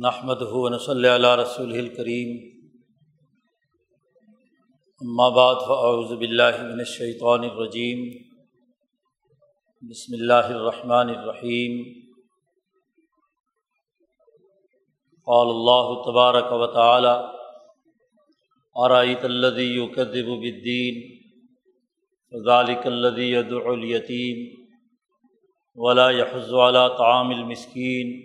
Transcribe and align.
نحمد 0.00 0.42
ہُون 0.50 0.76
صلی 0.78 1.08
اللہ 1.08 1.34
رسول 1.36 1.72
الکریم 1.78 2.28
اما 5.00 5.28
بعد 5.30 5.58
فاعوذ 5.66 6.12
باللہ 6.18 6.60
من 6.60 6.78
الشیطان 6.78 7.44
الرجیم 7.44 8.04
بسم 9.82 10.14
اللہ 10.18 10.48
الرحمن 10.52 11.10
الرحیم 11.10 11.76
قال 15.26 15.48
اللہ 15.48 15.92
تبارک 16.06 16.52
و 16.52 16.66
تعالی 16.74 17.14
ارائیت 18.76 19.24
الذی 19.24 19.70
یکذب 19.74 20.34
بالدین 20.38 21.04
فذلک 22.32 22.86
الذی 22.86 23.30
يدعو 23.30 23.72
الیتیم 23.72 24.42
ولا 25.76 26.10
يحض 26.14 26.58
على 26.64 26.88
طعام 26.98 27.30
المسکین 27.32 28.18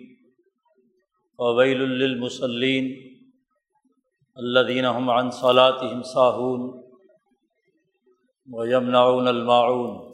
وویل 1.38 1.78
للمصلین 1.78 3.16
الذین 4.34 4.84
هم 4.84 5.10
عن 5.10 5.30
صلاتهم 5.30 6.02
ساهون 6.02 6.82
ويمنعون 8.52 9.28
الماعون. 9.28 10.12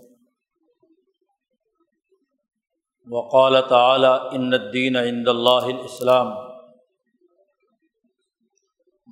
وقال 3.10 3.56
تعالی 3.68 4.36
ان 4.36 4.52
الدین 4.52 4.96
عند 4.96 5.28
اللہ 5.28 5.66
الاسلام 5.66 6.32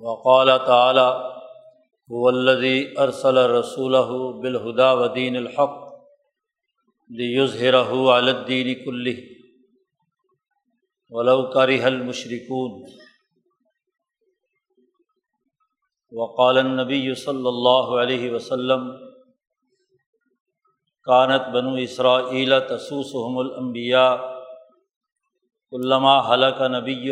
وقال 0.01 0.49
تعالی 0.67 1.09
هو 2.11 2.29
الذي 2.29 2.93
ارسل 2.97 3.37
رسوله 3.37 4.31
بالهدى 4.41 4.91
ودين 5.03 5.35
الحق 5.35 5.77
لیظہرہ 7.09 8.17
علی 8.17 8.31
الدین 8.31 8.73
كله. 8.85 9.40
ولو 11.11 11.41
کرہ 11.51 11.85
المشرکون 11.85 12.81
وقال 16.11 16.57
النبی 16.57 17.13
صلی 17.13 17.47
اللہ 17.47 17.91
علیہ 18.01 18.31
وسلم 18.31 18.89
کانت 21.07 21.49
بنو 21.53 21.73
اسرائیل 21.75 22.59
تسوسحم 22.69 23.37
الانبیاء 23.37 24.09
علامہ 25.73 26.15
حلق 26.29 26.61
نبی 26.71 27.11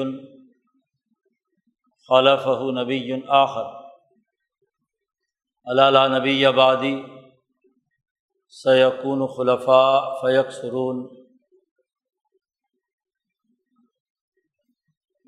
خلفہ 2.09 2.57
نبی 2.81 3.11
آخر. 3.35 3.67
علالہ 5.67 6.07
نبی 6.17 6.45
آبادی 6.45 6.95
سیقون 8.53 9.27
خلفاء 9.27 9.99
فیق 10.21 10.51
سرون 10.51 11.07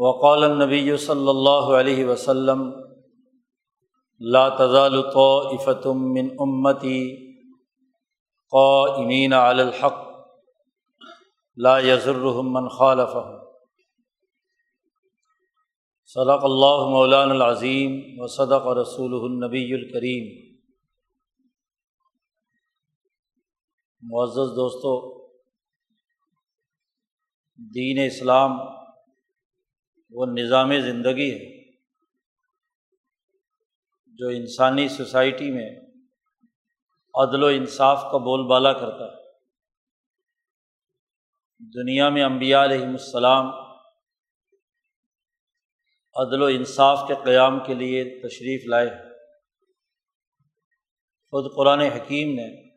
وقال 0.01 0.43
النبی 0.43 0.97
صلی 0.97 1.27
اللہ 1.29 1.73
علیہ 1.79 2.05
وسلم، 2.05 2.61
لا 4.19 4.49
تزال 4.49 5.01
طائفة 5.01 5.91
من 5.95 6.29
امتی 6.39 7.01
قائمین 8.51 9.33
علی 9.33 9.61
الحق، 9.61 9.99
لا 11.57 11.77
يضرهم 11.79 12.53
من 12.53 12.69
خالفهم. 12.69 13.37
صدق 16.09 16.43
اللہ 16.43 16.89
مولان 16.89 17.31
العظیم 17.31 17.93
و 18.17 18.27
صدق 18.27 18.67
رسول 18.67 19.13
النبی 19.21 19.73
الکریم 19.73 20.27
معزز 24.03 24.55
دوستو، 24.55 24.99
دین 27.59 28.05
اسلام 28.05 28.80
وہ 30.11 30.25
نظام 30.25 30.73
زندگی 30.79 31.31
ہے 31.31 31.61
جو 34.07 34.27
انسانی 34.27 34.87
سوسائٹی 34.87 35.51
میں 35.51 35.79
عدل 37.13 37.43
و 37.43 37.45
انصاف 37.45 38.01
کا 38.11 38.17
بول 38.17 38.47
بالا 38.47 38.73
کرتا 38.73 39.05
ہے۔ 39.05 39.21
دنیا 41.59 42.09
میں 42.09 42.23
امبیا 42.23 42.63
علیہم 42.63 42.89
السلام 42.89 43.45
عدل 46.15 46.41
و 46.41 46.45
انصاف 46.45 47.07
کے 47.07 47.13
قیام 47.25 47.63
کے 47.65 47.73
لیے 47.73 48.03
تشریف 48.03 48.67
لائے 48.67 48.89
خود 51.31 51.55
قرآن 51.55 51.79
حکیم 51.79 52.33
نے 52.33 52.69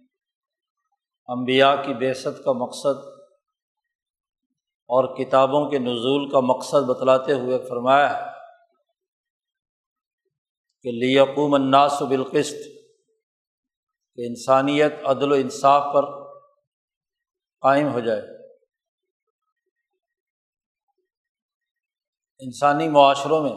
امبیا 1.26 1.76
کی 1.76 1.94
بیست 1.94 2.44
کا 2.44 2.52
مقصد 2.52 3.13
اور 4.90 5.04
کتابوں 5.16 5.68
کے 5.70 5.78
نزول 5.78 6.28
کا 6.30 6.40
مقصد 6.40 6.88
بتلاتے 6.88 7.32
ہوئے 7.32 7.58
فرمایا 7.68 8.08
ہے 8.10 8.32
کہ 10.84 10.92
لیقوم 10.92 11.54
الناس 11.54 12.02
بالقسط، 12.02 12.66
کہ 14.18 14.26
انسانیت 14.26 14.92
عدل 15.06 15.32
و 15.32 15.34
انصاف 15.34 15.84
پر 15.94 16.04
قائم 17.62 17.92
ہو 17.92 18.00
جائے۔ 18.00 18.22
انسانی 22.40 22.88
معاشروں 22.88 23.40
میں 23.42 23.52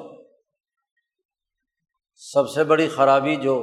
سب 2.21 2.49
سے 2.49 2.63
بڑی 2.63 2.87
خرابی 2.89 3.35
جو 3.35 3.55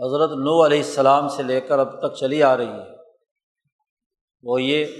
حضرت 0.00 0.30
نو 0.38 0.54
علیہ 0.66 0.78
السلام 0.78 1.28
سے 1.28 1.42
لے 1.42 1.60
کر 1.60 1.78
اب 1.78 1.98
تک 2.00 2.16
چلی 2.16 2.42
آ 2.42 2.56
رہی 2.56 2.66
ہے، 2.68 2.96
وہ 4.44 4.62
یہ 4.62 4.96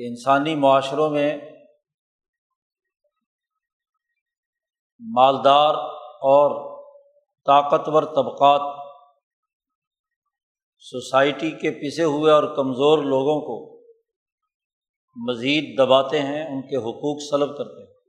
کہ 0.00 0.06
انسانی 0.06 0.54
معاشروں 0.54 1.10
میں 1.10 1.36
مالدار 4.98 5.74
اور 6.04 6.80
طاقتور 7.46 8.02
طبقات 8.02 8.94
سوسائٹی 10.78 11.50
کے 11.50 11.70
پسے 11.70 12.04
ہوئے 12.04 12.32
اور 12.32 12.56
کمزور 12.56 12.98
لوگوں 12.98 13.40
کو 13.40 13.82
مزید 15.16 15.78
دباتے 15.78 16.22
ہیں، 16.22 16.46
ان 16.46 16.62
کے 16.62 16.76
حقوق 16.76 17.30
سلب 17.30 17.58
کرتے 17.58 17.86
ہیں۔ 17.86 18.00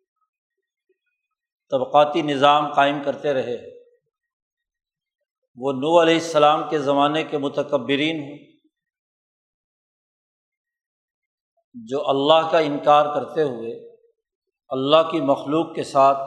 طبقاتی 1.69 2.21
نظام 2.21 2.73
قائم 2.73 3.03
کرتے 3.05 3.33
رہے۔ 3.33 3.57
وہ 5.55 5.71
نو 5.71 6.01
علیہ 6.01 6.13
السلام 6.13 6.69
کے 6.69 6.79
زمانے 6.79 7.23
کے 7.23 7.37
متکبرین 7.37 8.19
ہوں 8.19 8.50
جو 11.73 12.09
اللہ 12.09 12.51
کا 12.51 12.57
انکار 12.57 13.05
کرتے 13.05 13.43
ہوئے 13.43 13.91
اللہ 14.69 15.11
کی 15.11 15.21
مخلوق 15.21 15.75
کے 15.75 15.83
ساتھ 15.83 16.17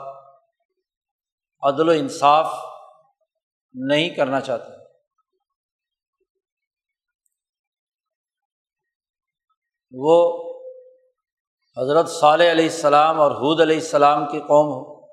عدل 1.61 1.89
و 1.89 1.91
انصاف 1.91 2.53
نہیں 3.73 4.09
کرنا 4.09 4.41
چاہتے 4.41 4.75
وہ 9.91 10.43
حضرت 11.77 12.09
صالح 12.09 12.51
علیہ 12.51 12.65
السلام 12.65 13.19
اور 13.21 13.31
حود 13.31 13.61
علیہ 13.61 13.75
السلام 13.75 14.31
کی 14.31 14.39
قوم 14.39 14.67
ہو 14.67 15.05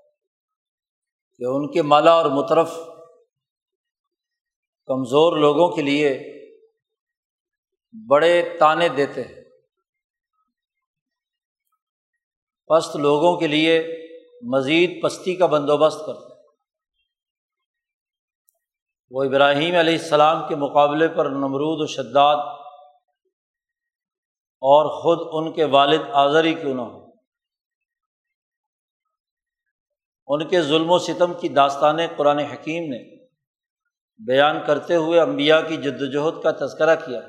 کہ 1.39 1.45
ان 1.45 1.71
کے 1.71 1.83
مالا 1.83 2.13
اور 2.13 2.27
مترف 2.27 2.71
کمزور 4.87 5.37
لوگوں 5.37 5.69
کے 5.69 5.83
لیے 5.83 6.19
بڑے 8.09 8.57
تانے 8.59 8.89
دیتے 8.89 9.23
ہیں۔ 9.23 9.42
پست 12.67 12.97
لوگوں 12.97 13.37
کے 13.37 13.47
لیے 13.47 13.99
مزید 14.43 15.03
پستی 15.03 15.37
کا 15.37 15.47
بندوبست 15.47 15.99
کرتے 16.07 16.33
وہ 19.11 19.25
ابراہیم 19.25 19.75
علیہ 19.77 19.99
السلام 19.99 20.49
کے 20.49 20.55
مقابلے 20.55 21.09
پر 21.09 21.27
نمرود 21.27 21.81
و 21.81 21.87
شداد 21.87 22.37
اور 24.63 25.03
خود 25.03 25.29
ان 25.33 25.53
کے 25.53 25.65
والد 25.65 26.01
آذری 26.13 26.55
کیوں 26.55 26.75
نہ 26.75 26.83
ہو 26.83 27.03
ان 30.27 30.49
کے 30.49 30.63
ظلم 30.63 30.91
و 30.91 30.99
ستم 30.99 31.35
کی 31.35 31.49
داستانیں 31.49 32.09
قرآن 32.17 32.39
حکیم 32.39 32.83
نے 32.83 33.27
بیان 34.27 34.57
کرتے 34.67 34.97
ہوئے 34.97 35.21
امبیا 35.21 35.61
کی 35.61 35.77
جد 35.77 36.03
وجہد 36.03 36.43
کا 36.43 36.51
تذکرہ 36.51 36.97
کیا۔ 36.97 37.21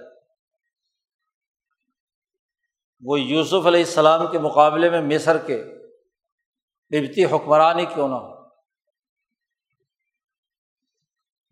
وہ 3.05 3.19
یوسف 3.19 3.65
علیہ 3.65 3.83
السلام 3.85 4.27
کے 4.31 4.39
مقابلے 4.39 4.89
میں 4.89 5.01
مصر 5.01 5.37
کے 5.37 5.63
قبتی 6.91 7.25
حکمران 7.25 7.79
ہی 7.79 7.85
کیوں 7.85 8.07
نہ 8.07 8.15
ہو؟ 8.15 8.33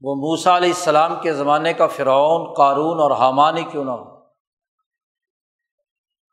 وہ 0.02 0.16
موسا 0.16 0.58
علیہ 0.58 0.70
السلام 0.70 1.22
کے 1.22 1.34
زمانے 1.34 1.74
کا 1.74 1.88
فرعون، 1.88 2.54
قارون 2.54 3.00
اور 3.00 3.12
حامان 3.12 3.58
ہی 3.58 3.64
کیوں 3.64 3.86
نہ 3.86 3.92
ہو؟ 3.92 4.22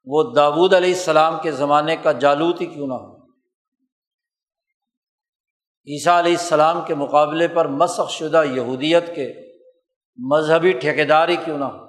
وہ 0.05 0.33
داود 0.33 0.75
علیہ 0.75 0.95
السلام 0.95 1.39
کے 1.43 1.53
زمانے 1.53 1.97
کا 1.97 2.13
جالوت 2.13 2.61
ہی 2.61 2.67
کیوں 2.67 2.87
نہ 2.87 2.95
ہو؟ 2.95 3.17
عیسیٰ 5.87 6.19
علیہ 6.19 6.33
السلام 6.33 6.85
کے 6.87 6.95
مقابلے 6.95 7.49
پر 7.49 7.69
مسخ 7.69 8.11
شدہ 8.11 8.43
یہودیت 8.47 9.15
کے 9.15 9.33
مذہبی 10.19 10.73
ٹھیکیداری 10.73 11.37
کیوں 11.37 11.59
نہ 11.59 11.65
ہو؟ 11.65 11.88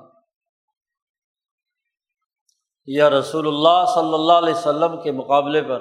یا 2.91 3.09
رسول 3.09 3.47
اللہ 3.47 3.85
صلی 3.93 4.13
اللہ 4.13 4.33
علیہ 4.33 4.53
وسلم 4.53 5.01
کے 5.01 5.11
مقابلے 5.11 5.61
پر، 5.61 5.79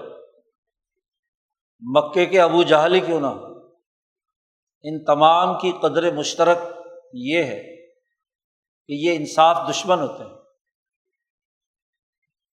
مکے 1.80 2.26
کے 2.26 2.40
ابو 2.40 2.62
جہلی 2.62 3.00
کیوں 3.00 3.20
نہ 3.20 3.26
ہو؟ 3.26 3.46
ان 4.82 5.04
تمام 5.04 5.58
کی 5.58 5.72
قدر 5.82 6.12
مشترک 6.12 6.58
یہ 7.12 7.44
ہے 7.44 7.62
کہ 8.86 8.92
یہ 8.92 9.16
انصاف 9.16 9.70
دشمن 9.70 10.00
ہوتے 10.00 10.24
ہیں، 10.24 10.38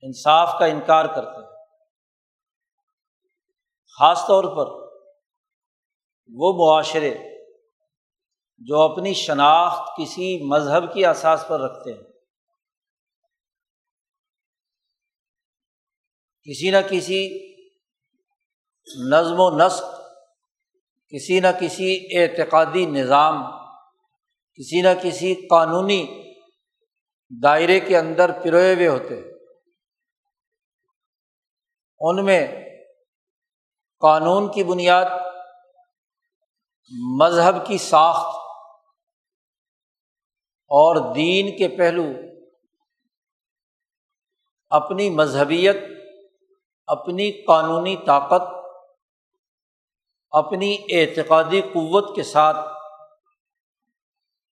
انصاف 0.02 0.56
کا 0.60 0.66
انکار 0.66 1.06
کرتے 1.06 1.42
ہیں۔ 1.42 1.50
خاص 4.00 4.28
طور 4.28 4.44
پر 4.44 4.96
وہ 6.34 6.54
معاشرے 6.54 7.18
جو 8.58 8.82
اپنی 8.82 9.14
شناخت 9.14 9.98
کسی 9.98 10.44
مذہب 10.44 10.94
کی 10.94 11.06
احساس 11.06 11.46
پر 11.48 11.60
رکھتے 11.60 11.94
ہیں۔ 11.94 12.09
کسی 16.50 16.70
نہ 16.70 16.78
کسی 16.90 17.22
نظم 19.12 19.40
و 19.40 19.50
نسق، 19.58 19.84
کسی 21.14 21.40
نہ 21.40 21.48
کسی 21.60 22.20
اعتقادی 22.20 22.86
نظام، 22.86 23.42
کسی 24.54 24.82
نہ 24.82 24.88
کسی 25.02 25.34
قانونی 25.48 26.06
دائرے 27.44 27.80
کے 27.80 27.98
اندر 27.98 28.32
پروئے 28.32 28.74
ہوئے 28.76 28.88
ہوتے 28.88 29.20
ان 32.02 32.26
میں 32.26 32.48
قانون 34.00 34.52
کی 34.52 34.64
بنیاد، 34.64 35.06
مذہب 37.20 37.66
کی 37.68 37.78
ساخت 37.78 38.38
اور 40.72 41.16
دین 41.16 41.58
کے 41.58 41.68
پہلو، 41.78 42.06
اپنی 44.70 45.10
مذہبیت 45.10 45.76
اپنی 46.90 47.46
قانونی 47.46 47.98
طاقت، 48.06 48.42
اپنی 50.32 50.78
اعتقادی 50.90 51.62
قوت 51.62 52.16
کے 52.16 52.24
ساتھ 52.24 52.58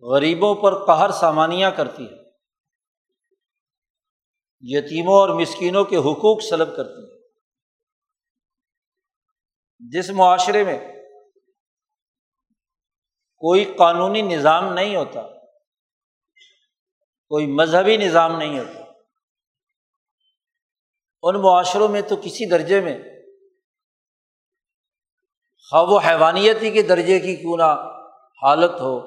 غریبوں 0.00 0.54
پر 0.54 0.84
قہر 0.86 1.10
سامانیاں 1.10 1.70
کرتی 1.70 2.04
ہے۔ 2.04 2.16
یتیموں 4.60 5.14
اور 5.14 5.28
مسکینوں 5.28 5.84
کے 5.84 5.96
حقوق 5.96 6.42
سلب 6.42 6.76
کرتی 6.76 7.02
ہے۔ 7.02 7.28
جس 9.78 10.10
معاشرے 10.10 10.64
میں 10.64 10.78
کوئی 13.36 13.64
قانونی 13.78 14.22
نظام 14.22 14.72
نہیں 14.72 14.96
ہوتا، 14.96 15.22
کوئی 17.28 17.46
مذہبی 17.46 17.96
نظام 17.96 18.38
نہیں 18.38 18.58
ہوتا 18.58 18.85
ان 21.28 21.42
معاشروں 21.42 21.88
میں 21.88 22.02
تو 22.02 22.16
کسی 22.16 22.48
درجے 22.48 22.80
میں۔ 22.80 22.98
خواب 25.70 25.88
و 25.88 25.98
حیوانیتی 25.98 26.70
کے 26.70 26.82
درجے 26.82 27.20
کی 27.20 27.36
کیوں 27.36 27.56
نہ 27.56 27.90
حالت 28.42 28.80
ہو۔ 28.80 29.00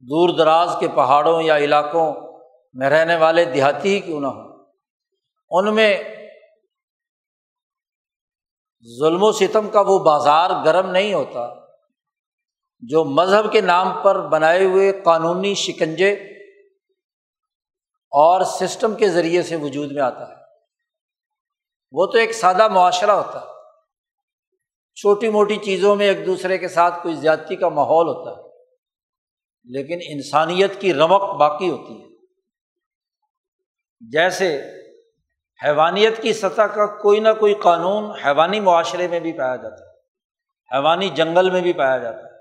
دور 0.00 0.28
دراز 0.38 0.76
کے 0.80 0.88
پہاڑوں 0.88 1.42
یا 1.42 1.56
علاقوں 1.56 2.14
میں 2.74 2.90
رہنے 2.90 3.16
والے 3.16 3.44
دیہاتی 3.44 3.94
ہی 3.94 4.00
کیوں 4.00 4.20
نہ 4.20 4.26
ہوں۔ 4.26 4.66
ان 5.50 5.74
میں 5.74 6.04
ظلم 9.00 9.22
و 9.22 9.32
ستم 9.32 9.70
کا 9.70 9.80
وہ 9.80 9.98
بازار 9.98 10.50
گرم 10.64 10.90
نہیں 10.90 11.14
ہوتا 11.14 11.66
جو 12.80 13.04
مذہب 13.04 13.52
کے 13.52 13.60
نام 13.60 14.02
پر 14.02 14.28
بنائے 14.28 14.64
ہوئے 14.64 15.00
قانونی 15.04 15.54
شکنجے 15.54 16.31
اور 18.12 18.40
سسٹم 18.44 18.94
کے 18.94 19.08
ذریعے 19.08 19.42
سے 19.42 19.56
وجود 19.56 19.92
میں 19.92 20.02
آتا 20.02 20.28
ہے۔ 20.28 20.34
وہ 21.92 22.06
تو 22.06 22.18
ایک 22.18 22.32
سادہ 22.32 22.68
معاشرہ 22.68 23.10
ہوتا 23.10 23.40
ہے۔ 23.40 23.46
چھوٹی 24.94 25.28
موٹی 25.28 25.56
چیزوں 25.56 25.96
میں 25.96 26.06
ایک 26.06 26.26
دوسرے 26.26 26.58
کے 26.58 26.68
ساتھ 26.68 26.94
کوئی 27.02 27.14
زیادتی 27.14 27.56
کا 27.56 27.68
ماحول 27.68 28.08
ہوتا 28.08 28.30
ہے۔ 28.30 28.48
لیکن 29.64 29.98
انسانیت 30.08 30.80
کی 30.80 30.94
رمق 30.94 31.20
باقی 31.20 31.70
ہوتی 31.70 32.02
ہے۔ 32.02 32.08
جیسے 34.00 34.62
حیوانیت 35.64 36.22
کی 36.22 36.32
سطح 36.32 36.62
کا 36.62 36.86
کوئی 36.86 37.20
نہ 37.20 37.28
کوئی 37.40 37.54
قانون 37.54 38.04
حیوانی 38.04 38.60
معاشرے 38.60 39.08
میں 39.08 39.20
بھی 39.20 39.32
پایا 39.32 39.56
جاتا 39.56 39.84
ہے۔ 39.84 39.90
حیوانی 40.74 41.08
جنگل 41.08 41.50
میں 41.50 41.60
بھی 41.60 41.72
پایا 41.72 41.98
جاتا 41.98 42.18
ہے۔ 42.18 42.32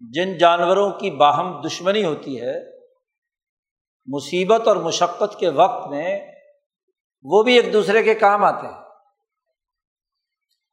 جن 0.00 0.38
جانوروں 0.38 0.90
کی 0.90 1.10
باہم 1.10 1.60
دشمنی 1.66 2.04
ہوتی 2.04 2.40
ہے 2.40 2.81
مصیبت 4.06 4.68
اور 4.68 4.76
مشقت 4.76 5.38
کے 5.38 5.48
وقت 5.48 5.88
میں 5.88 6.34
وہ 7.22 7.42
بھی 7.42 7.54
ایک 7.54 7.72
دوسرے 7.72 8.02
کے 8.02 8.14
کام 8.14 8.44
آتے 8.44 8.66
ہیں۔ 8.66 8.82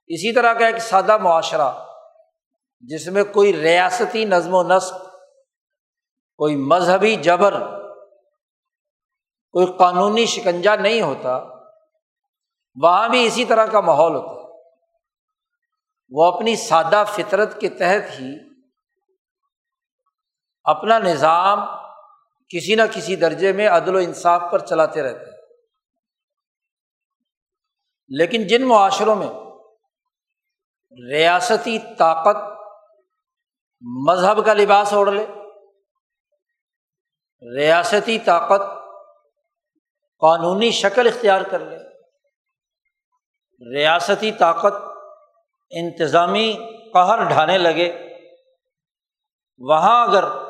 اسی 0.08 0.34
طرح 0.34 0.54
کا 0.54 0.68
ایک 0.68 0.78
سادہ 0.78 1.18
معاشرہ 1.18 1.72
جس 2.80 3.08
میں 3.08 3.24
کوئی 3.24 3.62
ریاستی 3.62 4.26
نظم 4.26 4.54
و 4.54 4.64
نسق، 4.64 4.94
کوئی 6.38 6.56
مذہبی 6.56 7.16
جبر، 7.16 7.60
کوئی 9.52 9.68
قانونی 9.78 10.26
شکنجا 10.26 10.76
نہیں 10.76 11.02
ہوتا، 11.02 11.38
وہاں 12.84 13.10
بھی 13.10 13.28
اسی 13.28 13.46
طرح 13.46 13.66
کا 13.66 13.80
ماحول 13.80 14.16
ہوتا 14.16 14.34
ہے۔ 14.34 14.40
وہ 16.10 16.26
اپنی 16.26 16.56
سادہ 16.56 17.04
فطرت 17.08 17.62
کے 17.62 17.70
تحت 17.70 18.20
ہی 18.20 18.38
اپنا 20.64 21.00
نظام 21.00 21.60
کسی 22.50 22.76
نہ 22.76 22.82
کسی 22.94 23.16
درجے 23.16 23.54
میں 23.54 23.68
عدل 23.68 23.96
و 23.96 23.98
انصاف 23.98 24.42
پر 24.52 24.60
چلاتے 24.60 25.02
رہتے 25.02 25.26
ہیں۔ 25.26 25.38
لیکن 28.08 28.48
جن 28.48 28.68
معاشروں 28.68 29.16
میں 29.16 29.28
ریاستی 31.12 31.80
طاقت 31.98 32.60
مذہب 34.08 34.46
کا 34.46 34.54
لباس 34.54 34.94
اوڑھ 34.94 35.10
لے، 35.10 35.26
ریاستی 37.58 38.20
طاقت 38.20 38.62
قانونی 40.20 40.72
شکل 40.72 41.08
اختیار 41.08 41.42
کر 41.42 41.60
لے، 41.60 41.78
ریاستی 43.78 44.32
طاقت 44.32 44.74
انتظامی 45.70 46.58
قہر 46.94 47.24
ڈھانے 47.24 47.58
لگے، 47.58 48.10
وہاں 49.58 50.08
اگر 50.08 50.49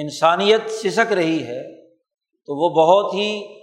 انسانیت 0.00 0.70
سسک 0.70 1.12
رہی 1.12 1.46
ہے 1.46 1.86
تو 2.48 2.56
وہ 2.56 2.68
بہت 2.74 3.14
ہی 3.14 3.58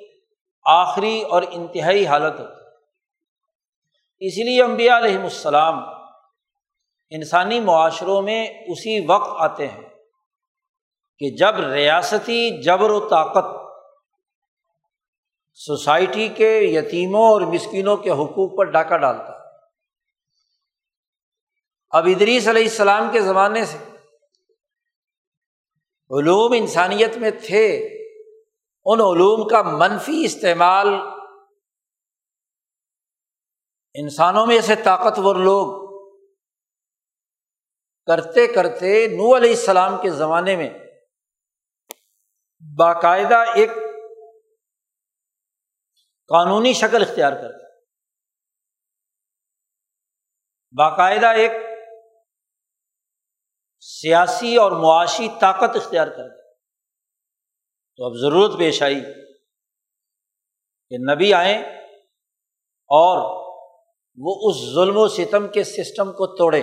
آخری 0.66 1.22
اور 1.22 1.44
انتہائی 1.50 2.08
حالت 2.08 2.40
ہوتی 2.40 2.54
اس 4.20 4.38
لیے 4.38 4.64
امبیا 4.64 4.98
علیہم 4.98 5.24
السلام 5.24 5.80
انسانی 7.10 7.60
معاشروں 7.60 8.22
میں 8.22 8.48
اسی 8.68 9.06
وقت 9.06 9.30
آتے 9.38 9.68
ہیں 9.68 9.90
کہ 11.20 11.30
جب 11.30 11.60
ریاستی 11.60 12.62
جبر 12.62 12.90
و 12.90 13.00
طاقت 13.00 13.46
سوسائٹی 15.54 16.28
کے 16.28 16.60
یتیموں 16.60 17.28
اور 17.28 17.42
مسکینوں 17.42 17.98
کے 17.98 18.10
حقوق 18.10 18.58
پر 18.58 18.64
ڈاکہ 18.64 18.98
ڈالتا 18.98 19.32
ہے۔ 19.32 19.44
اب 21.90 22.06
ادریس 22.06 22.48
علیہ 22.48 22.64
السلام 22.64 23.10
کے 23.12 23.22
زمانے 23.22 23.66
سے 23.66 23.78
علوم 26.12 26.52
انسانیت 26.58 27.18
میں 27.18 27.32
تھے، 27.32 27.66
ان 28.86 29.00
علوم 29.02 29.48
کا 29.48 29.62
منفی 29.62 30.26
استعمال 30.26 30.88
انسانوں 33.94 34.46
میں 34.46 34.62
سے 34.62 34.76
طاقتور 34.76 35.36
لوگ 35.36 35.86
کرتے 38.06 38.48
کرتے 38.48 39.08
نو 39.08 39.38
علیہ 39.38 39.50
السلام 39.50 40.02
کے 40.02 40.10
زمانے 40.10 40.56
میں 40.56 40.70
باقاعدہ 42.78 43.44
ایک 43.56 43.70
قانونی 46.30 46.74
شکل 46.74 47.02
اختیار 47.02 47.34
کرتے 47.34 47.64
باقاعدہ 50.76 51.28
ایک 51.28 51.52
سیاسی 54.06 54.58
اور 54.58 54.72
معاشی 54.72 55.28
طاقت 55.42 55.76
اختیار 55.76 56.08
کر 56.08 56.30
تو 57.98 58.06
اب 58.06 58.12
ضرورت 58.22 58.60
پیش 58.60 58.82
آئی 58.84 59.02
کہ 60.90 60.98
نبی 60.98 61.34
آئیں 61.34 61.62
اور 62.90 63.18
وہ 64.18 64.50
اس 64.50 64.74
ظلم 64.74 64.98
و 64.98 65.08
ستم 65.08 65.48
کے 65.48 65.64
سسٹم 65.64 66.12
کو 66.12 66.36
توڑے 66.38 66.62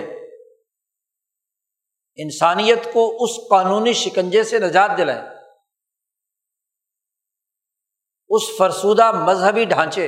انسانیت 2.15 2.93
کو 2.93 3.17
اس 3.23 3.49
قانونی 3.49 3.93
شکنجے 3.93 4.43
سے 4.43 4.59
نجات 4.59 4.91
دلائے 4.97 5.21
اس 8.29 8.43
فرسودہ 8.57 9.11
مذہبی 9.11 9.65
ڈھانچے۔ 9.65 10.07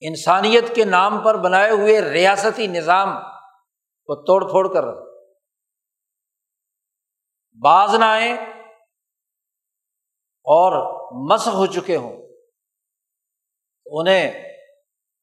انسانیت 0.00 0.74
کے 0.74 0.84
نام 0.84 1.24
پر 1.24 1.36
بنائے 1.36 1.70
ہوئے 1.70 2.00
ریاستی 2.00 2.66
نظام 2.66 3.08
کو 4.06 4.24
توڑ 4.24 4.50
پھوڑ 4.50 4.74
کر 4.74 4.84
رہا 4.84 5.07
باز 7.62 7.94
نہ 7.94 8.04
آئیں 8.04 8.36
اور 10.44 10.98
مسق 11.30 11.48
ہو 11.48 11.66
چکے 11.66 11.96
ہوں 11.96 12.16
انہیں 13.86 14.54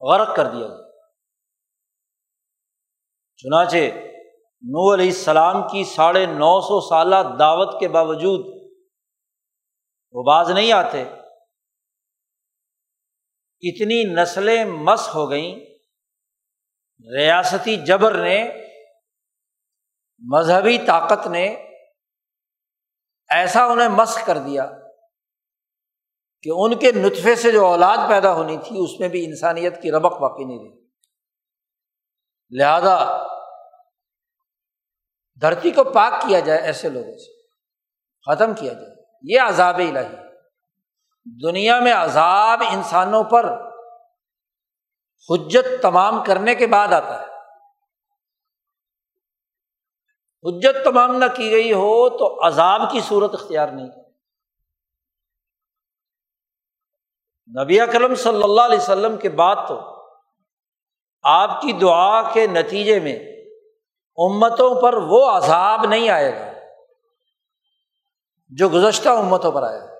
غرق 0.00 0.36
کر 0.36 0.44
دیا 0.44 0.66
گیا۔ 0.66 0.90
چنانچہ 3.36 3.76
نو 4.62 4.94
علیہ 4.94 5.06
السلام 5.06 5.62
کی 5.62 5.84
ساڑھے 5.84 6.26
نو 6.26 6.60
سو 6.60 6.88
سالہ 6.88 7.16
دعوت 7.38 7.80
کے 7.80 7.88
باوجود 7.88 8.70
وہ 10.12 10.22
باز 10.22 10.50
نہیں 10.50 10.72
آتے۔ 10.72 11.02
اتنی 13.60 14.22
نسلیں 14.22 14.64
مس 14.64 15.08
ہو 15.14 15.30
گئیں۔ 15.30 15.56
ریاستی 17.16 17.76
جبر 17.76 18.14
نے، 18.14 18.50
مذہبی 20.18 20.78
طاقت 20.86 21.26
نے 21.26 21.65
ایسا 23.30 23.64
انہیں 23.64 23.88
مس 23.88 24.18
کر 24.24 24.38
دیا 24.38 24.66
کہ 26.42 26.50
ان 26.52 26.78
کے 26.78 26.92
نطفے 26.92 27.36
سے 27.36 27.52
جو 27.52 27.66
اولاد 27.66 28.08
پیدا 28.08 28.32
ہونی 28.32 28.56
تھی، 28.56 28.84
اس 28.84 29.00
میں 29.00 29.08
بھی 29.08 29.24
انسانیت 29.24 29.82
کی 29.82 29.90
ربق 29.92 30.18
باقی 30.18 30.44
نہیں 30.44 30.58
رہی۔ 30.58 30.86
لہذا 32.50 33.22
دھرتی 35.40 35.70
کو 35.70 35.84
پاک 35.84 36.12
کیا 36.22 36.40
جائے 36.40 36.60
ایسے 36.60 36.88
لوگوں 36.88 37.18
سے، 37.18 37.42
ختم 38.30 38.54
کیا 38.54 38.72
جائے۔ 38.72 38.94
یہ 39.22 39.40
عذاب 39.40 39.78
الہی 39.78 40.16
دنیا 41.42 41.80
میں 41.80 41.92
عذاب 41.92 42.62
انسانوں 42.72 43.24
پر 43.24 43.66
حجت 45.30 45.82
تمام 45.82 46.24
کرنے 46.24 46.54
کے 46.54 46.66
بعد 46.66 46.88
آتا 46.88 47.20
ہے۔ 47.20 47.25
حجت 50.44 50.84
تمام 50.84 51.16
نہ 51.16 51.24
کی 51.36 51.50
گئی 51.50 51.72
ہو 51.72 52.08
تو 52.08 52.46
عذاب 52.46 52.80
کی 52.92 53.00
صورت 53.00 53.34
اختیار 53.34 53.68
نہیں 53.68 53.88
نبی 57.62 57.80
اکرم 57.80 58.14
صلی 58.14 58.42
اللہ 58.42 58.60
علیہ 58.60 58.78
وسلم 58.78 59.16
کے 59.16 59.28
بعد 59.28 59.56
تو 59.68 59.80
آپ 61.22 61.60
کی 61.62 61.72
دعا 61.72 62.32
کے 62.32 62.46
نتیجے 62.46 63.00
میں 63.00 63.18
امتوں 64.16 64.82
پر 64.82 64.94
وہ 64.94 65.30
عذاب 65.30 65.84
نہیں 65.84 66.08
آئے 66.08 66.40
گا 66.40 66.52
جو 68.48 68.68
گزشتہ 68.68 69.08
امتوں 69.08 69.52
پر 69.52 69.62
آئے۔ 69.62 69.80
گا 69.80 69.94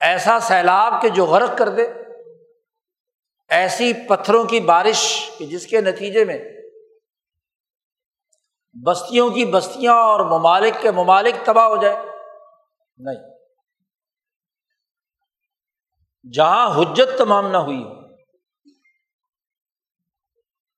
ایسا 0.00 0.40
سیلاب 0.40 1.02
کہ 1.02 1.08
جو 1.08 1.26
غرق 1.26 1.58
کر 1.58 1.68
دے، 1.68 1.86
ایسی 3.48 3.92
پتھروں 4.08 4.44
کی 4.44 4.60
بارش 4.60 5.30
کہ 5.38 5.46
جس 5.46 5.66
کے 5.66 5.80
نتیجے 5.80 6.24
میں 6.24 6.38
بستیوں 8.86 9.30
کی 9.30 9.44
بستیاں 9.44 9.94
اور 9.94 10.20
ممالک 10.20 10.74
کے 10.82 10.90
ممالک 10.90 11.34
تباہ 11.44 11.64
ہو 11.64 11.82
جائے۔ 11.82 11.96
نہیں۔ 12.96 13.38
جہاں 16.32 16.78
حجت 16.78 17.18
تمام 17.18 17.50
نہ 17.50 17.56
ہوئی 17.56 17.82
ہو، 17.82 17.98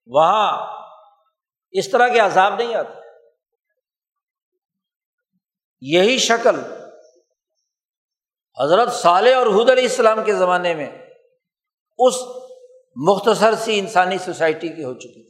وہاں 0.07 0.81
اس 1.71 1.91
طرح 1.91 2.09
کے 2.09 2.19
عذاب 2.19 2.55
نہیں 2.55 2.75
آتے۔ 2.75 3.01
یہی 5.81 6.19
شکل 6.19 6.61
حضرت 8.61 8.93
صالح 8.93 9.37
اور 9.37 9.47
حد 9.47 9.71
علیہ 9.71 9.89
السلام 9.89 10.25
کے 10.25 10.35
زمانے 10.35 10.75
میں 10.75 11.07
اس 11.99 12.15
مختصر 12.97 13.55
سی 13.55 13.79
انسانی 13.79 14.19
سوسائٹی 14.19 14.69
کی 14.69 14.85
ہو 14.85 14.95
چکی۔ 14.95 15.30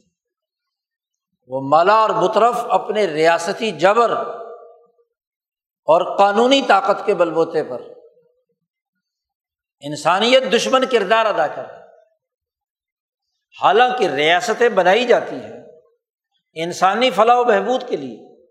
وہ 1.51 1.61
مالا 1.61 1.93
اور 1.93 2.09
مترف 2.09 2.55
اپنے 2.69 3.05
ریاستی 3.05 3.71
جبر 3.71 4.09
اور 5.83 6.17
قانونی 6.17 6.61
طاقت 6.67 7.05
کے 7.05 7.15
بل 7.15 7.31
بوتے 7.31 7.63
پر 7.63 7.81
انسانیت 9.79 10.43
دشمن 10.53 10.85
کردار 10.85 11.25
ادا 11.25 11.47
کر 11.47 11.65
حالانکہ 13.61 14.07
ریاستیں 14.07 14.69
بنائی 14.69 15.05
جاتی 15.05 15.35
ہیں 15.35 15.63
انسانی 16.53 17.11
فلاح 17.11 17.37
و 17.37 17.43
بہبود 17.43 17.83
کے 17.89 17.97
لیے۔ 17.97 18.45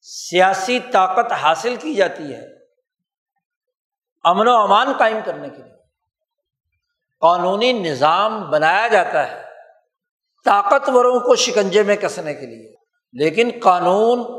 سیاسی 0.00 0.80
طاقت 0.80 1.32
حاصل 1.32 1.76
کی 1.76 1.94
جاتی 1.94 2.34
ہے 2.34 2.46
امن 4.24 4.48
و 4.48 4.56
امان 4.56 4.92
قائم 4.98 5.18
کرنے 5.24 5.48
کے 5.48 5.62
لیے۔ 5.62 5.82
قانونی 7.20 7.72
نظام 7.72 8.50
بنایا 8.50 8.88
جاتا 8.88 9.30
ہے۔ 9.30 9.47
طاقتوروں 10.48 11.20
کو 11.20 11.36
شکنجے 11.36 11.82
میں 11.82 11.96
کسنے 11.96 12.34
کے 12.34 12.46
لیے۔ 12.46 12.74
لیکن 13.12 13.50
قانون 13.62 14.38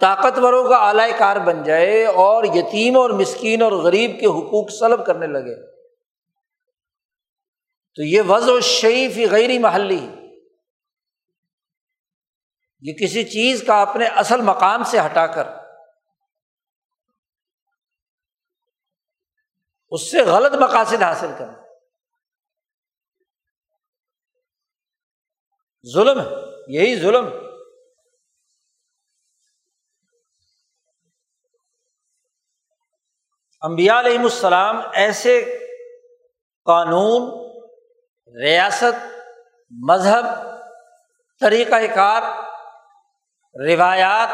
طاقتوروں 0.00 0.68
کا 0.68 0.76
اعلی 0.76 1.12
کار 1.18 1.36
بن 1.36 1.62
جائے 1.62 2.06
اور 2.06 2.44
یتیم 2.44 2.96
اور 2.96 3.10
مسکین 3.10 3.62
اور 3.62 3.72
غریب 3.72 4.10
کے 4.20 4.26
حقوق 4.26 4.70
سلب 4.70 5.06
کرنے 5.06 5.26
لگے۔ 5.26 5.72
تو 7.94 8.02
یہ 8.02 8.22
وضع 8.28 8.52
و 8.52 8.60
شعیفی 8.60 9.30
غیر 9.30 9.60
محلی۔ 9.60 10.08
یہ 12.80 12.92
کسی 12.92 13.24
چیز 13.24 13.64
کا 13.66 13.82
اپنے 13.82 14.06
اصل 14.06 14.40
مقام 14.40 14.82
سے 14.84 15.00
ہٹا 15.00 15.26
کر۔ 15.26 15.48
اس 19.90 20.10
سے 20.10 20.22
غلط 20.22 20.52
مقاصد 20.52 21.02
حاصل 21.02 21.30
کرنا۔ 21.38 21.61
ظلم 25.86 26.20
ہے، 26.20 26.26
یہی 26.68 27.00
ظلم۔ 27.00 27.28
امبیا 33.60 34.00
علیہم 34.00 34.22
السلام 34.22 34.80
ایسے 34.92 35.58
قانون، 36.64 37.22
ریاست، 38.42 39.06
مذہب 39.88 40.24
طریقۂ 41.40 41.94
کار، 41.94 42.22
روایات، 43.66 44.28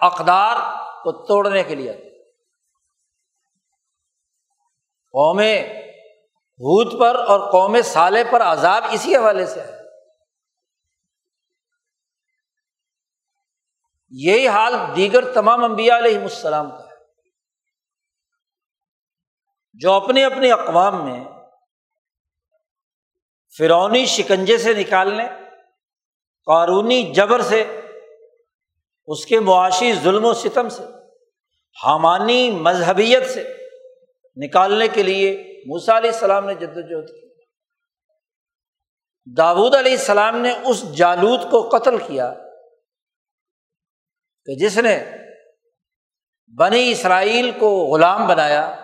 اقدار 0.00 0.56
کو 1.02 1.26
توڑنے 1.26 1.62
کے 1.62 1.74
لیے۔ 1.74 1.92
قوم 5.12 5.40
حود 6.58 7.00
پر 7.00 7.14
اور 7.14 7.52
قوم 7.52 7.82
سالے 7.84 8.24
پر 8.30 8.40
عذاب 8.42 8.84
اسی 8.90 9.16
حوالے 9.16 9.46
سے 9.46 9.60
ہے۔ 9.60 9.83
یہی 14.16 14.48
حال 14.48 14.74
دیگر 14.96 15.32
تمام 15.32 15.64
انبیاء 15.64 15.96
علیہ 15.96 16.18
السلام 16.18 16.70
کا 16.70 16.78
ہے۔ 16.78 16.94
جو 19.72 19.92
اپنے 19.92 20.24
اپنے 20.24 20.52
اقوام 20.52 21.04
میں 21.04 21.24
فرونی 23.58 24.06
شکنجے 24.06 24.58
سے 24.58 24.74
نکالنے 24.74 25.24
قانونی 26.46 27.12
جبر 27.12 27.42
سے، 27.42 27.80
اس 29.06 29.26
کے 29.26 29.40
معاشی 29.40 29.94
ظلم 29.94 30.24
و 30.24 30.34
ستم 30.34 30.68
سے، 30.68 30.82
حامانی 31.84 32.50
مذہبیت 32.50 33.30
سے 33.30 33.56
نکالنے 34.36 34.88
کے 34.88 35.02
لیے 35.02 35.62
موسا 35.66 35.96
علیہ 35.96 36.10
السلام 36.10 36.46
نے 36.46 36.54
جد 36.54 36.76
وجہد 36.76 37.08
کی۔ 37.08 37.28
داود 39.36 39.74
علیہ 39.74 39.92
السلام 39.92 40.36
نے 40.36 40.52
اس 40.64 40.92
جالود 40.92 41.40
کو 41.50 41.68
قتل 41.68 41.98
کیا۔ 41.98 42.34
کہ 44.44 44.54
جس 44.54 44.78
نے 44.78 45.04
بنی 46.58 46.90
اسرائیل 46.90 47.50
کو 47.58 47.84
غلام 47.94 48.26
بنایا، 48.26 48.74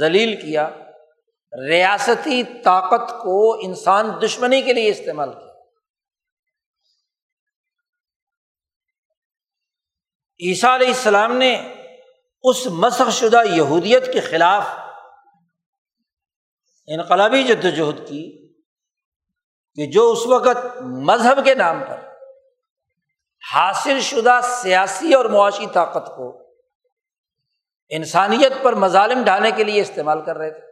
ذلیل 0.00 0.40
کیا، 0.40 0.70
ریاستی 1.68 2.42
طاقت 2.44 3.10
کو 3.10 3.54
انسان 3.54 4.10
دشمنی 4.24 4.62
کے 4.62 4.72
لیے 4.72 4.90
استعمال 4.90 5.32
کیا۔ 5.32 5.50
عیسیٰ 10.40 10.74
علیہ 10.74 10.88
السلام 10.88 11.36
نے 11.36 11.74
اس 12.42 12.66
مسخ 12.66 13.10
شدہ 13.10 13.40
یہودیت 13.46 14.12
کے 14.12 14.20
خلاف 14.20 14.66
انقلابی 16.86 17.42
جد 17.42 17.64
وجہد 17.64 18.08
کی 18.08 18.54
کہ 19.74 19.86
جو 19.86 20.10
اس 20.10 20.26
وقت 20.26 20.82
مذہب 20.82 21.44
کے 21.44 21.54
نام 21.54 21.80
پر 21.88 22.09
حاصل 23.52 24.00
شدہ 24.00 24.40
سیاسی 24.42 25.14
اور 25.14 25.24
معاشی 25.24 25.66
طاقت 25.66 26.06
کو 26.16 26.48
انسانیت 27.88 28.52
پر 28.62 28.72
مظالم 28.72 29.24
ڈھانے 29.24 29.50
کے 29.50 29.64
لیے 29.64 29.80
استعمال 29.80 30.24
کر 30.24 30.38
رہے 30.38 30.50
تھے۔ 30.50 30.66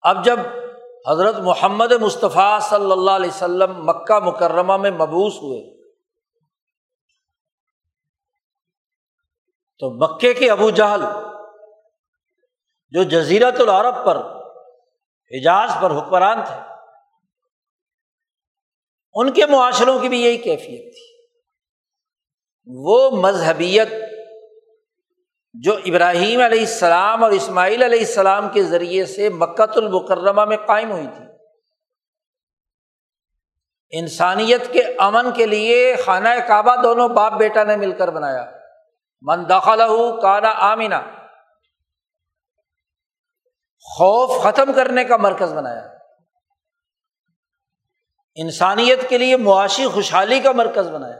اب 0.00 0.24
جب 0.24 0.38
حضرت 1.08 1.36
محمد 1.36 1.92
مصطفیٰ 1.92 2.60
صلی 2.60 2.92
اللہ 2.92 3.10
علیہ 3.10 3.30
وسلم 3.30 3.86
مکہ 3.86 4.18
مکرمہ 4.18 4.76
میں 4.76 4.90
مبوس 4.90 5.36
ہوئے، 5.36 5.80
تو 9.78 9.90
مکے 9.90 10.34
کے 10.34 10.50
ابو 10.50 10.70
جہل 10.70 11.04
جو 12.90 13.02
جزیرت 13.02 13.60
العرب 13.60 14.04
پر 14.04 14.16
حجاز 15.32 15.70
پر 15.82 15.90
حکمران 15.90 16.44
تھے 16.44 16.69
ان 19.12 19.32
کے 19.32 19.46
معاشروں 19.46 20.00
کی 20.00 20.08
بھی 20.08 20.22
یہی 20.22 20.36
کیفیت 20.36 20.94
تھی۔ 20.94 21.10
وہ 22.66 23.10
مذہبیت 23.10 23.88
جو 25.52 25.74
ابراہیم 25.74 26.40
علیہ 26.40 26.60
السلام 26.60 27.24
اور 27.24 27.30
اسماعیل 27.30 27.82
علیہ 27.82 27.98
السلام 27.98 28.48
کے 28.48 28.62
ذریعے 28.62 29.06
سے 29.06 29.28
مکت 29.28 29.76
المکرمہ 29.76 30.44
میں 30.44 30.56
قائم 30.56 30.92
ہوئی 30.92 31.06
تھی۔ 31.06 31.24
انسانیت 33.90 34.72
کے 34.72 34.80
امن 34.98 35.32
کے 35.34 35.46
لیے 35.46 35.96
خانہ 36.04 36.28
کعبہ 36.48 36.82
دونوں 36.82 37.08
باپ 37.08 37.32
بیٹا 37.32 37.64
نے 37.64 37.76
مل 37.76 37.92
کر 37.92 38.10
بنایا۔ 38.10 38.50
من 39.22 39.48
دخل 39.48 39.80
کانا 40.22 40.48
آمینہ 40.48 40.94
خوف 43.80 44.42
ختم 44.42 44.72
کرنے 44.72 45.04
کا 45.04 45.16
مرکز 45.16 45.52
بنایا۔ 45.52 45.99
انسانیت 48.34 49.08
کے 49.08 49.18
لیے 49.18 49.36
معاشی 49.36 49.86
خوشحالی 49.86 50.40
کا 50.40 50.52
مرکز 50.52 50.88
بنایا۔ 50.88 51.16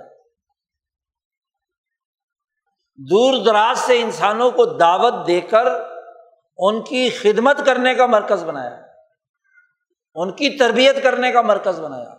دور 2.97 3.45
دراز 3.45 3.79
سے 3.79 4.01
انسانوں 4.01 4.51
کو 4.51 4.65
دعوت 4.65 5.27
دے 5.27 5.41
کر 5.41 5.67
ان 6.57 6.83
کی 6.83 7.11
خدمت 7.11 7.67
کرنے 7.67 7.95
کا 7.95 8.07
مرکز 8.07 8.45
بنایا۔ 8.45 8.81
ان 10.15 10.33
کی 10.33 10.59
تربیت 10.59 11.03
کرنے 11.03 11.33
کا 11.33 11.41
مرکز 11.41 11.81
بنایا۔ 11.81 12.15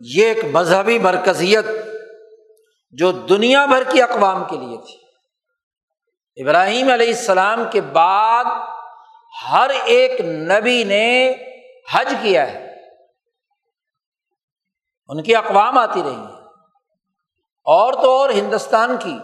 یہ 0.00 0.26
ایک 0.26 0.44
مذہبی 0.44 0.98
مرکزیت 0.98 1.64
جو 2.90 3.12
دنیا 3.12 3.66
بھر 3.66 3.82
کی 3.92 4.02
اقوام 4.02 4.44
کے 4.44 4.56
لیے 4.56 4.76
تھی۔ 4.76 5.06
ابراہیم 6.42 6.90
علیہ 6.90 7.08
السلام 7.08 7.64
کے 7.72 7.80
بعد 7.80 8.44
ہر 9.50 9.70
ایک 9.84 10.20
نبی 10.20 10.84
نے 10.84 11.34
حج 11.92 12.14
کیا 12.22 12.52
ہے۔ 12.52 12.65
ان 15.08 15.22
کی 15.22 15.36
اقوام 15.36 15.78
آتی 15.78 16.02
رہی 16.02 16.14
ہیں۔ 16.14 16.36
اور 17.64 17.92
تو 17.92 18.18
اور 18.18 18.30
ہندوستان 18.30 18.96
کی، 18.98 19.18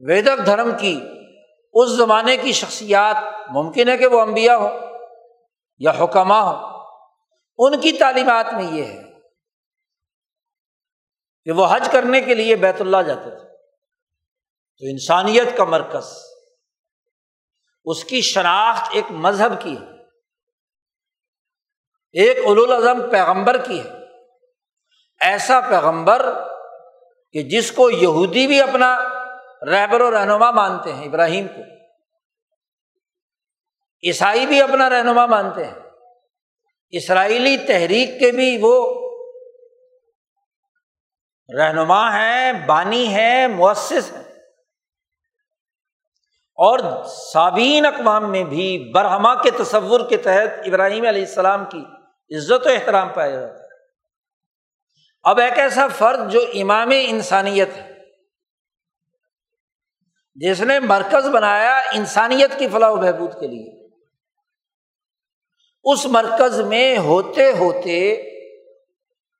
ویدک 0.00 0.46
دھرم 0.46 0.70
کی 0.78 1.00
اس 1.72 1.90
زمانے 1.90 2.36
کی 2.36 2.52
شخصیات 2.52 3.16
ممکن 3.50 3.88
ہے 3.88 3.98
کہ 3.98 4.06
وہ 4.06 4.20
امبیا 4.20 4.56
ہو 4.56 4.68
یا 5.78 5.90
حکمہ 5.90 6.34
ہو 6.34 6.82
ان 7.58 7.80
کی 7.80 7.92
تعلیمات 7.92 8.46
میں 8.52 8.64
یہ 8.64 8.84
ہے 8.84 9.02
کہ 11.44 11.52
وہ 11.52 11.66
حج 11.70 11.88
کرنے 11.92 12.20
کے 12.20 12.34
لیے 12.34 12.56
بیت 12.56 12.80
اللہ 12.80 13.02
جاتے 13.06 13.30
تھے۔ 13.30 13.56
تو 14.78 14.86
انسانیت 14.90 15.56
کا 15.56 15.64
مرکز، 15.64 16.04
اس 17.84 18.04
کی 18.04 18.20
شناخت 18.20 18.88
ایک 18.92 19.04
مذہب 19.10 19.62
کی 19.62 19.76
ہے۔ 19.76 20.02
ایک 22.12 22.36
الاظم 22.46 23.10
پیغمبر 23.10 23.64
کی 23.64 23.80
ہے۔ 23.80 24.01
ایسا 25.22 25.60
پیغمبر 25.60 26.34
کہ 27.32 27.42
جس 27.42 27.72
کو 27.72 27.90
یہودی 27.90 28.46
بھی 28.46 28.60
اپنا 28.60 28.98
رہبر 29.66 30.00
و 30.00 30.10
رہنما 30.10 30.50
مانتے 30.50 30.92
ہیں، 30.92 31.04
ابراہیم 31.04 31.48
کو۔ 31.48 31.62
عیسائی 34.06 34.46
بھی 34.46 34.62
اپنا 34.62 34.90
رہنما 34.90 35.26
مانتے 35.26 35.64
ہیں۔ 35.64 35.74
اسرائیلی 36.90 37.56
تحریک 37.56 38.20
کے 38.20 38.32
بھی 38.32 38.58
وہ 38.60 39.02
رہنما 41.58 42.12
ہیں، 42.12 42.52
بانی 42.66 43.06
ہیں 43.06 43.46
مؤثر 43.46 44.00
ہیں۔ 44.12 44.24
اور 46.54 47.04
سابین 47.32 47.86
اقوام 47.86 48.30
میں 48.30 48.44
بھی 48.44 48.92
برہما 48.94 49.42
کے 49.42 49.50
تصور 49.50 50.08
کے 50.08 50.16
تحت 50.16 50.66
ابراہیم 50.66 51.06
علیہ 51.06 51.24
السلام 51.26 51.64
کی 51.64 51.84
عزت 52.36 52.66
و 52.66 52.68
احترام 52.68 53.08
پایا 53.08 53.30
جاتا 53.30 53.54
ہے۔ 53.54 53.61
اب 55.24 55.38
ایک 55.40 55.58
ایسا 55.58 55.86
فرد 55.88 56.30
جو 56.32 56.40
امام 56.54 56.90
انسانیت 56.94 57.76
ہے، 57.76 57.90
جس 60.34 60.60
نے 60.60 60.78
مرکز 60.80 61.28
بنایا 61.28 61.76
انسانیت 61.92 62.58
کی 62.58 62.68
فلاح 62.72 62.90
و 62.90 62.96
بہبود 62.96 63.32
کے 63.40 63.46
لیے۔ 63.46 63.70
اس 65.84 66.06
مرکز 66.06 66.60
میں 66.60 66.98
ہوتے 66.98 67.50
ہوتے 67.52 67.98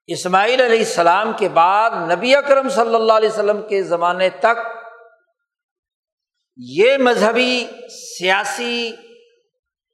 اسماعیل 0.09 0.61
علیہ 0.61 0.79
السلام 0.79 1.31
کے 1.37 1.49
بعد 1.49 1.91
نبی 2.11 2.35
اکرم 2.35 2.69
صلی 2.69 2.95
اللہ 2.95 3.13
علیہ 3.13 3.29
وسلم 3.29 3.61
کے 3.67 3.83
زمانے 3.83 4.29
تک 4.39 4.57
یہ 6.57 6.97
مذہبی 6.97 7.65
سیاسی 7.89 8.91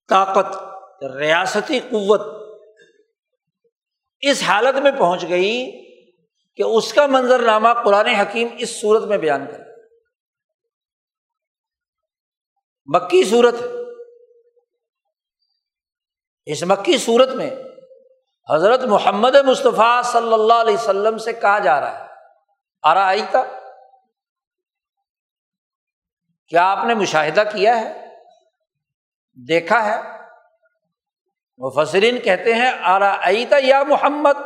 طاقت، 0.09 0.55
ریاستی 1.17 1.79
قوت 1.79 2.38
اس 4.21 4.43
حالت 4.43 4.75
میں 4.75 4.91
پہنچ 4.91 5.29
گئی 5.29 5.71
کہ 6.55 6.63
اس 6.63 6.93
کا 6.93 7.07
منظر 7.07 7.39
نامہ 7.39 7.67
قرآن 7.85 8.05
حکیم 8.05 8.47
اس 8.57 8.81
صورت 8.81 9.03
میں 9.03 9.17
بیان 9.17 9.47
کر 9.47 9.59
مکی 12.85 13.23
صورت 13.23 13.55
اس 16.45 16.63
مکی 16.63 16.97
صورت 16.97 17.29
میں 17.29 17.49
حضرت 18.49 18.79
محمد 18.83 19.35
مصطفیٰ 19.35 20.03
صلی 20.03 20.33
اللہ 20.33 20.53
علیہ 20.53 20.73
وسلم 20.73 21.17
سے 21.17 21.33
کہا 21.33 21.59
جا 21.59 21.81
رہا 21.81 21.99
ہے۔ 21.99 22.09
آرا 22.83 23.07
آئی 23.07 23.21
تھا 23.31 23.43
کیا 26.47 26.63
آپ 26.63 26.85
نے 26.85 26.93
مشاہدہ 26.93 27.43
کیا 27.53 27.81
ہے؟ 27.81 28.15
دیکھا 29.47 29.85
ہے؟ 29.85 30.18
مفسرین 31.59 32.19
کہتے 32.21 32.53
ہیں 32.53 32.71
آرا 32.83 33.11
ایتا 33.11 33.57
یا 33.59 33.83
محمد؟ 33.83 34.37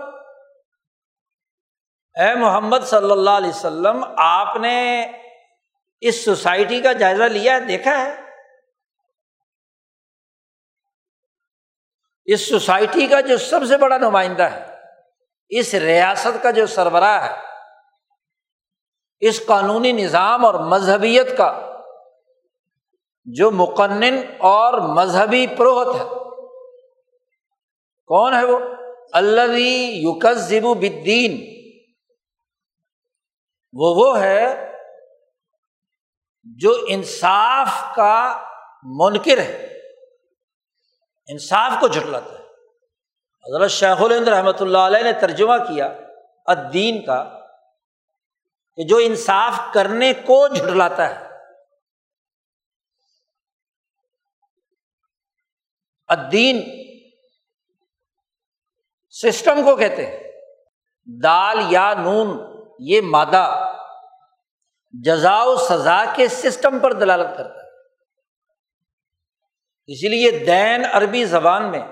اے 2.15 2.35
محمد 2.35 2.77
صلی 2.85 3.11
اللہ 3.11 3.29
علیہ 3.29 3.49
وسلم، 3.49 4.03
آپ 4.17 4.55
نے 4.55 5.07
اس 6.01 6.25
سوسائٹی 6.25 6.81
کا 6.81 6.93
جائزہ 6.93 7.23
لیا 7.23 7.55
ہے، 7.55 7.59
دیکھا 7.59 8.05
ہے؟ 8.05 8.15
اس 12.25 12.49
سوسائٹی 12.49 13.07
کا 13.07 13.21
جو 13.21 13.37
سب 13.37 13.65
سے 13.65 13.77
بڑا 13.77 13.97
نمائندہ 13.97 14.43
ہے، 14.43 14.65
اس 15.49 15.73
ریاست 15.73 16.43
کا 16.43 16.51
جو 16.51 16.65
سربراہ 16.65 17.29
ہے، 17.29 17.33
اس 19.19 19.45
قانونی 19.45 19.91
نظام 19.91 20.45
اور 20.45 20.53
مذہبیت 20.53 21.37
کا 21.37 21.79
جو 23.25 23.51
مقنن 23.51 24.21
اور 24.39 24.73
مذہبی 24.73 25.47
پروہت 25.47 25.95
ہے۔ 25.95 26.22
کون 28.05 28.33
ہے 28.33 28.43
وہ؟ 28.43 28.59
اللہ 29.13 29.59
یوکس 29.59 30.37
زبو 30.37 30.73
بدین 30.73 31.53
وہ 33.73 33.93
وہ 33.95 34.19
ہے 34.19 34.71
جو 36.43 36.75
انصاف 36.87 37.95
کا 37.95 38.43
منکر 38.83 39.37
ہے۔ 39.37 39.79
انصاف 41.27 41.71
کو 41.79 41.87
جھٹلاتا 41.87 42.39
ہے۔ 42.39 42.43
حضرت 43.43 43.71
شیخ 43.71 44.01
الند 44.01 44.27
رحمۃ 44.27 44.59
اللہ 44.59 44.77
علیہ 44.77 45.03
نے 45.03 45.13
ترجمہ 45.13 45.57
کیا 45.57 45.99
ادین 46.45 47.05
کا 47.05 47.39
کہ 48.75 48.83
جو 48.83 48.97
انصاف 48.97 49.59
کرنے 49.73 50.13
کو 50.13 50.47
جھٹلاتا 50.47 51.09
ہے۔ 51.09 51.27
ادین 56.07 56.82
سسٹم 59.21 59.63
کو 59.63 59.75
کہتے 59.75 60.05
ہیں۔ 60.05 60.19
دال 61.23 61.57
یا 61.69 61.93
نون، 61.93 62.27
یہ 62.79 63.01
مادہ 63.01 63.73
جزا 64.91 65.43
و 65.43 65.55
سزا 65.55 66.13
کے 66.15 66.27
سسٹم 66.27 66.79
پر 66.79 66.93
دلالت 66.93 67.37
کرتا 67.37 67.55
ہے۔ 67.55 67.69
اسی 69.87 70.07
لیے 70.07 70.31
دین 70.31 70.85
عربی 70.85 71.25
زبان 71.25 71.71
میں 71.71 71.87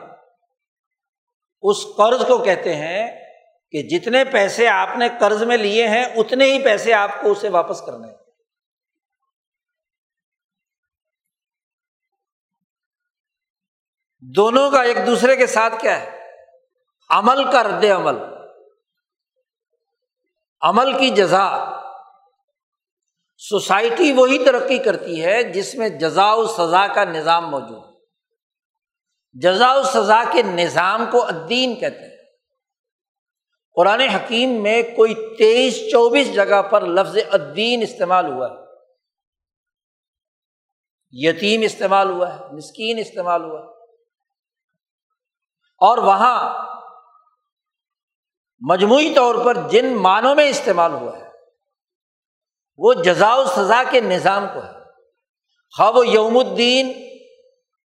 اس 1.62 1.78
قرض 1.98 2.28
کو 2.28 2.44
کہتے 2.44 2.76
ہیں 2.76 3.26
کہ 3.72 3.82
جتنے 3.82 4.26
پیسے 4.26 4.68
آپ 4.68 4.90
نے 4.98 5.08
قرض 5.20 5.44
میں 5.44 5.58
لیے 5.58 5.88
ہیں، 5.88 6.06
اتنے 6.06 6.46
ہی 6.46 6.64
پیسے 6.64 6.94
آپ 6.94 7.10
کو 7.22 7.32
اسے 7.32 7.50
واپس 7.50 7.82
کرنے 7.82 8.08
ہیں۔ 8.08 8.18
دونوں 14.36 14.72
کا 14.72 14.82
ایک 14.82 14.98
دوسرے 15.08 15.36
کے 15.36 15.48
ساتھ 15.48 15.74
کیا 15.82 16.02
ہے؟ 16.02 16.21
عمل 17.12 17.52
کا 17.52 17.64
رد 17.64 17.84
عمل۔ 17.84 18.18
عمل 20.62 21.00
کی 21.00 21.10
جزا۔ 21.10 21.78
سوسائٹی 23.38 24.12
وہی 24.12 24.46
ترقی 24.46 24.78
کرتی 24.78 25.24
ہے 25.24 25.44
جس 25.44 25.76
میں 25.76 25.90
جزا 25.90 26.34
و 26.34 26.48
سزا 26.48 26.88
کا 26.88 27.04
نظام 27.04 27.52
موجود 27.52 28.02
جزا 29.34 29.74
و 29.74 29.84
سزا 29.84 30.24
کے 30.32 30.42
نظام 30.42 31.06
کو 31.12 31.26
ادین 31.26 31.80
کہتے 31.80 32.10
ہیں۔ 32.10 32.18
قرآن 33.76 34.02
حکیم 34.02 34.64
میں 34.64 34.82
کوئی 34.82 35.38
تیئیس 35.38 35.74
چوبیس 35.92 36.34
جگہ 36.34 36.62
پر 36.62 36.82
لفظ 36.82 37.18
ادین 37.32 37.82
استعمال 37.82 38.26
ہوا 38.26 38.52
ہے۔ 38.52 38.56
یتیم 41.12 41.62
استعمال 41.62 42.10
ہوا 42.10 42.36
ہے، 42.36 42.40
مسکین 42.52 42.98
استعمال 42.98 43.44
ہوا 43.44 43.60
ہے۔ 43.60 43.82
اور 45.78 45.98
وہاں 45.98 46.71
مجموعی 48.62 49.14
طور 49.14 49.36
پر 49.46 49.58
جن 49.70 49.96
معنوں 49.96 50.36
میں 50.36 50.50
استعمال 50.50 50.94
ہوا 50.94 51.18
ہے، 51.20 51.30
وہ 52.78 52.94
جزا 52.94 53.34
و 53.36 53.46
سزا 53.46 53.84
کے 53.92 54.02
نظام 54.02 54.46
کو 54.54 54.60
ہے۔ 54.60 54.72
خواب 55.78 55.98
و 55.98 56.04
یوم 56.04 56.38
الدین 56.38 56.92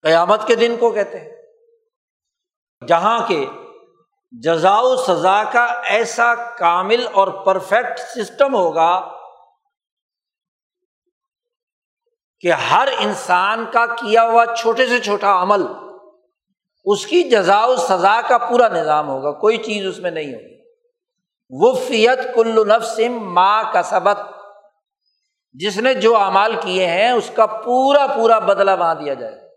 قیامت 0.02 0.46
کے 0.46 0.54
دن 0.54 0.76
کو 0.76 0.90
کہتے 0.90 1.20
ہیں۔ 1.20 1.30
جہاں 2.88 3.28
کے 3.28 3.46
جزا 4.32 4.80
و 4.80 4.96
سزا 4.96 5.44
کا 5.52 5.64
ایسا 5.64 6.34
کامل 6.34 7.06
اور 7.12 7.28
پرفیکٹ 7.28 7.98
سسٹم 7.98 8.54
ہوگا 8.54 9.18
کہ 12.40 12.52
ہر 12.52 12.88
انسان 12.98 13.64
کا 13.72 13.86
کیا 13.86 14.24
ہوا 14.24 14.44
چھوٹے 14.46 14.86
سے 14.86 15.00
چھوٹا 15.00 15.42
عمل، 15.42 15.62
اس 16.84 17.06
کی 17.06 17.22
جزا 17.22 17.64
و 17.64 17.76
سزا 17.76 18.20
کا 18.28 18.38
پورا 18.38 18.68
نظام 18.68 19.08
ہوگا، 19.08 19.32
کوئی 19.32 19.56
چیز 19.56 19.86
اس 19.86 19.98
میں 19.98 20.10
نہیں 20.10 20.34
ہوگی۔ 20.34 20.63
وہ 21.50 21.74
فیت 21.88 22.18
کل 22.34 22.68
نفسم 22.68 23.12
ماں 23.12 23.72
کا 23.72 23.82
سبق 23.82 24.20
جس 25.52 25.76
نے 25.78 25.94
جو 25.94 26.16
اعمال 26.16 26.60
کیے 26.62 26.86
ہیں، 26.86 27.10
اس 27.10 27.30
کا 27.36 27.46
پورا 27.46 28.06
پورا 28.06 28.38
بدلا 28.38 28.74
وہاں 28.74 28.94
دیا 28.94 29.14
جائے۔ 29.14 29.48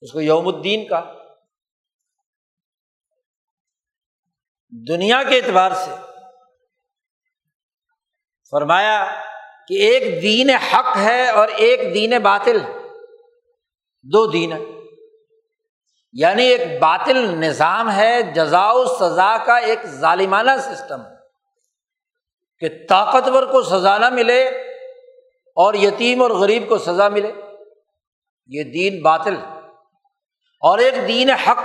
اس 0.00 0.12
کو 0.12 0.20
یوم 0.20 0.48
الدین 0.48 0.86
کا۔ 0.88 1.14
دنیا 4.88 5.22
کے 5.22 5.36
اعتبار 5.36 5.70
سے 5.70 5.90
فرمایا 8.50 9.14
کہ 9.68 9.74
ایک 9.74 10.22
دین 10.22 10.50
حق 10.50 10.96
ہے 10.96 11.30
اور 11.30 11.48
ایک 11.48 11.94
دین 11.94 12.22
باطل۔ 12.22 12.58
دو 14.02 14.26
دین 14.26 14.52
ہے 14.52 14.73
یعنی 16.16 16.44
ایک 16.44 16.80
باطل 16.80 17.16
نظام 17.16 17.92
ہے 17.92 18.22
جزا 18.22 18.70
و 18.70 18.84
سزا 18.84 19.36
کا 19.46 19.56
ایک 19.56 19.86
ظالمانہ 19.86 20.50
سسٹم۔ 20.58 21.02
کہ 22.58 22.68
طاقتور 22.88 23.42
کو 23.42 23.62
سزا 23.62 23.98
نہ 23.98 24.08
ملے 24.08 24.48
اور 25.56 25.74
یتیم 25.74 26.22
اور 26.22 26.30
غریب 26.30 26.68
کو 26.68 26.78
سزا 26.78 27.08
ملے۔ 27.08 27.32
یہ 28.46 28.62
دین 28.64 29.02
باطل۔ 29.02 29.36
اور 30.60 30.78
ایک 30.78 30.94
دین 31.08 31.30
حق 31.30 31.58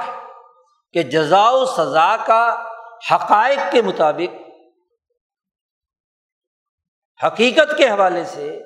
کہ 0.94 1.04
جزا 1.04 1.50
و 1.50 1.66
سزا 1.66 2.16
کا 2.26 2.64
حقائق 3.12 3.60
کے 3.72 3.82
مطابق، 3.82 4.36
حقیقت 7.26 7.78
کے 7.78 7.90
حوالے 7.90 8.24
سے 8.24 8.64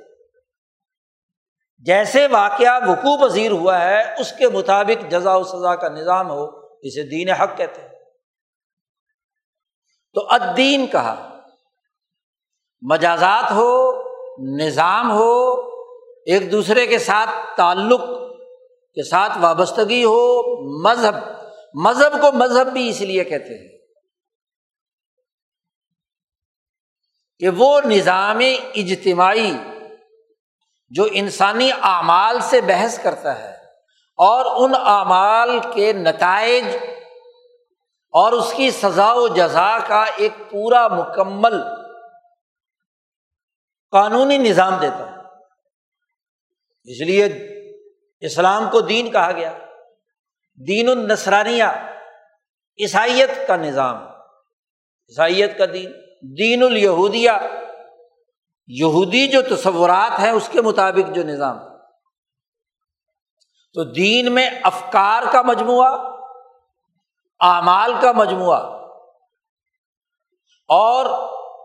جیسے 1.86 2.28
واقعہ 2.28 2.90
وقوع 2.90 3.28
پذیر 3.28 3.52
ہوا 3.52 3.82
ہے، 3.82 4.14
اس 4.20 4.34
کے 4.34 4.50
مطابق 4.50 5.12
جزا 5.12 5.36
و 5.36 5.44
سزا 5.44 5.76
کا 5.76 5.88
نظام 5.90 6.30
ہو، 6.30 6.44
اسے 6.82 7.04
دین 7.04 7.30
حق 7.30 7.58
کہتے 7.58 7.82
ہیں۔ 7.82 7.90
تو 10.14 10.28
ادین 10.30 10.88
کہا، 10.88 11.40
مجازات 12.82 13.52
ہو، 13.52 14.04
نظام 14.58 15.12
ہو، 15.12 15.62
ایک 16.26 16.52
دوسرے 16.52 16.88
کے 16.88 17.00
ساتھ 17.00 17.30
تعلق، 17.58 18.02
کے 18.96 19.04
ساتھ 19.04 19.38
وابستگی 19.42 20.04
ہو، 20.04 20.42
مذہب۔ 20.90 21.16
مذہب 21.74 22.22
کو 22.22 22.32
مذہب 22.32 22.74
بھی 22.74 22.90
اس 22.90 23.02
لیے 23.02 23.24
کہتے 23.24 23.62
ہیں 23.62 23.78
کہ 27.40 27.50
وہ 27.50 27.82
نظام 27.82 28.40
اجتماعی 28.76 29.52
جو 30.94 31.08
انسانی 31.12 31.72
اعمال 31.82 32.40
سے 32.40 32.62
بحث 32.62 33.04
کرتا 33.04 33.40
ہے 33.40 33.56
اور 34.18 34.70
ان 34.70 34.76
اعمال 34.86 35.60
کے 35.74 35.94
نتائج 35.94 36.76
اور 38.12 38.32
اس 38.32 38.54
کی 38.56 38.72
سزا 38.72 39.14
و 39.14 39.28
جزا 39.28 39.80
کا 39.88 40.06
ایک 40.16 40.32
پورا 40.52 40.88
مکمل 40.88 41.64
قانونی 43.92 44.38
نظام 44.38 44.76
دیتا 44.76 45.12
ہے۔ 45.12 45.18
اس 46.84 47.02
لیے 47.02 47.26
اسلام 48.20 48.70
کو 48.70 48.82
دین 48.82 49.12
کہا 49.12 49.32
گیا۔ 49.32 49.58
دین 50.68 50.90
النسرانیہ 50.90 51.64
عیسائیت 52.82 53.48
کا 53.48 53.56
نظام۔ 53.56 53.98
عیسائیت 55.10 55.58
کا 55.58 55.66
دین۔ 55.74 55.92
دین 56.38 56.64
الہودیہ 56.64 57.32
یہودی 58.70 59.28
جو 59.28 59.42
تصورات 59.42 60.20
ہیں 60.20 60.32
اس 60.32 60.50
کے 60.52 60.62
مطابق 60.62 61.16
جو 61.16 61.24
نظام 61.24 61.58
تو 63.76 63.84
دین 63.84 64.32
میں 64.34 64.50
افکار 64.64 65.24
کا 65.32 65.42
مجموعہ، 65.42 65.90
اعمال 67.40 67.94
کا 68.02 68.12
مجموعہ، 68.12 68.60
اور 70.70 71.06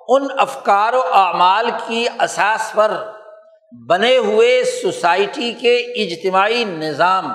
ان 0.09 0.27
افکار 0.39 0.93
و 0.93 1.03
اعمال 1.13 1.71
کی 1.87 2.05
اساس 2.21 2.73
پر 2.75 2.93
بنے 3.89 4.17
ہوئے 4.17 4.65
سوسائٹی 4.65 5.53
کے 5.53 5.77
اجتماعی 6.03 6.65
نظام، 6.65 7.33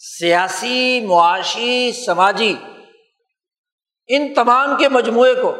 سیاسی، 0.00 1.00
معاشی، 1.06 1.92
سماجی، 1.92 2.54
ان 4.08 4.34
تمام 4.34 4.76
کے 4.76 4.88
مجموعے 4.88 5.34
کو 5.34 5.54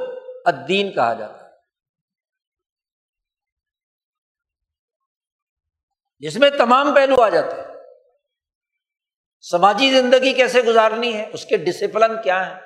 ادین 0.47 0.93
کہا 0.93 1.13
جاتا 1.15 1.39
ہے۔ 1.39 1.44
جس 6.25 6.37
میں 6.37 6.51
تمام 6.51 6.95
پہلو 6.95 7.23
آ 7.23 7.29
جاتے 7.29 7.57
ہیں۔ 7.57 7.75
سماجی 9.41 9.91
زندگی 9.91 10.33
کیسے 10.33 10.63
گزارنی 10.63 11.17
ہے؟ 11.17 11.31
اس 11.33 11.47
کے 11.47 11.57
ڈسپلن 11.57 12.23
کیا 12.23 12.51
ہے 12.51 12.61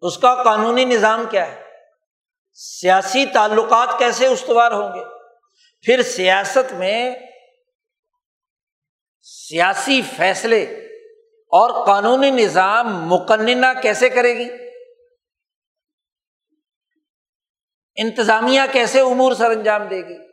اس 0.00 0.18
کا 0.18 0.42
قانونی 0.44 0.84
نظام 0.84 1.24
کیا 1.30 1.52
ہے؟ 1.52 1.64
سیاسی 2.54 3.26
تعلقات 3.26 3.98
کیسے 3.98 4.26
استوار 4.26 4.72
ہوں 4.72 4.88
گے؟ 4.94 5.04
پھر 5.82 6.02
سیاست 6.02 6.72
میں 6.72 7.14
سیاسی 9.22 10.02
فیصلے 10.02 10.62
اور 11.46 11.86
قانونی 11.86 12.30
نظام 12.30 13.08
مقننہ 13.08 13.66
کیسے 13.82 14.08
کرے 14.08 14.36
گی؟ 14.36 14.48
انتظامیہ 17.96 18.60
کیسے 18.72 19.00
امور 19.00 19.32
سر 19.32 19.50
انجام 19.50 19.82
دے 19.82 20.08
گی؟ 20.08 20.25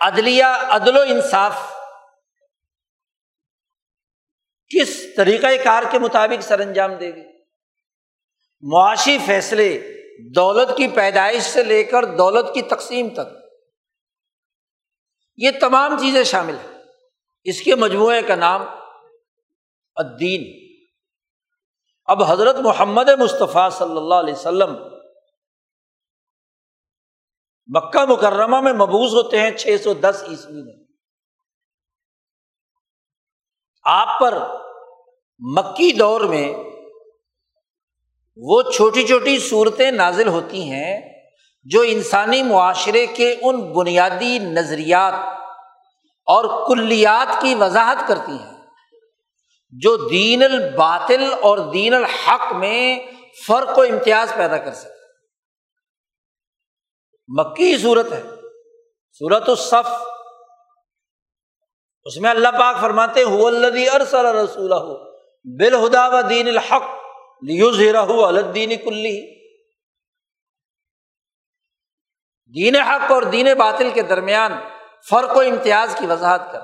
عدلیہ، 0.00 0.44
عدل 0.44 0.96
و 0.96 1.00
انصاف۔ 1.00 1.58
کس 4.68 5.14
طریقۂ 5.16 5.64
کار 5.64 5.82
کے 5.90 5.98
مطابق 5.98 6.42
سر 6.42 6.60
انجام 6.60 6.94
دے 6.94 7.14
گی؟ 7.14 7.24
معاشی 8.60 9.18
فیصلے 9.26 9.94
دولت 10.34 10.76
کی 10.76 10.88
پیدائش 10.88 11.42
سے 11.42 11.64
لے 11.64 11.84
کر 11.84 12.04
دولت 12.04 12.54
کی 12.54 12.62
تقسیم 12.62 13.08
تک۔ 13.08 13.36
یہ 15.36 15.50
تمام 15.60 15.98
چیزیں 15.98 16.24
شامل 16.24 16.54
ہیں۔ 16.54 16.82
اس 17.44 17.62
کے 17.62 17.74
مجموعے 17.74 18.22
کا 18.22 18.34
نام 18.34 18.62
الدین۔ 19.94 20.66
اب 22.04 22.22
حضرت 22.22 22.56
محمد 22.56 23.08
مصطفیٰ 23.08 23.70
صلی 23.70 23.96
اللہ 23.96 24.14
علیہ 24.14 24.34
وسلم 24.34 24.95
مکہ 27.68 28.04
مکرمہ 28.04 28.60
میں 28.60 28.72
مبوض 28.72 29.14
ہوتے 29.14 29.40
ہیں 29.40 29.50
چھ 29.50 29.76
سو 29.84 29.94
دس 29.94 30.24
عیسوی 30.28 30.62
میں۔ 30.62 30.74
آپ 33.84 34.20
پر 34.20 34.38
مکی 35.38 35.92
دور 35.92 36.20
میں 36.20 36.54
وہ 38.36 38.62
چھوٹی 38.62 39.06
چھوٹی 39.06 39.38
صورتیں 39.38 39.90
نازل 39.90 40.28
ہوتی 40.28 40.62
ہیں 40.70 41.00
جو 41.66 41.80
انسانی 41.80 42.42
معاشرے 42.42 43.06
کے 43.06 43.36
ان 43.42 43.72
بنیادی 43.72 44.38
نظریات 44.38 45.14
اور 46.26 46.68
کلیات 46.68 47.40
کی 47.42 47.54
وضاحت 47.54 48.08
کرتی 48.08 48.32
ہیں، 48.32 48.58
جو 49.70 49.96
دین 49.96 50.42
الباطل 50.42 51.34
اور 51.40 51.58
دین 51.58 51.94
الحق 51.94 52.52
میں 52.52 52.98
فرق 53.46 53.78
و 53.78 53.82
امتیاز 53.82 54.32
پیدا 54.36 54.58
کر 54.58 54.74
سکتے 54.74 54.95
مکی 57.28 57.78
صورت 57.78 58.12
ہے۔ 58.12 58.22
صورت 59.18 59.48
الصف۔ 59.48 59.88
اس 62.04 62.16
میں 62.16 62.30
اللہ 62.30 62.48
پاک 62.48 62.76
فرماتے 62.80 63.22
ارسل 63.88 64.26
رسول 64.26 64.72
بالہدا 65.58 66.08
و 66.08 66.22
دین 66.22 66.48
الحق 66.48 66.82
الدین 68.26 68.68
کلی۔ 68.68 69.36
دین 72.54 72.76
حق 72.76 73.12
اور 73.12 73.22
دین 73.22 73.46
باطل 73.58 73.90
کے 73.94 74.02
درمیان 74.02 74.52
فرق 75.10 75.36
و 75.36 75.40
امتیاز 75.40 75.96
کی 75.98 76.06
وضاحت 76.06 76.42
کر۔ 76.52 76.60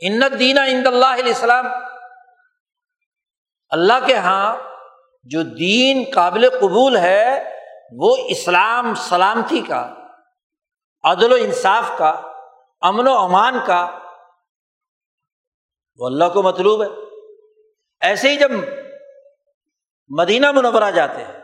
ان 0.00 0.20
دین 0.38 0.58
اند 0.58 0.86
اللہ 0.86 1.06
علیہ 1.06 1.34
السلام 1.34 1.66
اللہ 3.68 4.06
کے 4.06 4.12
یہاں 4.12 4.73
جو 5.24 5.42
دین 5.42 6.04
قابل 6.14 6.48
قبول 6.60 6.96
ہے، 6.96 7.54
وہ 7.92 8.16
اسلام 8.28 8.94
سلامتی 8.94 9.60
کا، 9.60 9.94
عدل 11.02 11.32
و 11.32 11.34
انصاف 11.34 11.98
کا، 11.98 12.08
امن 12.80 13.08
و 13.08 13.18
امان 13.18 13.58
کا، 13.66 13.98
وہ 15.96 16.06
اللہ 16.06 16.24
کو 16.34 16.42
مطلوب 16.42 16.82
ہے۔ 16.82 16.88
ایسے 18.00 18.28
ہی 18.28 18.36
جب 18.36 18.50
مدینہ 20.08 20.52
منورہ 20.52 20.90
جاتے 20.90 21.24
ہیں، 21.24 21.40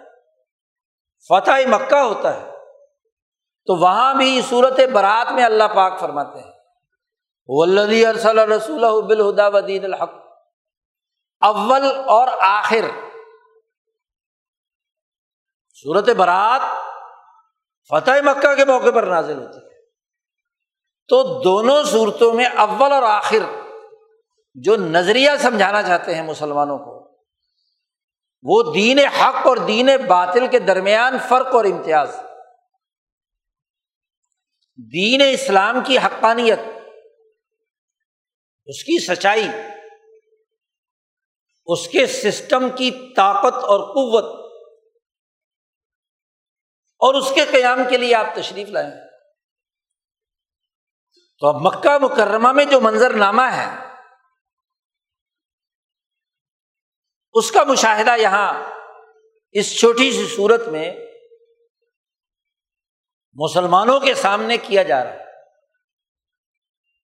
فتح 1.29 1.69
مکہ 1.69 1.97
ہوتا 1.97 2.40
ہے، 2.40 2.51
تو 3.66 3.77
وہاں 3.77 4.14
بھی 4.14 4.40
صورت 4.49 4.81
برات 4.93 5.33
میں 5.33 5.45
اللہ 5.45 5.64
پاک 5.64 6.01
فرماتے 6.01 6.40
ہیں۔ 6.40 6.53
ولدی 7.47 8.07
ارسل 8.07 8.38
رسول 8.38 8.81
بالہدا 8.81 9.49
ودین 9.49 9.85
الحق، 9.85 10.12
اول 11.40 11.83
اور 12.07 12.29
آخر۔ 12.40 13.10
صورت 15.83 16.09
برات 16.09 16.61
فتح 17.90 18.11
مکہ 18.11 18.55
کے 18.55 18.64
موقع 18.64 18.90
پر 18.95 19.03
نازل 19.03 19.38
ہوتی 19.38 19.59
ہے۔ 19.59 19.81
تو 21.09 21.40
دونوں 21.45 21.83
صورتوں 21.83 22.33
میں 22.33 22.45
اول 22.45 22.93
اور 22.93 23.03
آخر 23.03 23.38
جو 24.55 24.77
نظریہ 24.77 25.31
سمجھانا 25.38 25.83
چاہتے 25.83 26.14
ہیں 26.14 26.23
مسلمانوں 26.23 26.79
کو، 26.79 27.23
وہ 28.43 28.73
دین 28.75 28.99
حق 28.99 29.47
اور 29.47 29.57
دین 29.57 29.88
باطل 30.09 30.47
کے 30.47 30.59
درمیان 30.59 31.19
فرق 31.29 31.55
اور 31.55 31.64
امتیاز۔ 31.64 32.16
دین 34.93 35.21
اسلام 35.33 35.81
کی 35.87 35.99
حقانیت، 35.99 36.59
اس 38.66 38.85
کی 38.85 39.14
سچائی، 39.14 39.49
اس 41.66 41.88
کے 41.88 42.07
سسٹم 42.07 42.69
کی 42.71 43.12
طاقت 43.16 43.64
اور 43.64 43.81
قوت 43.81 44.39
اور 47.00 47.14
اس 47.14 47.32
کے 47.34 47.44
قیام 47.44 47.78
کے 47.90 47.96
لیے 47.96 48.14
آپ 48.14 48.26
تشریف 48.34 48.68
لائیں۔ 48.68 48.90
تو 51.38 51.46
اب 51.46 51.54
مکہ 51.54 51.98
مکرمہ 51.98 52.52
میں 52.52 52.64
جو 52.64 52.80
منظر 52.80 53.14
نامہ 53.14 53.42
ہے، 53.42 53.68
اس 57.32 57.50
کا 57.50 57.64
مشاہدہ 57.64 58.16
یہاں 58.16 58.62
اس 59.52 59.78
چھوٹی 59.80 60.12
سی 60.12 60.26
صورت 60.36 60.68
میں 60.68 60.92
مسلمانوں 63.34 64.00
کے 64.00 64.14
سامنے 64.14 64.56
کیا 64.56 64.82
جا 64.82 65.04
رہا 65.04 65.12
ہے۔ 65.12 65.24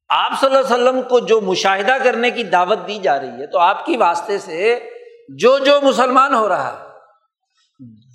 آپ 0.09 0.33
صلی 0.41 0.57
اللہ 0.57 0.75
علیہ 0.75 0.75
وسلم 0.75 1.09
کو 1.09 1.21
جو 1.21 1.41
مشاہدہ 1.41 1.97
کرنے 2.05 2.31
کی 2.31 2.45
دعوت 2.45 2.79
دی 2.87 2.99
جا 2.99 3.21
رہی 3.21 3.41
ہے، 3.41 3.47
تو 3.47 3.59
آپ 3.59 3.87
کی 3.87 3.97
واسطے 3.97 4.39
سے 4.39 4.91
جو 5.39 5.59
جو 5.59 5.81
مسلمان 5.81 6.35
ہو 6.35 6.49
رہا 6.49 6.73
ہے 6.73 6.86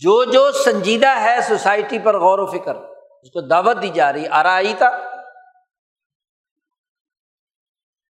جو 0.01 0.23
جو 0.23 0.51
سنجیدہ 0.51 1.07
ہے 1.07 1.37
سوسائٹی 1.41 1.99
پر 1.99 2.19
غور 2.19 2.39
و 2.39 2.45
فکر، 2.45 2.75
اس 3.21 3.31
کو 3.31 3.41
دعوت 3.41 3.81
دی 3.81 3.89
جا 3.89 4.13
رہی 4.13 4.27
آ 4.27 4.43
تھا 4.77 4.89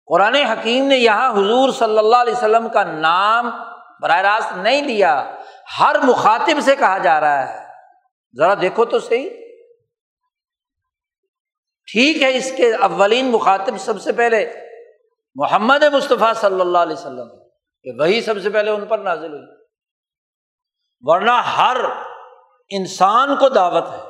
قرآن 0.07 0.35
حکیم 0.35 0.87
نے 0.87 0.96
یہاں 0.96 1.33
حضور 1.33 1.72
صلی 1.72 1.98
اللہ 1.98 2.16
علیہ 2.16 2.33
وسلم 2.33 2.68
کا 2.68 2.85
نام 2.85 3.51
براہ 4.03 4.20
راست 4.20 4.57
نہیں 4.57 4.83
لیا 4.83 5.35
ہر 5.81 5.96
مخاطب 6.05 6.61
سے 6.61 6.77
کہا 6.77 6.98
جا 6.98 7.20
رہا 7.20 7.48
ہے۔ 7.48 7.66
ذرا 8.37 8.55
دیکھو 8.61 8.85
تو 8.85 8.98
صحیح۔ 8.98 9.29
ٹھیک 11.92 12.22
ہے، 12.22 12.37
اس 12.37 12.53
کے 12.57 12.74
اولین 12.74 13.31
مخاطب 13.31 13.79
سب 13.79 14.01
سے 14.01 14.12
پہلے 14.12 14.53
محمد 15.35 15.83
مصطفیٰ 15.83 16.35
صلی 16.35 16.61
اللہ 16.61 16.79
علیہ 16.79 16.96
وسلم، 16.96 17.29
کہ 17.83 17.90
وہی 17.98 18.20
سب 18.20 18.42
سے 18.42 18.51
پہلے 18.51 18.70
ان 18.70 18.87
پر 18.87 18.98
نازل 18.98 19.33
ہوئی۔ 19.33 19.58
ورنہ 21.01 21.31
ہر 21.31 21.77
انسان 22.71 23.37
کو 23.37 23.49
دعوت 23.49 23.85
ہے۔ 23.93 24.01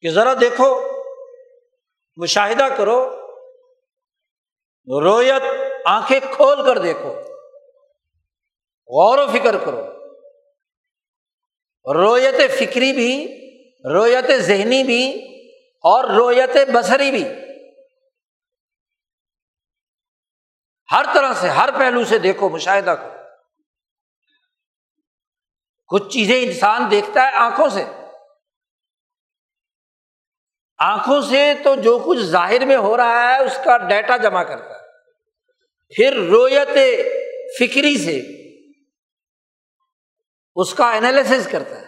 کہ 0.00 0.10
ذرا 0.10 0.34
دیکھو، 0.40 0.80
مشاہدہ 2.16 2.66
کرو، 2.76 3.10
رویت 5.00 5.42
آنکھیں 5.84 6.20
کھول 6.20 6.66
کر 6.66 6.78
دیکھو، 6.78 7.10
غور 8.86 9.18
و 9.18 9.26
فکر 9.32 9.56
کرو۔ 9.64 9.86
رویت 11.94 12.52
فکری 12.58 12.92
بھی، 12.92 13.26
رویت 13.92 14.40
ذہنی 14.40 14.82
بھی 14.82 15.10
اور 15.76 16.04
رویت 16.04 16.68
بصری 16.72 17.10
بھی۔ 17.10 17.28
ہر 20.92 21.04
طرح 21.14 21.32
سے، 21.32 21.48
ہر 21.48 21.68
پہلو 21.78 22.04
سے 22.04 22.18
دیکھو، 22.18 22.48
مشاہدہ 22.48 22.90
کرو۔ 22.90 23.23
کچھ 25.86 26.12
چیزیں 26.12 26.42
انسان 26.42 26.90
دیکھتا 26.90 27.22
ہے 27.22 27.30
آنکھوں 27.36 27.68
سے۔ 27.68 27.84
آنکھوں 30.78 31.22
سے 31.22 31.54
تو 31.64 31.74
جو 31.74 32.02
کچھ 32.06 32.18
ظاہر 32.18 32.64
میں 32.64 32.76
ہو 32.76 32.96
رہا 32.96 33.34
ہے، 33.34 33.44
اس 33.44 33.58
کا 33.64 33.76
ڈیٹا 33.76 34.16
جمع 34.16 34.42
کرتا 34.42 34.74
ہے۔ 34.74 34.84
پھر 35.94 36.12
رویت 36.14 36.68
فکری 37.58 37.98
سے 37.98 38.44
اس 40.54 40.74
کا 40.74 40.92
انالیسس 40.92 41.48
کرتا 41.50 41.80
ہے۔ 41.80 41.86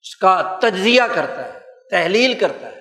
اس 0.00 0.16
کا 0.16 0.58
تجزیہ 0.62 1.02
کرتا 1.14 1.54
ہے، 1.54 1.60
تحلیل 1.90 2.38
کرتا 2.38 2.66
ہے۔ 2.66 2.80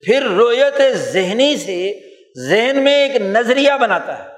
پھر 0.00 0.22
رویت 0.22 0.96
ذہنی 0.96 1.56
سے 1.56 2.00
ذہن 2.48 2.84
میں 2.84 2.94
ایک 2.94 3.16
نظریہ 3.16 3.72
بناتا 3.80 4.18
ہے۔ 4.18 4.28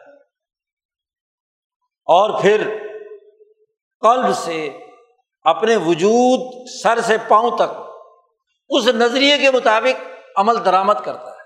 اور 2.05 2.43
پھر 2.43 2.88
قلب 4.01 4.37
سے 4.37 4.81
اپنے 5.43 5.77
وجود 5.77 6.69
سر 6.83 7.01
سے 7.01 7.17
پاؤں 7.29 7.57
تک 7.57 7.77
اس 8.69 8.87
نظریے 8.87 9.39
کے 9.39 9.51
مطابق 9.51 10.07
عمل 10.37 10.65
درآمد 10.65 10.95
کرتا 11.05 11.31
ہے۔ 11.31 11.39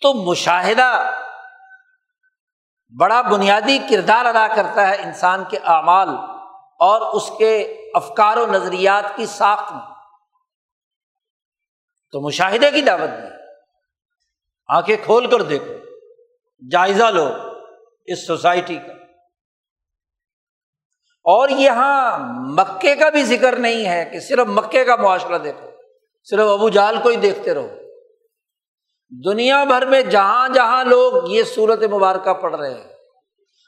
تو 0.00 0.12
مشاہدہ 0.12 1.10
بڑا 3.00 3.20
بنیادی 3.20 3.78
کردار 3.78 4.24
ادا 4.24 4.48
کرتا 4.54 4.88
ہے 4.88 5.02
انسان 5.02 5.44
کے 5.50 5.58
اعمال 5.64 6.08
اور 6.78 7.14
اس 7.14 7.30
کے 7.38 7.58
افکار 7.94 8.36
و 8.36 8.46
نظریات 8.46 9.04
کی 9.16 9.26
ساخت 9.26 9.72
میں۔ 9.72 9.94
تو 12.10 12.20
مشاہدے 12.20 12.70
کی 12.70 12.80
دعوت 12.80 13.22
دی۔ 13.22 13.28
آنکھیں 14.68 14.96
کھول 15.04 15.30
کر 15.30 15.42
دیکھو۔ 15.42 15.72
جائزہ 16.70 17.04
لو 17.04 17.28
اس 18.04 18.26
سوسائٹی 18.26 18.76
کا۔ 18.76 18.92
اور 21.22 21.48
یہاں 21.48 22.18
مکے 22.54 22.96
کا 22.96 23.08
بھی 23.08 23.24
ذکر 23.24 23.56
نہیں 23.56 23.88
ہے 23.88 24.04
کہ 24.12 24.20
صرف 24.20 24.46
مکے 24.46 24.84
کا 24.84 24.96
معاشرہ 24.96 25.38
دیکھو، 25.38 25.70
صرف 26.24 26.48
ابو 26.48 26.68
جال 26.68 26.96
کو 27.02 27.08
ہی 27.08 27.16
دیکھتے 27.16 27.54
رہو۔ 27.54 27.68
دنیا 29.24 29.64
بھر 29.64 29.86
میں 29.86 30.02
جہاں 30.02 30.48
جہاں 30.48 30.84
لوگ 30.84 31.28
یہ 31.28 31.42
صورت 31.42 31.82
مبارکہ 31.82 32.32
پڑھ 32.32 32.56
رہے 32.56 32.74
ہیں، 32.74 32.92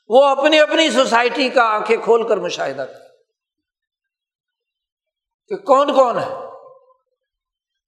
وہ 0.08 0.24
اپنی 0.24 0.60
اپنی 0.60 0.90
سوسائٹی 0.90 1.48
کا 1.48 1.62
آنکھیں 1.62 1.96
کھول 1.96 2.28
کر 2.28 2.36
مشاہدہ 2.36 2.82
کر 2.82 3.02
کہ 5.48 5.56
کون 5.56 5.94
کون 5.94 6.18
ہے؟ 6.18 6.34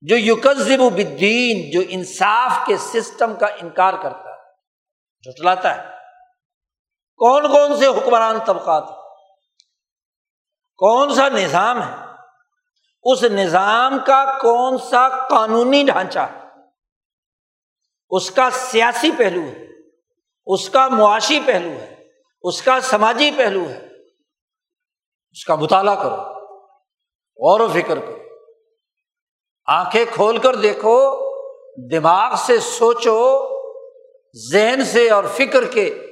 جو 0.02 0.16
یوکزب 0.16 0.92
بدین 0.92 1.70
جو 1.70 1.80
انصاف 1.88 2.52
کے 2.66 2.76
سسٹم 2.76 3.34
کا 3.34 3.46
انکار 3.46 3.94
کرتا 4.02 4.30
ہے 4.30 4.34
جٹلاتا 5.22 5.76
ہے۔ 5.76 5.90
کون 7.16 7.48
کون 7.48 7.76
سے 7.76 7.86
حکمران 7.86 8.38
طبقات 8.46 9.03
کون 10.84 11.14
سا 11.14 11.28
نظام 11.28 11.82
ہے؟ 11.82 11.94
اس 13.02 13.22
نظام 13.22 13.98
کا 14.06 14.38
کون 14.42 14.78
سا 14.78 15.08
قانونی 15.08 15.82
ڈھانچہ 15.82 16.18
ہے؟ 16.18 16.40
اس 18.10 18.30
کا 18.30 18.50
سیاسی 18.50 19.10
پہلو 19.18 19.40
ہے، 19.40 19.66
اس 20.46 20.70
کا 20.70 20.88
معاشی 20.88 21.40
پہلو 21.46 21.68
ہے، 21.68 22.08
اس 22.42 22.62
کا 22.62 22.80
سماجی 22.80 23.30
پہلو 23.36 23.68
ہے۔ 23.68 23.88
اس 25.32 25.44
کا 25.44 25.54
مطالعہ 25.54 25.94
کرو، 25.94 26.16
غور 27.36 27.60
و 27.60 27.68
فکر 27.68 27.98
کرو۔ 27.98 28.18
آنکھیں 29.66 30.04
کھول 30.12 30.38
کر 30.38 30.54
دیکھو، 30.54 30.98
دماغ 31.90 32.34
سے 32.36 32.60
سوچو، 32.60 33.48
ذہن 34.52 34.84
سے 34.84 35.10
اور 35.10 35.24
فکر 35.24 35.64
کے 35.64 36.06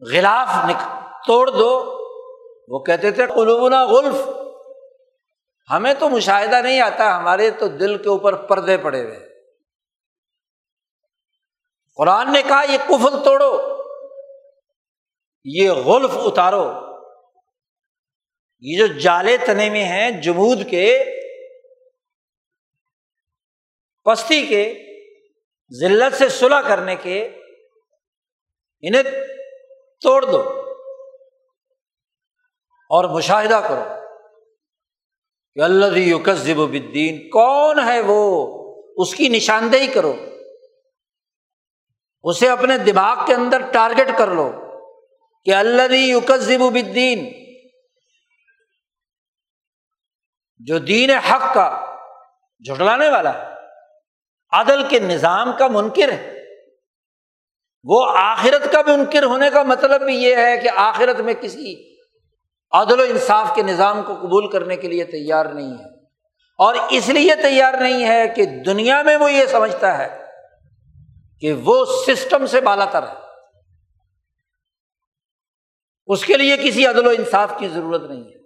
غلاف 0.00 0.48
نک 0.64 0.88
توڑ 1.26 1.50
دو۔ 1.50 2.01
وہ 2.68 2.78
کہتے 2.78 3.10
تھے، 3.10 3.26
قلوبنا 3.26 3.86
غلف۔ 3.86 4.28
ہمیں 5.70 5.94
تو 5.94 6.08
مشاہدہ 6.08 6.62
نہیں 6.62 6.80
آتا، 6.80 7.16
ہمارے 7.16 7.50
تو 7.50 7.68
دل 7.68 8.02
کے 8.02 8.08
اوپر 8.08 8.34
پردے 8.34 8.78
پڑے 8.78 9.04
ہوئے 9.04 9.28
قرآن 11.96 12.32
نے 12.32 12.42
کہا، 12.42 12.62
یہ 12.72 12.78
کفل 12.78 13.24
توڑو، 13.24 13.82
یہ 15.44 15.70
غلف 15.70 16.10
اتارو۔ 16.14 16.72
یہ 18.60 18.78
جو 18.78 18.86
جالے 18.86 19.36
تنے 19.36 19.70
میں 19.70 19.84
ہیں، 19.84 20.10
جمود 20.10 20.70
کے، 20.70 21.04
پستی 24.04 24.46
کے، 24.46 24.74
ذلت 25.80 26.14
سے 26.14 26.28
صلح 26.28 26.60
کرنے 26.60 26.96
کے، 26.96 27.24
انہیں 28.82 29.02
توڑ 30.00 30.24
دو۔ 30.24 30.61
اور 32.92 33.04
مشاہدہ 33.04 33.60
کرو 33.68 33.84
کہ 35.54 35.60
اللہ 35.60 35.98
یوکس 35.98 36.50
الدین 36.58 37.28
کون 37.28 37.78
ہے 37.86 38.00
وہ؟ 38.00 38.46
اس 38.96 39.14
کی 39.14 39.28
نشاندہی 39.28 39.86
کرو۔ 39.86 40.16
اسے 42.22 42.48
اپنے 42.48 42.78
دماغ 42.78 43.26
کے 43.26 43.34
اندر 43.34 43.60
ٹارگیٹ 43.72 44.08
کر 44.18 44.26
لو 44.26 44.52
کہ 45.44 45.54
اللہ 45.54 45.92
یوکزب 45.92 46.62
الدین 46.62 47.32
جو 50.58 50.78
دین 50.78 51.10
حق 51.10 51.54
کا 51.54 51.96
جھٹلانے 52.60 53.08
والا 53.08 53.34
ہے 53.34 53.54
عدل 54.52 54.88
کے 54.88 54.98
نظام 54.98 55.52
کا 55.58 55.68
منکر 55.68 56.12
ہے۔ 56.12 56.38
وہ 57.84 58.06
آخرت 58.16 58.72
کا 58.72 58.82
بھی 58.82 58.96
منکر 58.96 59.24
ہونے 59.24 59.50
کا 59.50 59.62
مطلب 59.62 60.02
بھی 60.02 60.14
یہ 60.14 60.36
ہے 60.36 60.58
کہ 60.58 60.70
آخرت 60.74 61.20
میں 61.20 61.34
کسی 61.34 61.91
عدل 62.72 63.00
و 63.00 63.02
انصاف 63.02 63.54
کے 63.54 63.62
نظام 63.62 64.02
کو 64.02 64.14
قبول 64.14 64.50
کرنے 64.50 64.76
کے 64.76 64.88
لیے 64.88 65.04
تیار 65.04 65.46
نہیں 65.46 65.78
ہے۔ 65.78 66.04
اور 66.58 66.74
اس 66.90 67.08
لیے 67.08 67.34
تیار 67.34 67.74
نہیں 67.80 68.08
ہے 68.08 68.28
کہ 68.28 68.44
دنیا 68.44 69.02
میں 69.02 69.16
وہ 69.16 69.32
یہ 69.32 69.46
سمجھتا 69.46 69.98
ہے 69.98 70.26
کہ 71.40 71.52
وہ 71.52 71.86
سسٹم 72.06 72.46
سے 72.46 72.60
بالا 72.60 72.84
تر 72.84 73.02
ہے۔ 73.02 73.14
اس 76.06 76.24
کے 76.24 76.36
لیے 76.36 76.56
کسی 76.56 76.86
عدل 76.86 77.06
و 77.06 77.10
انصاف 77.10 77.52
کی 77.58 77.68
ضرورت 77.68 78.02
نہیں 78.02 78.24
ہے۔ 78.24 78.42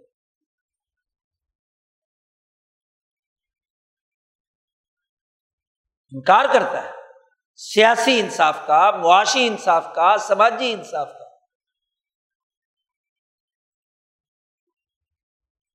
انکار 6.13 6.45
کرتا 6.53 6.85
ہے۔ 6.85 6.91
سیاسی 7.57 8.21
انصاف 8.21 8.67
کا، 8.67 8.91
معاشی 8.91 9.47
انصاف 9.47 9.95
کا، 9.95 10.17
سماجی 10.19 10.73
انصاف 10.73 11.13
کا۔ 11.19 11.26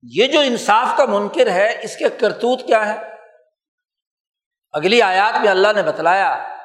یہ 0.02 0.26
جو 0.26 0.40
انصاف 0.40 0.96
کا 0.96 1.04
منکر 1.04 1.50
ہے، 1.50 1.80
اس 1.82 1.96
کے 1.96 2.08
کرتوت 2.08 2.66
کیا 2.66 2.92
ہے 2.92 3.12
اگلی 4.72 5.02
آیات 5.02 5.40
میں 5.40 5.48
اللہ 5.48 5.72
نے 5.74 5.82
بتلایا 5.82 6.56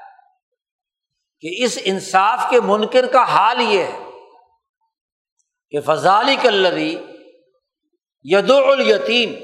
کہ 1.39 1.55
اس 1.57 1.79
انصاف 1.83 2.39
کے 2.49 2.61
منکر 2.61 3.07
کا 3.07 3.23
حال 3.23 3.61
یہ 3.61 3.83
ہے 3.83 3.99
کہ 5.69 5.81
فضالی 5.81 6.35
کلری 6.35 7.05
ید 8.23 8.51
الیتیم 8.51 9.35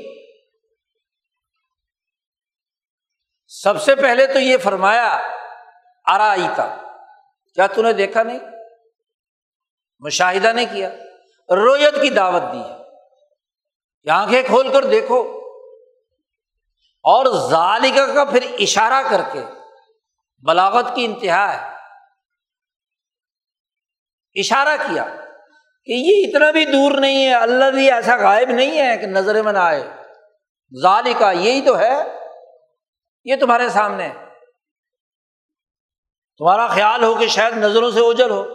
سب 3.48 3.82
سے 3.82 3.96
پہلے 3.96 4.28
تو 4.28 4.40
یہ 4.40 4.58
فرمایا 4.58 5.20
آرائیتا 6.06 6.76
کیا 7.54 7.68
تھی 7.68 7.94
دیکھا 7.94 8.24
نہیں؟ 8.24 8.40
مشاہدہ 10.00 10.48
نہیں 10.48 10.66
کیا۔ 10.72 10.90
رویت 11.50 11.94
کی 12.02 12.10
دعوت 12.10 12.44
دی 12.54 12.60
ہے۔ 12.60 12.83
آنکھیں 14.12 14.44
کھول 14.44 14.74
کر 14.74 14.86
دیکھو۔ 14.86 15.40
اور 17.04 17.50
ظالقہ 17.50 18.14
کا 18.14 18.26
پھر 18.26 18.48
اشارہ 18.60 19.10
کر 19.10 19.22
کے 19.34 19.42
بلاغت 20.48 20.96
کی 20.96 21.06
انتہا 21.06 21.54
ہے۔ 21.54 21.76
اشارہ 24.40 24.78
کیا 24.88 25.04
کہ 25.86 25.92
یہ 25.92 26.28
اتنا 26.28 26.52
بھی 26.52 26.66
دور 26.66 26.92
نہیں 26.92 27.26
ہے، 27.26 27.34
اللہ 27.34 27.72
بھی 27.72 27.92
ایسا 27.92 28.16
غائب 28.16 28.50
نہیں 28.50 28.82
ہے 28.82 28.98
کہ 28.98 29.06
نظر 29.06 29.42
میں 29.42 29.54
نہ 29.54 29.58
آئے۔ 29.58 29.84
ظالقہ 30.82 31.34
یہی 31.34 31.62
تو 31.62 31.80
ہے۔ 31.80 32.20
یہ 33.26 33.36
تمہارے 33.36 33.70
سامنے۔ 33.70 34.10
تمہارا 36.38 36.68
خیال 36.68 37.04
ہو 37.04 37.16
کہ 37.16 37.28
شاید 37.28 37.58
نظروں 37.58 37.92
سے 37.92 38.00
اوجل 38.00 38.30
ہو۔ 38.30 38.46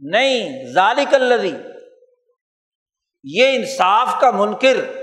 نہیں 0.00 0.64
ظالق 0.72 1.14
اللہ 1.14 1.71
یہ 3.22 3.56
انصاف 3.56 4.20
کا 4.20 4.30
منکر، 4.30 5.02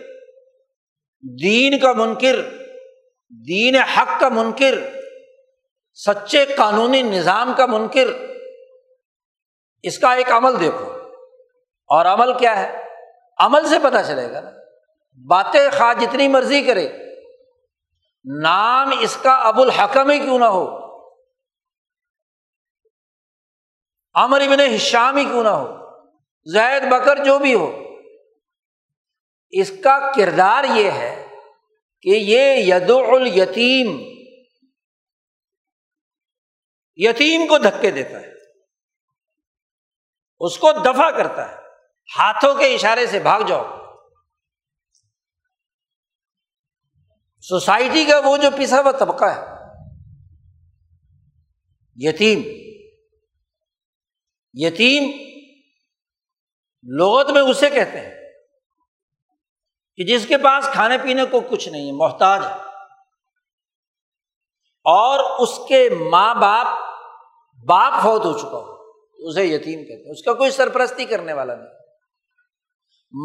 دین 1.43 1.79
کا 1.79 1.93
منکر، 1.93 2.35
دین 3.47 3.75
حق 3.75 4.19
کا 4.19 4.29
منکر، 4.29 4.73
سچے 5.93 6.45
قانونی 6.45 7.01
نظام 7.01 7.53
کا 7.57 7.65
منکر، 7.65 8.07
اس 9.83 9.99
کا 9.99 10.13
ایک 10.13 10.31
عمل 10.31 10.59
دیکھو۔ 10.59 10.99
اور 11.87 12.05
عمل 12.05 12.37
کیا 12.37 12.59
ہے؟ 12.59 12.83
عمل 13.37 13.67
سے 13.69 13.75
پتہ 13.83 13.97
چلے 14.07 14.31
گا 14.31 14.39
نا۔ 14.39 14.49
باتیں 15.27 15.69
خواہ 15.77 15.93
جتنی 15.93 16.27
مرضی 16.27 16.63
کرے۔ 16.63 16.89
نام 18.41 18.89
اس 18.99 19.17
کا 19.21 19.31
ابو 19.31 19.61
الحکم 19.61 20.09
ہی 20.09 20.19
کیوں 20.19 20.39
نہ 20.39 20.45
ہو؟ 20.45 20.79
امر 24.13 24.41
ابن 24.41 24.59
حشام 24.59 25.17
ہی 25.17 25.25
کیوں 25.25 25.43
نہ 25.43 25.49
ہو؟ 25.49 25.75
زید 26.45 26.83
بکر 26.91 27.23
جو 27.23 27.39
بھی 27.39 27.53
ہو۔ 27.53 27.88
اس 29.51 29.71
کا 29.83 30.11
کردار 30.15 30.63
یہ 30.75 30.91
ہے 30.91 31.27
کہ 32.01 32.09
یہ 32.09 32.75
ید 32.75 32.89
الیتیم، 32.89 33.87
یتیم 36.95 37.47
کو 37.47 37.57
دھکے 37.57 37.91
دیتا 37.91 38.19
ہے، 38.19 38.31
اس 40.39 40.57
کو 40.57 40.71
دفاع 40.71 41.11
کرتا 41.11 41.51
ہے، 41.51 41.55
ہاتھوں 42.17 42.55
کے 42.55 42.75
اشارے 42.75 43.07
سے 43.07 43.19
بھاگ 43.19 43.41
جاؤ۔ 43.41 43.63
سوسائٹی 47.41 48.05
کا 48.05 48.19
وہ 48.19 48.37
جو 48.37 48.49
پسا 48.57 48.81
ہوا 48.81 48.91
طبقہ 48.91 49.25
ہے، 49.25 49.59
یتیم۔ 51.95 52.41
یتیم 54.53 55.03
لغت 56.83 57.29
میں 57.29 57.41
اسے 57.41 57.69
کہتے 57.69 57.99
ہیں۔ 57.99 58.18
کہ 59.99 60.05
جس 60.05 60.27
کے 60.27 60.37
پاس 60.37 60.69
کھانے 60.73 60.97
پینے 60.97 61.25
کو 61.25 61.39
کچھ 61.39 61.69
نہیں 61.69 61.87
ہے، 61.87 61.91
محتاج 61.91 62.45
ہے۔ 62.45 62.55
اور 64.83 65.39
اس 65.39 65.59
کے 65.67 65.89
ماں 66.09 66.35
باپ 66.35 66.67
باپ 67.67 67.93
فوت 68.01 68.25
ہو 68.25 68.37
چکا 68.37 68.57
ہو 68.57 68.91
اسے 69.29 69.45
یتیم 69.45 69.79
کہتے 69.79 70.03
ہیں۔ 70.03 70.11
اس 70.11 70.23
کا 70.23 70.33
کوئی 70.33 70.51
سرپرستی 70.51 71.05
کرنے 71.05 71.33
والا 71.33 71.55
نہیں۔ 71.55 71.67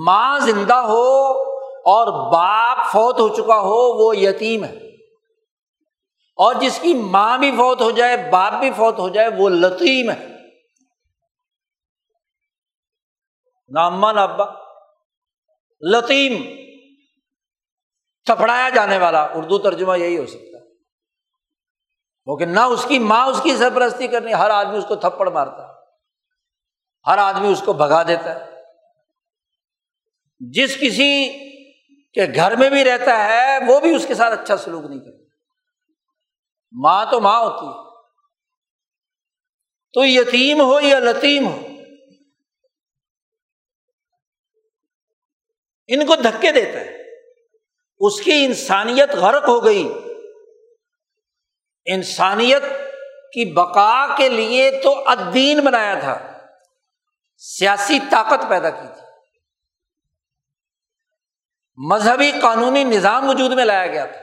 ماں 0.04 0.38
زندہ 0.38 0.74
ہو 0.74 1.30
اور 1.64 2.32
باپ 2.32 2.78
فوت 2.92 3.20
ہو 3.20 3.28
چکا 3.28 3.60
ہو، 3.60 4.06
وہ 4.06 4.16
یتیم 4.16 4.64
ہے۔ 4.64 4.76
اور 6.37 6.54
جس 6.54 6.78
کی 6.82 6.94
ماں 6.94 7.38
بھی 7.38 7.50
فوت 7.50 7.80
ہو 7.80 7.90
جائے، 7.90 8.30
باپ 8.30 8.52
بھی 8.52 8.70
فوت 8.70 8.98
ہو 8.98 9.08
جائے، 9.08 9.28
وہ 9.38 9.48
لطیم 9.48 10.10
ہے۔ 10.10 10.26
نہ 13.68 13.80
اما، 13.80 14.12
نہ 14.12 14.20
ابا۔ 14.20 14.63
لطیم، 15.80 16.42
تھپڑایا 18.24 18.68
جانے 18.68 18.98
والا، 18.98 19.22
اردو 19.22 19.58
ترجمہ 19.58 19.98
یہی 19.98 20.18
ہو 20.18 20.26
سکتا 20.26 20.58
ہے۔ 20.58 20.64
کیونکہ 22.24 22.46
نہ 22.46 22.60
اس 22.60 22.84
کی 22.88 22.98
ماں 22.98 23.26
اس 23.26 23.40
کی 23.42 23.56
سرپرستی 23.56 24.06
کرنی، 24.06 24.32
ہر 24.32 24.50
آدمی 24.50 24.78
اس 24.78 24.84
کو 24.88 24.96
تھپڑ 24.96 25.30
مارتا 25.30 25.68
ہے۔ 25.68 25.72
ہر 27.06 27.18
آدمی 27.18 27.48
اس 27.48 27.62
کو 27.64 27.72
بھگا 27.72 28.02
دیتا 28.02 28.34
ہے۔ 28.34 28.62
جس 30.40 30.76
کسی 30.80 31.32
کے 32.14 32.34
گھر 32.34 32.56
میں 32.56 32.70
بھی 32.70 32.84
رہتا 32.84 33.24
ہے، 33.24 33.58
وہ 33.66 33.80
بھی 33.80 33.94
اس 33.94 34.06
کے 34.06 34.14
ساتھ 34.14 34.40
اچھا 34.40 34.56
سلوک 34.56 34.84
نہیں 34.84 35.00
کرتا۔ 35.00 35.24
ماں 36.72 37.04
تو 37.10 37.20
ماں 37.20 37.40
ہوتی 37.40 37.66
ہے۔ 37.66 37.84
تو 39.92 40.04
یتیم 40.04 40.60
ہو 40.60 40.80
یا 40.80 40.98
لتیم 40.98 41.46
ہو 41.46 41.66
ان 45.87 46.07
کو 46.07 46.16
دھکے 46.16 46.53
دیتا 46.53 46.81
ہے۔ 46.81 46.99
اس 47.99 48.20
کی 48.20 48.44
انسانیت 48.44 49.11
غرق 49.11 49.49
ہو 49.49 49.64
گئی۔ 49.64 49.88
انسانیت 51.85 52.62
کی 53.33 53.53
بقا 53.53 54.16
کے 54.16 54.29
لیے 54.29 54.81
تو 54.83 55.09
ادین 55.09 55.61
بنایا 55.61 55.94
تھا۔ 55.94 56.38
سیاسی 57.37 57.99
طاقت 58.11 58.49
پیدا 58.49 58.70
کی 58.70 58.87
تھی۔ 58.94 59.07
مذہبی 61.76 62.32
قانونی 62.43 62.85
نظام 62.85 63.28
وجود 63.28 63.53
میں 63.53 63.64
لایا 63.64 63.87
گیا 63.87 64.05
تھا۔ 64.05 64.20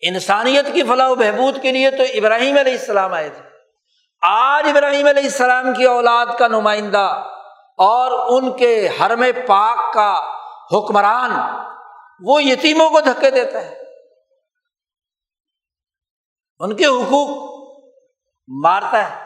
انسانیت 0.00 0.66
کی 0.72 0.82
فلاح 0.82 1.08
و 1.08 1.14
بہبود 1.14 1.62
کے 1.62 1.72
لیے 1.72 1.90
تو 1.90 2.02
ابراہیم 2.02 2.58
علیہ 2.58 2.72
السلام 2.72 3.12
آئے 3.12 3.28
تھے۔ 3.28 3.42
آج 4.22 4.68
ابراہیم 4.68 5.06
علیہ 5.06 5.22
السلام 5.22 5.74
کی 5.74 5.84
اولاد 5.84 6.26
کا 6.38 6.48
نمائندہ 6.48 7.28
اور 7.76 8.40
ان 8.40 8.58
کے 8.58 8.88
حرم 8.88 9.24
پاک 9.48 9.94
کا 9.94 10.14
حکمران 10.72 11.30
وہ 12.20 12.44
یتیموں 12.44 12.90
کو 12.90 13.00
دھکے 13.00 13.30
دیتا 13.30 13.62
ہے 13.62 13.82
ان 16.58 16.76
کے 16.76 16.86
حقوق 16.86 17.52
مارتا 18.48 19.10
ہے۔ 19.10 19.22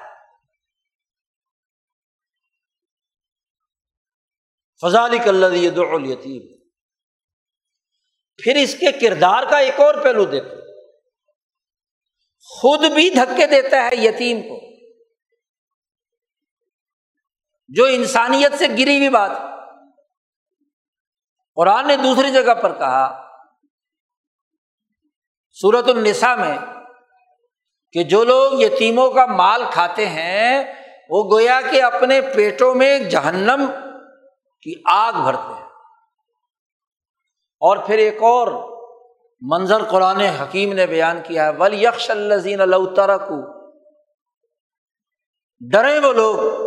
فضال 4.81 5.19
کلّی 5.19 5.67
یتیم 6.13 6.57
پھر 8.43 8.57
اس 8.57 8.75
کے 8.75 8.93
کردار 8.93 9.43
کا 9.51 9.59
ایک 9.59 9.81
اور 9.81 9.95
پہلو 9.95 10.25
دیکھو۔ 10.25 10.57
خود 12.43 12.81
بھی 12.95 13.11
دھکے 13.11 13.47
دیتا 13.47 13.77
ہے 13.77 13.97
یتیم 13.97 14.43
کو۔ 14.43 14.66
جو 17.69 17.85
انسانیت 17.85 18.59
سے 18.59 18.67
گری 18.67 18.97
ہوئی 18.97 19.09
بات 19.09 19.31
قرآن 21.55 21.87
نے 21.87 21.97
دوسری 21.97 22.31
جگہ 22.31 22.55
پر 22.55 22.73
کہا 22.73 23.27
صورت 25.61 25.89
النساء 25.89 26.35
میں 26.35 26.59
کہ 27.93 28.05
جو 28.05 28.25
لوگ 28.25 28.61
یتیموں 28.61 29.11
کا 29.11 29.27
مال 29.27 29.63
کھاتے 29.71 30.07
ہیں، 30.07 30.75
وہ 31.11 31.31
گویا 31.31 31.61
کہ 31.71 31.83
اپنے 31.83 32.21
پیٹوں 32.21 32.75
میں 32.75 32.99
جہنم 32.99 33.67
کی 34.63 34.83
آگ 34.85 35.13
بھرتے 35.13 35.55
ہیں۔ 35.55 35.63
اور 37.61 37.77
پھر 37.77 37.99
ایک 37.99 38.23
اور 38.23 38.77
منظر 39.41 39.85
قرآن 39.85 40.21
حکیم 40.21 40.73
نے 40.73 40.87
بیان 40.87 41.21
کیا 41.25 41.45
ہے 41.45 41.51
ول 41.51 41.83
یکش 41.83 42.11
الزین 42.11 42.61
اللہ 42.61 42.77
کو 43.17 43.53
ڈرے 45.71 45.99
وہ 45.99 46.13
لوگ۔ 46.13 46.66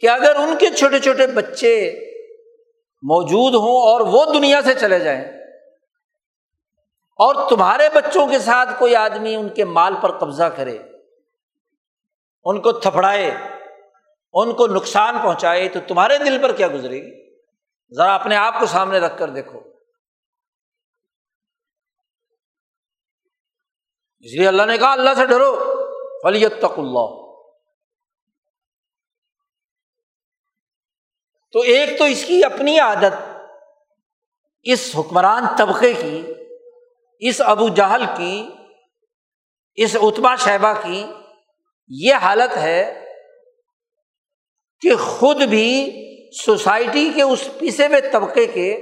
کہ 0.00 0.08
اگر 0.08 0.36
ان 0.36 0.56
کے 0.58 0.70
چھوٹے 0.70 0.98
چھوٹے 0.98 1.26
بچے 1.26 2.00
موجود 3.02 3.54
ہوں 3.54 3.76
اور 3.90 4.00
وہ 4.00 4.24
دنیا 4.34 4.62
سے 4.62 4.74
چلے 4.74 4.98
جائیں 4.98 5.24
اور 7.18 7.50
تمہارے 7.50 7.88
بچوں 7.94 8.26
کے 8.26 8.38
ساتھ 8.38 8.68
کوئی 8.78 8.96
آدمی 8.96 9.34
ان 9.34 9.48
کے 9.48 9.64
مال 9.64 9.94
پر 10.02 10.18
قبضہ 10.18 10.44
کرے، 10.44 10.78
ان 12.44 12.60
کو 12.60 12.72
تھپڑائے، 12.72 13.30
ان 14.32 14.52
کو 14.52 14.66
نقصان 14.66 15.18
پہنچائے، 15.18 15.68
تو 15.68 15.80
تمہارے 15.88 16.18
دل 16.18 16.42
پر 16.42 16.52
کیا 16.52 16.68
گزرے 16.68 17.02
گی؟ 17.02 17.36
ذرا 17.96 18.14
اپنے 18.14 18.36
آپ 18.36 18.60
کو 18.60 18.66
سامنے 18.66 18.98
رکھ 18.98 19.18
کر 19.18 19.30
دیکھو۔ 19.30 19.60
اس 24.18 24.32
لیے 24.34 24.48
اللہ 24.48 24.62
نے 24.62 24.78
کہا، 24.78 24.92
اللہ 24.92 25.10
سے 25.16 25.26
ڈرو 25.26 25.56
فلیت 26.22 26.58
تک 26.58 26.78
اللہ 26.78 27.19
تو 31.54 31.60
ایک 31.60 31.98
تو 31.98 32.04
اس 32.04 32.24
کی 32.24 32.44
اپنی 32.44 32.78
عادت، 32.78 33.14
اس 34.62 34.90
حکمران 34.98 35.44
طبقے 35.58 35.92
کی، 35.92 36.22
اس 37.18 37.40
ابو 37.40 37.68
جہل 37.68 38.04
کی، 38.16 38.50
اس 39.74 39.96
اتبا 40.02 40.36
شہبہ 40.36 40.72
کی 40.82 41.04
یہ 41.88 42.14
حالت 42.14 42.56
ہے 42.56 43.04
کہ 44.80 44.94
خود 44.96 45.42
بھی 45.42 45.70
سوسائٹی 46.44 47.12
کے 47.14 47.22
اس 47.22 47.48
پیسے 47.58 47.86
ہوئے 47.86 48.00
طبقے 48.00 48.46
کے 48.46 48.72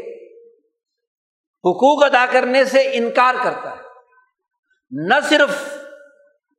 حقوق 1.65 2.05
ادا 2.05 2.25
کرنے 2.31 2.65
سے 2.65 2.83
انکار 2.93 3.35
کرتا 3.43 3.71
ہے۔ 3.71 3.83
نہ 4.91 5.15
صرف 5.29 5.79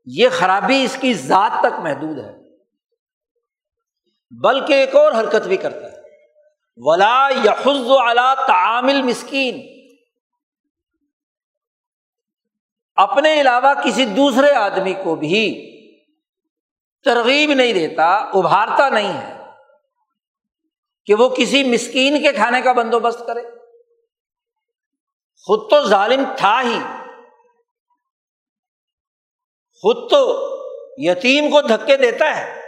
یہ 0.05 0.29
خرابی 0.29 0.83
اس 0.83 0.97
کی 1.01 1.13
ذات 1.13 1.51
تک 1.61 1.79
محدود 1.79 2.19
ہے، 2.25 2.33
بلکہ 4.31 4.73
ایک 4.73 4.95
اور 4.95 5.11
حرکت 5.11 5.47
بھی 5.47 5.57
کرتا 5.57 5.91
ہے۔ 5.91 5.98
ولا 6.81 7.29
یحز 7.45 7.89
اعلیٰ 7.89 8.35
تعامل 8.47 9.01
مسکین 9.01 9.79
اپنے 12.95 13.41
علاوہ 13.41 13.73
کسی 13.85 14.05
دوسرے 14.05 14.51
آدمی 14.51 14.93
کو 14.93 15.15
بھی 15.15 15.65
ترغیب 17.05 17.53
نہیں 17.53 17.73
دیتا، 17.73 18.15
ابھارتا 18.15 18.89
نہیں 18.89 19.13
ہے 19.13 19.43
کہ 21.05 21.13
وہ 21.13 21.29
کسی 21.29 21.63
مسکین 21.63 22.23
کے 22.23 22.33
کھانے 22.33 22.61
کا 22.61 22.71
بندوبست 22.71 23.19
کرے۔ 23.27 23.41
خود 25.41 25.69
تو 25.69 25.87
ظالم 25.87 26.23
تھا 26.37 26.61
ہی۔ 26.61 26.79
خود 29.81 30.11
تو 30.11 30.49
یتیم 30.97 31.49
کو 31.49 31.61
دھکے 31.61 31.97
دیتا 31.97 32.37
ہے۔ 32.37 32.61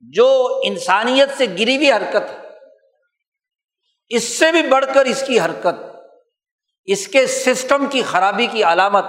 جو 0.00 0.60
انسانیت 0.64 1.28
سے 1.36 1.44
گری 1.46 1.76
ہوئی 1.76 1.92
حرکت 1.92 2.30
ہے۔ 2.30 2.45
اس 4.08 4.38
سے 4.38 4.52
بھی 4.52 4.62
بڑھ 4.62 4.84
کر 4.94 5.04
اس 5.04 5.26
کی 5.26 5.40
حرکت، 5.40 5.96
اس 6.84 7.08
کے 7.08 7.26
سسٹم 7.26 7.86
کی 7.86 8.02
خرابی 8.02 8.46
کی 8.46 8.62
علامت 8.64 9.04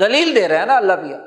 دلیل 0.00 0.36
دے 0.36 0.48
رہے 0.48 0.58
ہیں 0.58 0.66
نا 0.66 0.76
اللہ 0.76 0.92
بھیا۔ 0.92 1.18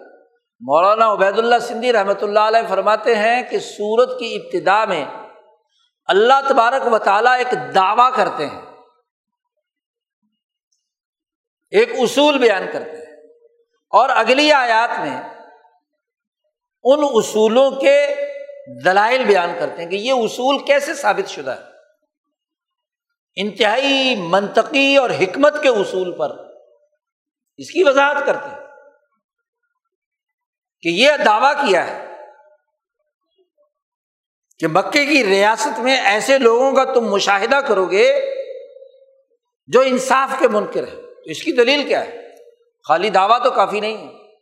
مولانا 0.59 1.13
عبید 1.13 1.39
اللہ 1.39 1.55
سندھی 1.61 1.93
رحمۃ 1.93 2.21
اللہ 2.21 2.39
علیہ 2.39 2.69
فرماتے 2.69 3.15
ہیں 3.15 3.43
کہ 3.43 3.59
سورت 3.59 4.19
کی 4.19 4.35
ابتدا 4.35 4.85
میں 4.85 5.05
اللہ 6.05 6.33
تبارک 6.49 6.93
و 6.93 6.97
تعالیٰ 6.97 7.38
ایک 7.38 7.75
دعوی 7.75 8.11
کرتے 8.15 8.47
ہیں۔ 8.47 8.61
ایک 11.69 11.89
اصول 11.93 12.38
بیان 12.38 12.63
کرتے 12.73 12.97
ہیں۔ 12.97 13.05
اور 13.89 14.09
اگلی 14.09 14.51
آیات 14.51 14.99
میں 14.99 15.21
ان 16.83 16.99
اصولوں 17.13 17.71
کے 17.71 18.15
دلائل 18.85 19.23
بیان 19.23 19.51
کرتے 19.59 19.83
ہیں 19.83 19.89
کہ 19.89 19.95
یہ 19.95 20.11
اصول 20.11 20.65
کیسے 20.65 20.93
ثابت 20.93 21.29
شدہ 21.29 21.51
ہے۔ 21.51 21.66
انتہائی 23.38 24.15
منطقی 24.15 24.97
اور 24.97 25.09
حکمت 25.09 25.63
کے 25.63 25.69
اصول 25.69 26.17
پر 26.17 26.29
اس 27.57 27.71
کی 27.71 27.83
وضاحت 27.83 28.25
کرتے 28.25 28.49
ہیں 28.49 28.67
کہ 30.81 30.89
یہ 30.89 31.11
دعویٰ 31.25 31.53
کیا 31.53 31.88
ہے 31.88 32.07
کہ 34.59 34.67
مکے 34.67 35.05
کی 35.05 35.25
ریاست 35.25 35.79
میں 35.79 36.01
ایسے 36.01 36.38
لوگوں 36.38 36.71
کا 36.71 36.93
تم 36.93 37.01
مشاہدہ 37.01 37.55
کرو 37.55 37.85
گے 37.85 38.35
جو 39.67 39.81
انصاف 39.81 40.29
کے 40.39 40.47
منکر 40.47 40.88
ہے 40.88 41.01
تو 41.01 41.21
اس 41.25 41.43
کی 41.43 41.51
دلیل 41.51 41.88
کیا 41.88 42.05
ہے؟ 42.05 42.35
خالی 42.88 43.09
دعویٰ 43.09 43.43
تو 43.43 43.51
کافی 43.51 43.79
نہیں 43.79 43.97
ہے۔ 43.97 44.33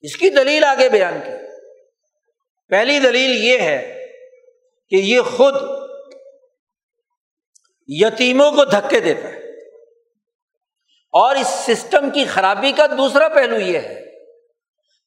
اس 0.00 0.16
کی 0.16 0.30
دلیل 0.30 0.64
آگے 0.64 0.88
بیان 0.88 1.20
کی۔ 1.24 1.30
پہلی 2.68 2.98
دلیل 2.98 3.44
یہ 3.44 3.58
ہے 3.58 4.06
کہ 4.88 4.96
یہ 4.96 5.20
خود 5.20 5.77
یتیموں 7.88 8.50
کو 8.50 8.64
دھکے 8.64 9.00
دیتا 9.00 9.28
ہے۔ 9.28 9.38
اور 11.12 11.36
اس 11.36 11.46
سسٹم 11.46 12.10
کی 12.10 12.24
خرابی 12.24 12.72
کا 12.72 12.86
دوسرا 12.86 13.28
پہلو 13.28 13.60
یہ 13.60 13.78
ہے 13.78 14.04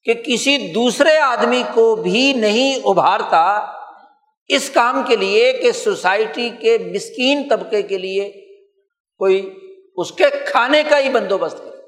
کہ 0.04 0.14
کسی 0.14 0.72
دوسرے 0.72 1.18
آدمی 1.18 1.64
کو 1.74 1.96
بھی 1.96 2.34
نہیں 2.34 2.80
ابھارتا 2.86 3.66
اس 4.48 4.70
کام 4.70 5.04
کے 5.08 5.16
لیے 5.16 5.54
کہ 5.54 5.72
سوسائٹی 5.72 6.50
کے 6.50 6.78
مسکین 6.78 7.48
طبقے 7.50 7.82
کے 7.82 7.98
لیے 7.98 8.30
کوئی 9.18 9.60
اس 9.96 10.12
کے 10.12 10.24
کھانے 10.46 10.84
کا 10.90 11.00
ہی 11.00 11.10
بندوبست 11.10 11.58
کرے۔ 11.58 11.82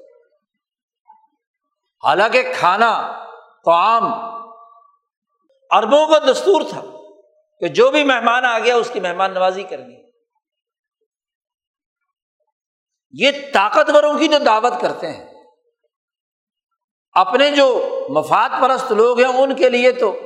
حالانکہ 2.06 2.42
کھانا 2.52 3.22
تو 3.64 3.70
عام 3.70 4.04
اربوں 5.70 6.06
کا 6.06 6.18
دستور 6.18 6.62
تھا 6.68 6.82
کہ 7.60 7.68
جو 7.68 7.90
بھی 7.90 8.04
مہمان 8.04 8.44
آ 8.44 8.58
گیا 8.58 8.76
اس 8.76 8.90
کی 8.92 9.00
مہمان 9.00 9.34
نوازی 9.34 9.62
کرنی 9.62 10.03
یہ 13.18 13.30
طاقتوروں 13.52 14.18
کی 14.18 14.28
جو 14.28 14.38
دعوت 14.38 14.72
کرتے 14.80 15.12
ہیں، 15.12 15.26
اپنے 17.12 17.50
جو 17.50 17.90
مفاد 18.08 18.48
پرست 18.60 18.92
لوگ 18.92 19.20
ہیں 19.20 19.28
ان 19.28 19.54
کے 19.54 19.68
لیے 19.68 19.92
تو 19.92 20.20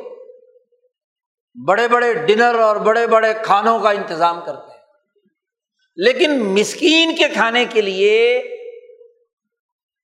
بڑے 1.68 1.88
بڑے 1.88 2.14
ڈنر 2.14 2.58
اور 2.60 2.76
بڑے 2.76 3.06
بڑے 3.06 3.34
کھانوں 3.42 3.78
کا 3.78 3.90
انتظام 3.90 4.40
کرتے 4.46 4.72
ہیں۔ 4.72 4.78
لیکن 5.96 6.40
مسکین 6.40 7.16
کے 7.16 7.28
کھانے 7.28 7.64
کے 7.64 7.80
لیے 7.80 8.42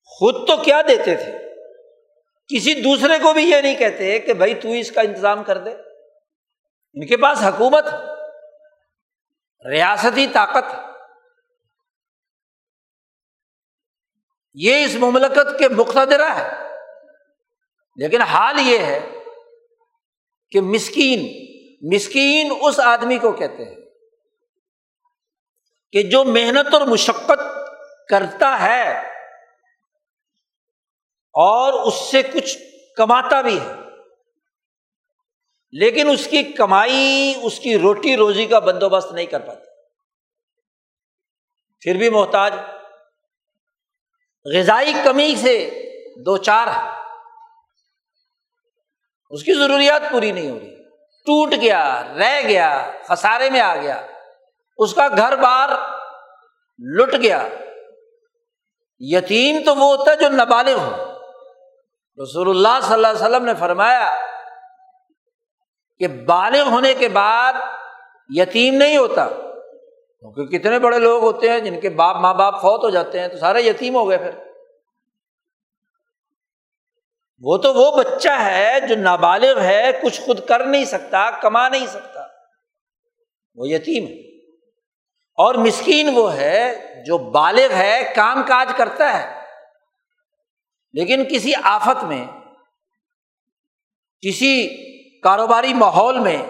خود 0.04 0.48
تو 0.48 0.56
کیا 0.56 0.82
دیتے 0.82 1.16
تھے؟ 1.16 1.38
کسی 2.48 2.74
دوسرے 2.74 3.18
کو 3.22 3.32
بھی 3.32 3.50
یہ 3.50 3.56
نہیں 3.56 3.76
کہتے 3.76 4.18
کہ 4.18 4.34
بھائی 4.34 4.54
تو 4.54 4.68
اس 4.68 4.92
کا 4.92 5.00
انتظام 5.00 5.44
کر 5.44 5.58
دے۔ 5.58 5.70
ان 6.94 7.06
کے 7.06 7.16
پاس 7.16 7.42
حکومت، 7.42 7.84
ریاستی 9.66 10.26
طاقت۔ 10.32 10.93
یہ 14.54 14.84
اس 14.84 14.94
مملکت 14.94 15.58
کے 15.58 15.68
مقتدرہ 15.68 16.34
ہے۔ 16.34 16.50
لیکن 17.96 18.22
حال 18.22 18.58
یہ 18.58 18.78
ہے 18.78 19.10
کہ 20.50 20.60
مسکین 20.60 21.20
مسکین 21.94 22.52
اس 22.60 22.80
آدمی 22.80 23.18
کو 23.18 23.32
کہتے 23.32 23.64
ہیں 23.64 23.76
کہ 25.92 26.02
جو 26.02 26.24
محنت 26.24 26.74
اور 26.74 26.82
مشقت 26.82 27.40
کرتا 28.08 28.60
ہے 28.60 28.98
اور 31.34 31.72
اس 31.72 31.94
سے 31.94 32.22
کچھ 32.22 32.58
کماتا 32.96 33.40
بھی 33.40 33.60
ہے، 33.60 33.72
لیکن 35.72 36.10
اس 36.10 36.26
کی 36.26 36.42
کمائی، 36.42 37.34
اس 37.42 37.60
کی 37.60 37.78
روٹی 37.78 38.16
روزی 38.16 38.46
کا 38.46 38.58
بندوبست 38.58 39.12
نہیں 39.12 39.26
کر 39.26 39.40
پاتا۔ 39.40 39.64
پھر 41.80 41.94
بھی 41.94 42.10
محتاج 42.10 42.54
غذائی 44.44 44.92
کمی 45.04 45.34
سے 45.36 45.70
دو 46.16 46.36
چار 46.36 46.66
ہے۔ 46.66 46.90
اس 49.30 49.42
کی 49.42 49.54
ضروریات 49.54 50.02
پوری 50.10 50.32
نہیں 50.32 50.50
ہو 50.50 50.58
رہی۔ 50.60 50.74
ٹوٹ 51.26 51.52
گیا، 51.52 52.02
رہ 52.18 52.40
گیا، 52.48 52.90
خسارے 53.08 53.50
میں 53.50 53.60
آ 53.60 53.76
گیا۔ 53.76 54.06
اس 54.78 54.94
کا 54.94 55.08
گھر 55.08 55.36
بار 55.36 55.68
لٹ 56.94 57.14
گیا۔ 57.14 57.48
یتیم 58.98 59.62
تو 59.64 59.76
وہ 59.76 59.96
ہوتا 59.96 60.10
ہے 60.10 60.16
جو 60.16 60.28
نابالغ 60.28 60.78
ہو۔ 60.78 60.96
رسول 62.22 62.48
اللہ 62.48 62.86
صلی 62.86 62.94
اللہ 62.94 63.06
علیہ 63.06 63.20
وسلم 63.20 63.44
نے 63.44 63.54
فرمایا 63.54 64.14
کہ 65.98 66.08
بالغ 66.08 66.62
ہونے 66.62 66.94
کے 66.94 67.08
بعد 67.08 67.52
یتیم 68.28 68.74
نہیں 68.74 68.96
ہوتا۔ 68.96 69.28
کیونکہ 70.32 70.58
کتنے 70.58 70.78
بڑے 70.78 70.98
لوگ 70.98 71.22
ہوتے 71.22 71.50
ہیں 71.50 71.60
جن 71.60 71.80
کے 71.80 71.90
باپ 71.90 72.16
ماں 72.16 72.34
باپ 72.34 72.54
فوت 72.54 72.84
ہو 72.84 72.90
جاتے 72.90 73.20
ہیں 73.20 73.28
تو 73.28 73.38
سارے 73.38 73.62
یتیم 73.62 73.96
ہو 73.96 74.08
گئے 74.08 74.18
پھر۔ 74.18 74.30
وہ 77.40 77.56
تو 77.56 77.74
وہ 77.74 77.96
بچہ 77.96 78.40
ہے 78.40 78.78
جو 78.88 78.96
نابالغ 78.96 79.60
ہے، 79.60 80.00
کچھ 80.02 80.20
خود 80.20 80.46
کر 80.48 80.66
نہیں 80.66 80.84
سکتا، 80.84 81.30
کما 81.30 81.68
نہیں 81.68 81.86
سکتا۔ 81.86 82.20
وہ 83.54 83.68
یتیم 83.68 84.06
ہے۔ 84.06 84.46
اور 85.34 85.54
مسکین 85.54 86.10
وہ 86.14 86.34
ہے 86.34 86.94
جو 87.06 87.18
بالغ 87.18 87.72
ہے، 87.72 88.12
کام 88.16 88.42
کاج 88.42 88.68
کرتا 88.76 89.22
ہے۔ 89.22 89.40
لیکن 90.92 91.24
کسی 91.24 91.52
آفت 91.62 92.04
میں، 92.04 92.26
کسی 94.20 94.68
کاروباری 95.20 95.74
ماحول 95.74 96.18
میں 96.18 96.42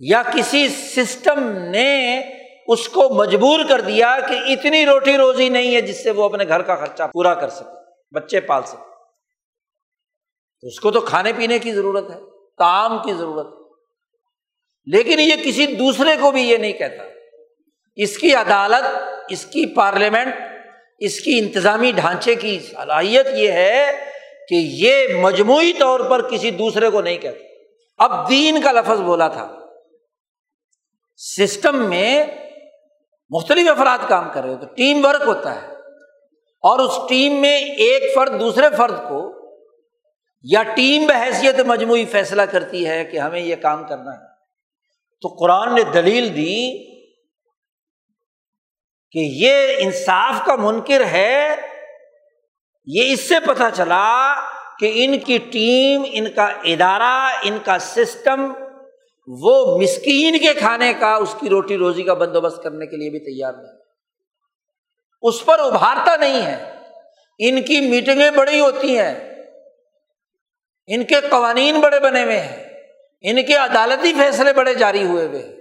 یا 0.00 0.22
کسی 0.34 0.68
سسٹم 0.68 1.52
نے 1.70 2.20
اس 2.66 2.88
کو 2.88 3.08
مجبور 3.08 3.60
کر 3.68 3.80
دیا 3.80 4.18
کہ 4.28 4.34
اتنی 4.52 4.86
روٹی 4.86 5.16
روزی 5.16 5.48
نہیں 5.48 5.74
ہے 5.74 5.80
جس 5.80 6.02
سے 6.02 6.10
وہ 6.10 6.24
اپنے 6.24 6.44
گھر 6.48 6.62
کا 6.62 6.74
خرچہ 6.74 7.02
پورا 7.12 7.34
کر 7.34 7.48
سکے، 7.48 7.74
بچے 8.14 8.40
پال 8.40 8.62
سکے۔ 8.62 8.88
اس 10.62 10.80
کو 10.80 10.90
تو 10.90 11.00
کھانے 11.00 11.32
پینے 11.32 11.58
کی 11.58 11.72
ضرورت 11.72 12.10
ہے، 12.10 12.20
کام 12.58 12.98
کی 12.98 13.12
ضرورت 13.14 13.46
ہے۔ 13.46 13.58
لیکن 14.86 15.20
یہ 15.20 15.34
کسی 15.44 15.66
دوسرے 15.66 16.10
کو 16.20 16.30
بھی 16.30 16.42
یہ 16.42 16.56
نہیں 16.56 16.72
کہتا۔ 16.72 17.02
اس 17.96 18.18
کی 18.18 18.34
عدالت، 18.34 18.98
اس 19.28 19.46
کی 19.46 19.66
پارلیمنٹ، 19.66 20.34
اس 20.98 21.20
کی 21.20 21.38
انتظامی 21.38 21.92
ڈھانچے 21.92 22.34
کی 22.34 22.58
صلاحیت 22.70 23.26
یہ 23.34 23.52
ہے 23.52 23.92
کہ 24.48 24.54
یہ 24.54 25.14
مجموعی 25.14 25.72
طور 25.72 26.00
پر 26.00 26.28
کسی 26.30 26.50
دوسرے 26.50 26.90
کو 26.90 27.02
نہیں 27.02 27.18
کہتا۔ 27.18 27.44
اب 28.04 28.30
دین 28.30 28.60
کا 28.60 28.72
لفظ 28.72 29.00
بولا 29.00 29.28
تھا۔ 29.28 29.67
سسٹم 31.18 31.88
میں 31.88 32.26
مختلف 33.30 33.70
افراد 33.70 34.08
کام 34.08 34.32
کر 34.34 34.42
رہے 34.42 34.54
ہو، 34.54 34.56
تو 34.56 34.74
ٹیم 34.74 35.04
ورک 35.04 35.22
ہوتا 35.26 35.62
ہے۔ 35.62 35.66
اور 36.62 36.78
اس 36.78 37.08
ٹیم 37.08 37.40
میں 37.40 37.58
ایک 37.58 38.14
فرد 38.14 38.40
دوسرے 38.40 38.66
فرد 38.76 38.94
کو 39.08 39.34
یا 40.42 40.62
ٹیم 40.62 41.06
بحیثیت 41.06 41.60
مجموعی 41.60 42.04
فیصلہ 42.04 42.42
کرتی 42.42 42.88
ہے 42.88 43.04
کہ 43.04 43.18
ہمیں 43.18 43.40
یہ 43.40 43.56
کام 43.56 43.86
کرنا 43.86 44.12
ہے۔ 44.12 44.26
تو 45.20 45.28
قرآن 45.28 45.74
نے 45.74 45.82
دلیل 45.82 46.36
دی 46.36 46.84
کہ 49.10 49.18
یہ 49.18 49.74
انصاف 49.78 50.34
کا 50.46 50.54
منکر 50.54 51.04
ہے۔ 51.04 51.56
یہ 52.86 53.12
اس 53.12 53.28
سے 53.28 53.34
پتہ 53.46 53.62
چلا 53.74 54.34
کہ 54.78 54.92
ان 54.94 55.18
کی 55.18 55.38
ٹیم، 55.38 56.02
ان 56.12 56.32
کا 56.32 56.44
ادارہ، 56.44 57.36
ان 57.42 57.58
کا 57.64 57.78
سسٹم 57.78 58.52
وہ 59.30 59.78
مسکین 59.78 60.38
کے 60.38 60.54
کھانے 60.54 60.92
کا، 61.00 61.14
اس 61.14 61.36
کی 61.40 61.48
روٹی 61.48 61.76
روزی 61.76 62.02
کا 62.02 62.14
بندوبست 62.14 62.62
کرنے 62.62 62.86
کے 62.86 62.96
لیے 62.96 63.10
بھی 63.10 63.18
تیار 63.18 63.52
نہیں 63.52 63.72
اس 65.22 65.44
پر 65.44 65.58
ابھارتا 65.58 66.16
نہیں 66.16 66.42
ہے۔ 66.46 66.74
ان 67.38 67.62
کی 67.62 67.80
میٹنگیں 67.80 68.30
بڑی 68.30 68.60
ہوتی 68.60 68.98
ہیں۔ 68.98 69.34
ان 70.86 71.04
کے 71.04 71.14
قوانین 71.30 71.80
بڑے 71.80 72.00
بنے 72.00 72.24
ہوئے 72.24 72.40
ہیں۔ 72.40 72.64
ان 73.20 73.44
کے 73.46 73.54
عدالتی 73.54 74.12
فیصلے 74.12 74.52
بڑے 74.52 74.74
جاری 74.74 75.06
ہوئے 75.06 75.26
ہوئے 75.26 75.42
ہیں۔ 75.42 75.56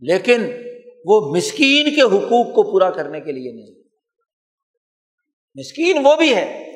لیکن 0.00 0.50
وہ 1.04 1.34
مسکین 1.36 1.94
کے 1.94 2.02
حقوق 2.02 2.54
کو 2.54 2.70
پورا 2.70 2.90
کرنے 2.90 3.20
کے 3.20 3.32
لیے 3.32 3.52
نہیں۔ 3.52 3.82
مسکین 5.54 6.06
وہ 6.06 6.16
بھی 6.16 6.34
ہے 6.36 6.72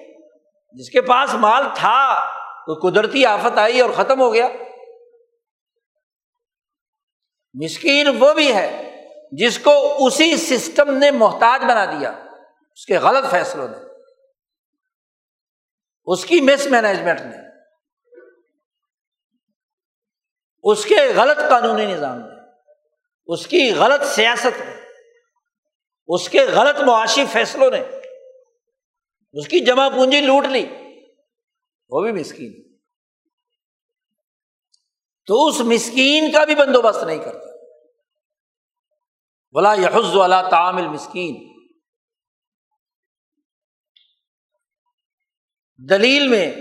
جس 0.73 0.91
کے 0.91 1.01
پاس 1.01 1.35
مال 1.35 1.63
تھا 1.75 2.27
تو 2.67 2.89
قدرتی 2.89 3.27
آفت 3.27 3.59
آئی 3.59 3.81
اور 3.81 3.91
ختم 3.91 4.21
ہو 4.21 4.35
گیا۔ 4.35 4.49
مسکین 7.55 8.09
وہ 8.19 8.33
بھی 8.35 8.55
ہے 8.55 8.89
جس 9.33 9.59
کو 9.59 10.07
اسی 10.07 10.37
سسٹم 10.37 10.99
نے 10.99 11.11
محتاج 11.11 11.65
بنا 11.65 11.85
دیا، 11.85 12.11
اس 12.73 12.87
کے 12.87 12.99
غلط 12.99 13.31
فیصلوں 13.31 13.69
نے، 13.69 13.77
اس 16.07 16.25
کی 16.25 16.41
مس 16.41 16.67
مینجمنٹ 16.67 17.21
نے، 17.21 17.37
اس 20.63 20.85
کے 20.85 20.97
غلط 21.17 21.39
قانونی 21.49 21.87
نظام 21.87 22.19
میں 22.19 22.37
اس 23.27 23.47
کی 23.47 23.75
غلط 23.75 24.05
سیاست 24.05 24.61
میں 24.61 24.77
اس 26.09 26.29
کے 26.29 26.45
غلط 26.45 26.81
معاشی 26.81 27.25
فیصلوں 27.33 27.71
نے، 27.71 27.83
اس 29.33 29.49
کی 29.49 29.61
جمع 29.61 29.89
پونجی 29.89 30.21
لوٹ 30.21 30.47
لی، 30.47 30.67
وہ 31.91 32.03
بھی 32.03 32.13
مسکین۔ 32.13 32.72
تو 35.27 35.47
اس 35.47 35.61
مسکین 35.61 36.33
کا 36.33 36.45
بھی 36.45 36.55
بندوبست 36.55 37.03
نہیں 37.03 37.19
کرتا۔ 37.19 37.53
بلا 39.53 39.75
یحز 39.75 40.17
والا 40.17 40.49
تعامل 40.49 40.89
مسکین 40.89 41.53
دلیل 45.91 46.29
میں 46.29 46.55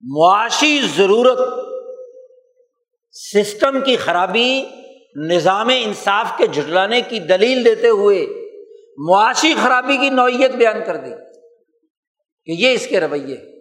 معاشی 0.00 0.80
ضرورت 0.96 1.38
سسٹم 3.12 3.84
کی 3.84 3.96
خرابی، 3.96 4.64
نظام 5.28 5.68
انصاف 5.68 6.32
کے 6.38 6.46
جھٹلانے 6.46 7.00
کی 7.00 7.18
دلیل 7.18 7.64
دیتے 7.64 7.88
ہوئے 7.88 8.26
معاشی 9.08 9.54
خرابی 9.54 9.96
کی 9.96 10.10
نوعیت 10.10 10.50
بیان 10.50 10.76
کر 10.86 10.96
دی 10.96 11.10
کہ 12.44 12.52
یہ 12.62 12.72
اس 12.72 12.86
کے 12.86 13.00
رویے 13.00 13.55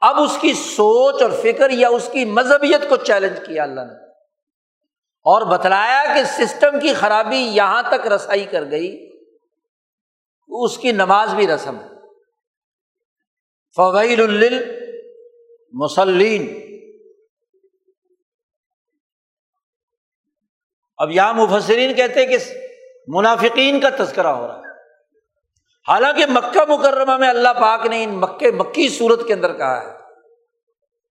اب 0.00 0.16
اس 0.22 0.38
کی 0.40 0.52
سوچ 0.52 1.22
اور 1.22 1.30
فکر 1.30 1.70
یا 1.70 1.88
اس 1.88 2.08
کی 2.12 2.24
مذہبیت 2.24 2.88
کو 2.88 2.96
چیلنج 2.96 3.40
کیا 3.46 3.62
اللہ 3.62 3.80
نے۔ 3.80 4.10
اور 5.22 5.58
بتلایا 5.58 6.04
کہ 6.14 6.44
سسٹم 6.44 6.80
کی 6.80 6.94
خرابی 6.94 7.36
یہاں 7.36 7.82
تک 7.82 8.06
رسائی 8.06 8.44
کر 8.44 8.70
گئی۔ 8.70 9.10
اس 10.48 10.78
کی 10.78 10.92
نماز 10.92 11.34
بھی 11.34 11.46
رسم۔ 11.46 11.78
فویل 13.76 14.64
مسلین 15.72 16.70
اب 20.96 21.10
یہاں 21.10 21.34
مفسرین 21.34 21.94
کہتے 21.94 22.26
کہ 22.26 22.36
منافقین 23.06 23.80
کا 23.80 23.88
تذکرہ 23.90 24.26
ہو 24.26 24.46
رہا 24.46 24.58
ہے۔ 24.58 24.69
حالانکہ 25.88 26.26
مکہ 26.26 26.60
مکرمہ 26.68 27.16
میں 27.16 27.28
اللہ 27.28 27.48
پاک 27.60 27.86
نے 27.86 28.04
ان 28.04 28.10
مکے 28.10 28.50
مکی 28.50 28.88
صورت 28.88 29.26
کے 29.26 29.34
اندر 29.34 29.52
کہا 29.52 29.80
ہے 29.80 29.92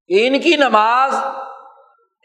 کہ 0.08 0.28
ان 0.28 0.40
کی 0.40 0.56
نماز 0.56 1.16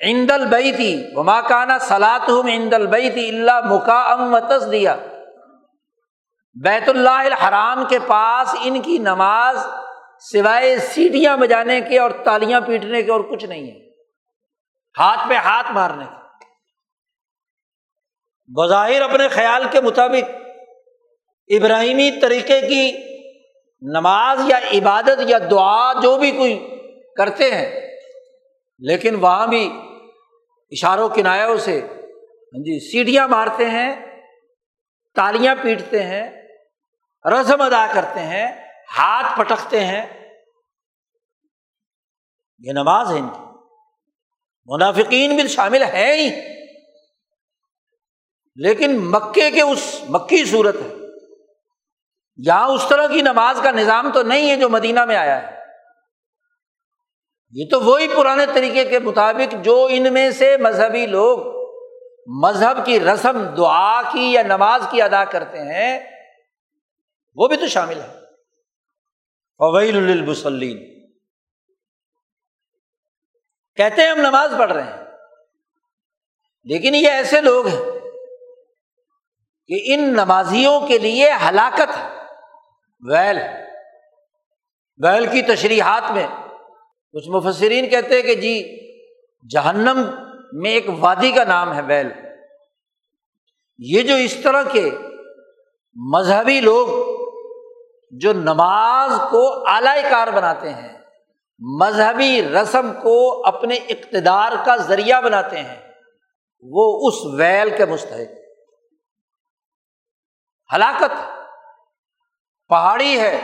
عند 0.01 0.31
البئی 0.31 0.73
تھی 0.73 1.05
وما 1.15 1.41
کانا 1.41 1.79
سلاد 1.79 2.29
ہوں 2.29 2.49
عند 2.49 2.75
البئی 2.75 3.11
تھی 3.11 3.29
اللہ 3.29 3.61
مکا 3.65 4.01
ام 4.03 4.37
دیا 4.71 4.97
بیت 6.63 6.89
اللہ 6.89 7.23
الحرام 7.25 7.85
کے 7.89 7.99
پاس 8.07 8.57
ان 8.63 8.81
کی 8.81 8.99
نماز 8.99 9.67
سوائے 10.21 10.79
سیٹیاں 10.79 11.37
بجانے 11.37 11.81
کے 11.81 11.99
اور 11.99 12.11
تالیاں 12.25 12.61
پیٹنے 12.61 13.03
کے 13.03 13.11
اور 13.11 13.21
کچھ 13.21 13.45
نہیں 13.45 13.71
ہے۔ 13.71 13.91
ہاتھ 14.99 15.29
پہ 15.29 15.35
ہاتھ 15.35 15.73
مارنے 15.73 16.05
کے۔ 16.05 16.45
بظاہر 18.49 19.03
اپنے 19.03 19.29
خیال 19.29 19.65
کے 19.71 19.81
مطابق 19.81 20.42
ابراہیمی 21.57 22.11
طریقے 22.23 22.61
کی 22.61 22.93
نماز 23.83 24.41
یا 24.47 24.59
عبادت 24.59 25.21
یا 25.27 25.39
دعا 25.51 26.01
جو 26.01 26.19
بھی 26.19 26.31
کوئی 26.31 26.69
کرتے 27.17 27.51
ہیں، 27.51 27.97
لیکن 28.79 29.15
وہاں 29.15 29.47
بھی 29.47 29.71
اشاروں 30.71 31.09
کنایوں 31.09 31.57
سے 31.57 31.81
ہاں 31.81 32.63
جی 32.63 32.91
سیڑھیاں 32.91 33.29
مارتے 33.29 33.65
ہیں، 33.65 33.97
تالیاں 35.15 35.55
پیٹتے 35.63 36.03
ہیں، 36.03 36.31
رسم 37.33 37.61
ادا 37.61 37.87
کرتے 37.95 38.21
ہیں، 38.21 38.47
ہاتھ 38.99 39.39
پٹکتے 39.39 39.81
ہیں۔ 39.85 40.07
یہ 42.59 42.73
نماز 42.73 43.13
ہے 43.13 43.19
ان 43.19 43.29
کی۔ 43.29 43.45
منافقین 44.67 45.37
بھی 45.37 45.49
شامل 45.49 45.83
ہے 45.83 46.13
ہی۔ 46.13 46.31
لیکن 48.57 48.97
مکے 49.11 49.51
کے 49.51 49.63
اس 49.63 50.01
مکی 50.09 50.45
صورت 50.45 50.77
ہے۔ 50.77 51.02
یہاں 52.39 52.69
اس 52.69 52.85
طرح 52.89 53.07
کی 53.07 53.21
نماز 53.23 53.61
کا 53.63 53.71
نظام 53.71 54.13
تو 54.13 54.23
نہیں 54.23 54.51
ہے 54.51 54.57
جو 54.57 54.69
مدینہ 54.69 55.05
میں 55.05 55.17
آیا 55.17 55.41
ہے۔ 55.43 55.61
یہ 57.55 57.65
تو 57.71 57.81
وہی 57.81 58.09
پرانے 58.09 58.47
طریقے 58.55 58.85
کے 58.85 58.99
مطابق 58.99 59.55
جو 59.65 59.87
ان 59.91 60.13
میں 60.13 60.31
سے 60.31 60.57
مذہبی 60.57 61.07
لوگ 61.07 61.39
مذہب 62.43 62.85
کی 62.87 63.01
رسم، 63.01 63.43
دعا 63.55 64.03
کی 64.03 64.33
یا 64.33 64.43
نماز 64.43 64.87
کی 64.91 65.03
ادا 65.03 65.25
کرتے 65.25 65.59
ہیں، 65.59 66.01
وہ 67.37 67.49
بھی 67.49 67.57
تو 67.57 67.67
شامل 67.67 68.01
ہے۔ 68.01 68.09
فویل 69.61 69.97
المسلین 69.97 70.79
کہتے 73.79 74.03
ہیں 74.03 74.11
ہم 74.11 74.21
نماز 74.21 74.53
پڑھ 74.59 74.73
رہے 74.73 74.83
ہیں، 74.83 75.05
لیکن 76.67 76.95
یہ 76.95 77.11
ایسے 77.11 77.41
لوگ 77.41 77.67
ہیں 77.67 77.85
کہ 79.71 79.81
ان 79.85 80.13
نمازیوں 80.13 80.81
کے 80.81 80.99
لیے 80.99 81.31
ہلاکت 81.49 81.99
ویل 83.11 83.39
ویل 84.99 85.27
کی 85.27 85.43
تشریحات 85.43 86.11
میں 86.11 86.27
کچھ 87.13 87.29
مفسرین 87.29 87.89
کہتے 87.89 88.15
ہیں 88.15 88.23
کہ 88.23 88.35
جی 88.35 88.79
جہنم 89.51 90.03
میں 90.53 90.71
ایک 90.71 90.87
وادی 90.99 91.33
کا 91.33 91.45
نام 91.45 91.75
ہے 91.75 91.83
ویل 91.83 92.11
یہ 93.79 94.03
جو 94.03 94.15
اس 94.15 94.37
طرح 94.43 94.63
کے 94.73 94.91
مذہبی 95.97 96.61
لوگ 96.61 96.89
جو 98.11 98.33
نماز 98.33 99.11
کو 99.31 99.65
اعلی 99.69 100.03
کار 100.11 100.29
بناتے 100.29 100.71
ہیں، 100.71 100.99
مذہبی 101.59 102.43
رسم 102.43 102.93
کو 103.03 103.47
اپنے 103.47 103.75
اقتدار 103.75 104.53
کا 104.65 104.77
ذریعہ 104.77 105.21
بناتے 105.21 105.57
ہیں، 105.57 105.93
وہ 106.61 107.09
اس 107.09 107.15
ویل 107.35 107.77
کے 107.77 107.85
مستحق۔ 107.85 108.39
ہلاکت 110.75 111.32
پہاڑی 112.73 113.21
ہے 113.21 113.41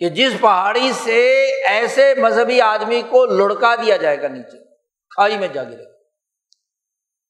کہ 0.00 0.08
جس 0.08 0.32
پہاڑی 0.40 0.92
سے 0.92 1.44
ایسے 1.66 2.14
مذہبی 2.14 2.60
آدمی 2.60 3.02
کو 3.02 3.26
لڑکا 3.26 3.74
دیا 3.74 3.96
جائے 3.96 4.22
گا 4.22 4.28
نیچے، 4.28 4.64
کھائی 5.10 5.38
میں 5.38 5.48
جا 5.48 5.62
گرے۔ 5.64 5.84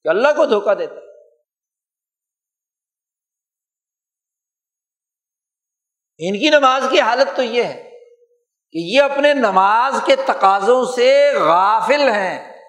کہ 0.03 0.09
اللہ 0.09 0.29
کو 0.29 0.47
دھوکا 0.47 0.75
دیتا 0.75 0.95
ان 6.19 6.39
کی 6.39 6.51
نماز 6.51 6.83
کی 6.91 7.01
حالت 7.01 7.37
تو 7.37 7.43
یہ 7.43 7.65
ہے 7.65 7.91
کہ 8.71 8.79
یہ 8.79 9.03
اپنے 9.03 9.35
نماز 9.35 9.95
کے 10.07 10.17
تقاضوں 10.17 10.85
سے 10.85 11.33
غافل 11.41 12.09
ہیں۔ 12.09 12.63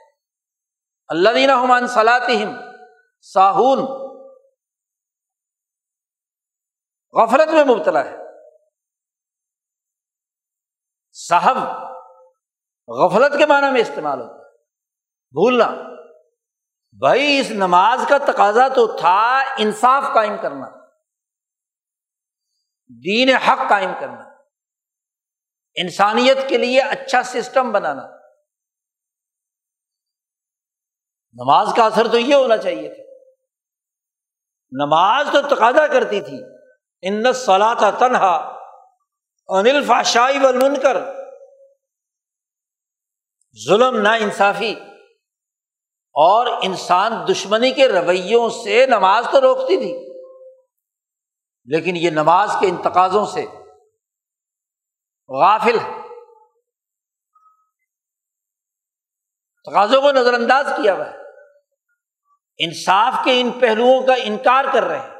اللہ 1.07 1.30
دینا 1.30 1.62
حمان 1.62 1.88
صلاحم 1.88 2.55
ساہون۔ 3.22 3.80
غفلت 7.14 7.53
میں 7.53 7.76
مبتلا 7.76 8.05
ہے۔ 8.05 8.21
صاحب، 11.32 11.58
غفلت 12.88 13.38
کے 13.38 13.46
معنی 13.46 13.72
میں 13.72 13.82
استعمال 13.82 14.22
ہوتا 14.22 14.36
ہے۔ 14.36 14.40
بھولنا 15.32 15.66
بھائی، 17.00 17.40
اس 17.40 17.52
نماز 17.52 18.06
کا 18.10 18.18
تقاضا 18.18 18.68
تو 18.68 18.98
تھا 18.98 19.40
انصاف 19.58 20.04
قائم 20.14 20.36
کرنا۔ 20.42 20.68
دین 22.88 23.30
حق 23.30 23.70
قائم 23.70 23.92
کرنا۔ 24.00 24.24
انسانیت 25.76 26.38
کے 26.50 26.58
لیے 26.58 26.82
اچھا 26.82 27.24
سسٹم 27.24 27.72
بنانا۔ 27.72 28.08
نماز 31.34 31.74
کا 31.78 31.86
اثر 31.86 32.08
تو 32.08 32.18
یہ 32.18 32.36
ہونا 32.36 32.58
چاہیے 32.58 32.90
تھا۔ 32.90 33.04
نماز 34.72 35.28
تو 35.34 35.56
تقاضا 35.56 35.88
کرتی 35.88 36.22
تھی۔ 36.22 36.44
ان 37.02 37.34
سلا 37.34 37.74
تنہا 37.74 38.58
انل 39.48 39.84
فاشائی 39.88 40.38
و 40.38 40.50
کر 40.82 41.21
ظلم 43.68 44.02
نا 44.02 44.14
انصافی 44.14 44.76
اور 46.14 46.45
انسان 46.62 47.12
دشمنی 47.32 47.72
کے 47.72 47.88
رویوں 47.88 48.49
سے 48.49 48.86
نماز 48.86 49.26
تو 49.32 49.41
روکتی 49.41 49.78
تھی، 49.78 50.12
لیکن 51.66 51.95
یہ 51.95 52.10
نماز 52.10 52.56
کے 52.60 52.68
انتقاضوں 52.68 53.26
سے 53.26 53.45
غافل 55.30 55.80
ہے۔ 55.80 56.02
تقاضوں 59.70 60.02
کو 60.02 60.12
نظر 60.12 60.34
انداز 60.34 60.66
کیا 60.66 60.93
ہوا 60.93 61.12
ہے۔ 61.12 61.18
انصاف 62.58 63.14
کے 63.26 63.41
ان 63.41 63.52
پہلوؤں 63.52 64.08
کا 64.08 64.14
انکار 64.14 64.66
کر 64.74 64.84
رہے 64.84 64.99
ہیں۔ 64.99 65.20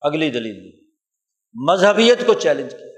اگلی 0.00 0.30
دلیل، 0.30 0.88
مذہبیت 1.54 2.26
کو 2.26 2.34
چیلنج 2.34 2.72
کیا۔ 2.72 2.88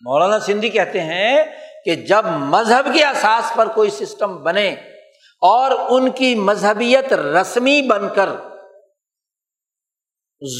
مولانا 0.00 0.38
سندھی 0.38 0.68
کہتے 0.68 1.00
ہیں 1.00 1.67
کہ 1.88 1.94
جب 1.94 2.24
مذہب 2.24 2.94
کے 2.94 3.04
احساس 3.04 3.52
پر 3.56 3.68
کوئی 3.68 3.90
سسٹم 3.90 4.42
بنے 4.42 4.68
اور 5.40 5.70
ان 5.90 6.10
کی 6.10 6.34
مذہبیت 6.34 7.12
رسمی 7.12 7.82
بن 7.82 8.14
کر 8.14 8.28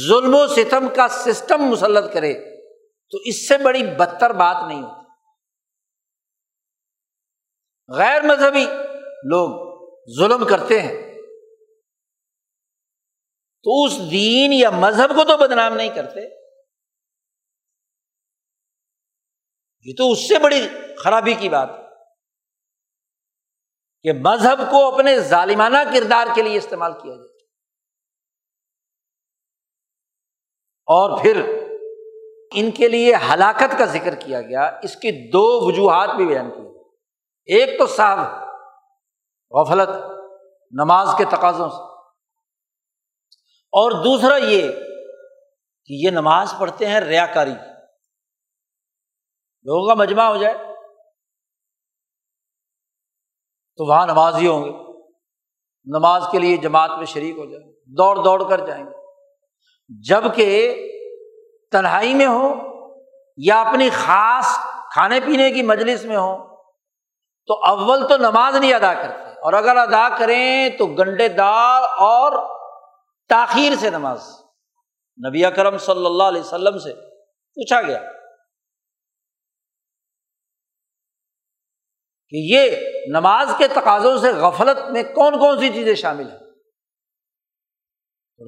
ظلم 0.09 0.35
و 0.35 0.47
ستم 0.47 0.89
کا 0.97 1.09
سسٹم 1.09 1.63
مسلط 1.63 2.13
کرے، 2.13 2.35
تو 3.11 3.19
اس 3.25 3.49
سے 3.49 3.59
بڑی 3.59 3.87
بدتر 3.87 4.33
بات 4.33 4.57
نہیں 4.69 4.83
ہوتی۔ 4.83 5.07
غیر 7.89 8.23
مذہبی 8.23 8.67
لوگ 9.25 9.79
ظلم 10.19 10.47
کرتے 10.47 10.81
ہیں۔ 10.81 11.15
تو 13.63 13.85
اس 13.85 14.11
دین 14.11 14.53
یا 14.53 14.71
مذہب 14.71 15.17
کو 15.17 15.25
تو 15.25 15.37
بدنام 15.37 15.75
نہیں 15.75 15.89
کرتے۔ 15.89 16.38
یہ 19.89 19.95
تو 19.99 20.13
اس 20.13 20.29
سے 20.29 20.39
بڑی 20.39 20.69
خرابی 21.05 21.35
کی 21.35 21.49
بات 21.49 21.71
ہے 21.71 21.83
کہ 24.03 24.13
مذہب 24.13 24.71
کو 24.71 24.95
اپنے 24.95 25.19
ظالمانہ 25.21 25.77
کردار 25.95 26.27
کے 26.35 26.43
لیے 26.43 26.57
استعمال 26.57 26.93
کیا 26.93 27.15
جائے 27.15 27.37
اور 30.89 31.23
پھر 31.23 31.59
ان 32.53 32.71
کے 32.71 32.89
لیے 32.89 33.15
ہلاکت 33.15 33.79
کا 33.79 33.85
ذکر 33.85 34.15
کیا 34.15 34.43
گیا، 34.43 34.79
اس 34.83 34.97
کی 34.97 35.31
دو 35.31 35.67
وجوہات 35.67 36.09
بھی 36.17 36.27
بیان 36.27 36.51
کی 36.51 37.55
ایک 37.55 37.79
تو 37.79 37.87
صاحب 37.87 38.19
غفلت، 39.51 39.89
نماز 40.73 41.09
کے 41.19 41.25
تقاضوں 41.25 41.69
سے۔ 41.71 41.83
اور 43.73 43.91
دوسرا 44.05 44.37
یہ 44.37 44.73
کہ 45.85 45.95
یہ 45.95 46.11
نماز 46.11 46.55
پڑھتے 46.59 46.87
ہیں 46.87 47.01
ریا 47.01 47.27
کاری 47.27 47.53
لوگوں 49.69 49.89
کا 49.89 49.95
مجمع 49.95 50.23
ہو 50.23 50.37
جائے، 50.37 50.55
تو 53.77 53.85
وہاں 53.85 54.07
نماز 54.07 54.37
ہی 54.37 54.49
ہوں 54.49 54.65
گے۔ 54.65 54.71
نماز 55.85 56.25
کے 56.33 56.39
لیے 56.39 56.57
جماعت 56.57 56.91
میں 56.97 57.07
شریک 57.07 57.39
ہو 57.39 57.45
جائیں، 57.45 57.73
دوڑ 57.87 58.17
دوڑ 58.17 58.49
کر 58.49 58.67
جائیں 58.67 58.85
گے۔ 58.87 58.91
جبکہ 59.89 60.75
تنہائی 61.73 62.15
میں 62.15 62.27
ہو 62.27 62.55
یا 63.37 63.63
اپنی 63.63 63.91
خاص 63.91 64.47
کھانے 64.93 65.21
پینے 65.21 65.51
کی 65.51 65.63
مجلس 65.63 66.05
میں 66.05 66.17
ہو 66.17 66.57
تو 67.47 67.55
اول 67.55 68.09
تو 68.09 68.17
نماز 68.17 68.57
نہیں 68.57 68.75
ادا 68.75 68.95
کرتے۔ 68.95 69.41
اور 69.41 69.53
اگر 69.53 69.77
ادا 69.77 70.09
کریں 70.19 70.69
تو 70.69 70.87
گنڈے 70.87 71.29
دار 71.29 71.83
اور 71.83 72.57
تاخیر 73.29 73.73
سے 73.75 73.91
نماز۔ 73.91 74.29
نبی 75.29 75.43
کرم 75.57 75.79
صلی 75.79 76.07
اللہ 76.07 76.23
علیہ 76.23 76.41
وسلم 76.41 76.79
سے 76.79 76.95
پوچھا 77.55 77.83
گیا۔ 77.83 78.18
کہ 82.29 82.37
یہ 82.37 82.71
نماز 83.13 83.51
کے 83.59 83.69
تقاضوں 83.69 84.19
سے 84.19 84.33
غفلت 84.33 84.91
میں 84.91 85.03
کون 85.03 85.39
کون 85.39 85.59
سی 85.59 85.69
چیزیں 85.69 85.95
شامل 85.95 86.31
ہیں؟ 86.31 86.39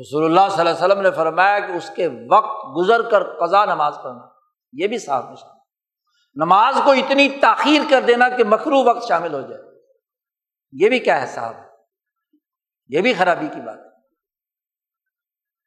رسول 0.00 0.24
اللہ 0.24 0.54
صلی 0.54 0.60
اللہ 0.60 0.70
علیہ 0.70 0.84
وسلم 0.84 1.00
نے 1.00 1.10
فرمایا 1.10 1.58
کہ 1.58 1.72
اس 1.72 1.90
کے 1.96 2.08
وقت 2.30 2.76
گزر 2.76 3.10
کر 3.10 3.22
قضا 3.22 3.64
نماز 3.64 3.94
پڑھنا، 4.02 4.28
یہ 4.72 4.86
بھی 4.86 4.98
صاحب 4.98 5.28
میں 5.28 5.36
شامل۔ 5.36 5.60
نماز 6.34 6.74
کو 6.84 6.90
اتنی 6.90 7.28
تاخیر 7.28 7.80
کر 7.90 8.00
دینا 8.00 8.28
کہ 8.28 8.44
مکرو 8.44 8.84
وقت 8.84 9.08
شامل 9.08 9.34
ہو 9.34 9.40
جائے۔ 9.40 9.62
یہ 10.72 10.88
بھی 10.88 10.98
کیا 10.98 11.20
ہے 11.20 11.26
صاحب؟ 11.26 11.54
یہ 12.88 13.00
بھی 13.00 13.14
خرابی 13.14 13.46
کی 13.54 13.60
بات۔ 13.60 13.78
ہے 13.78 13.90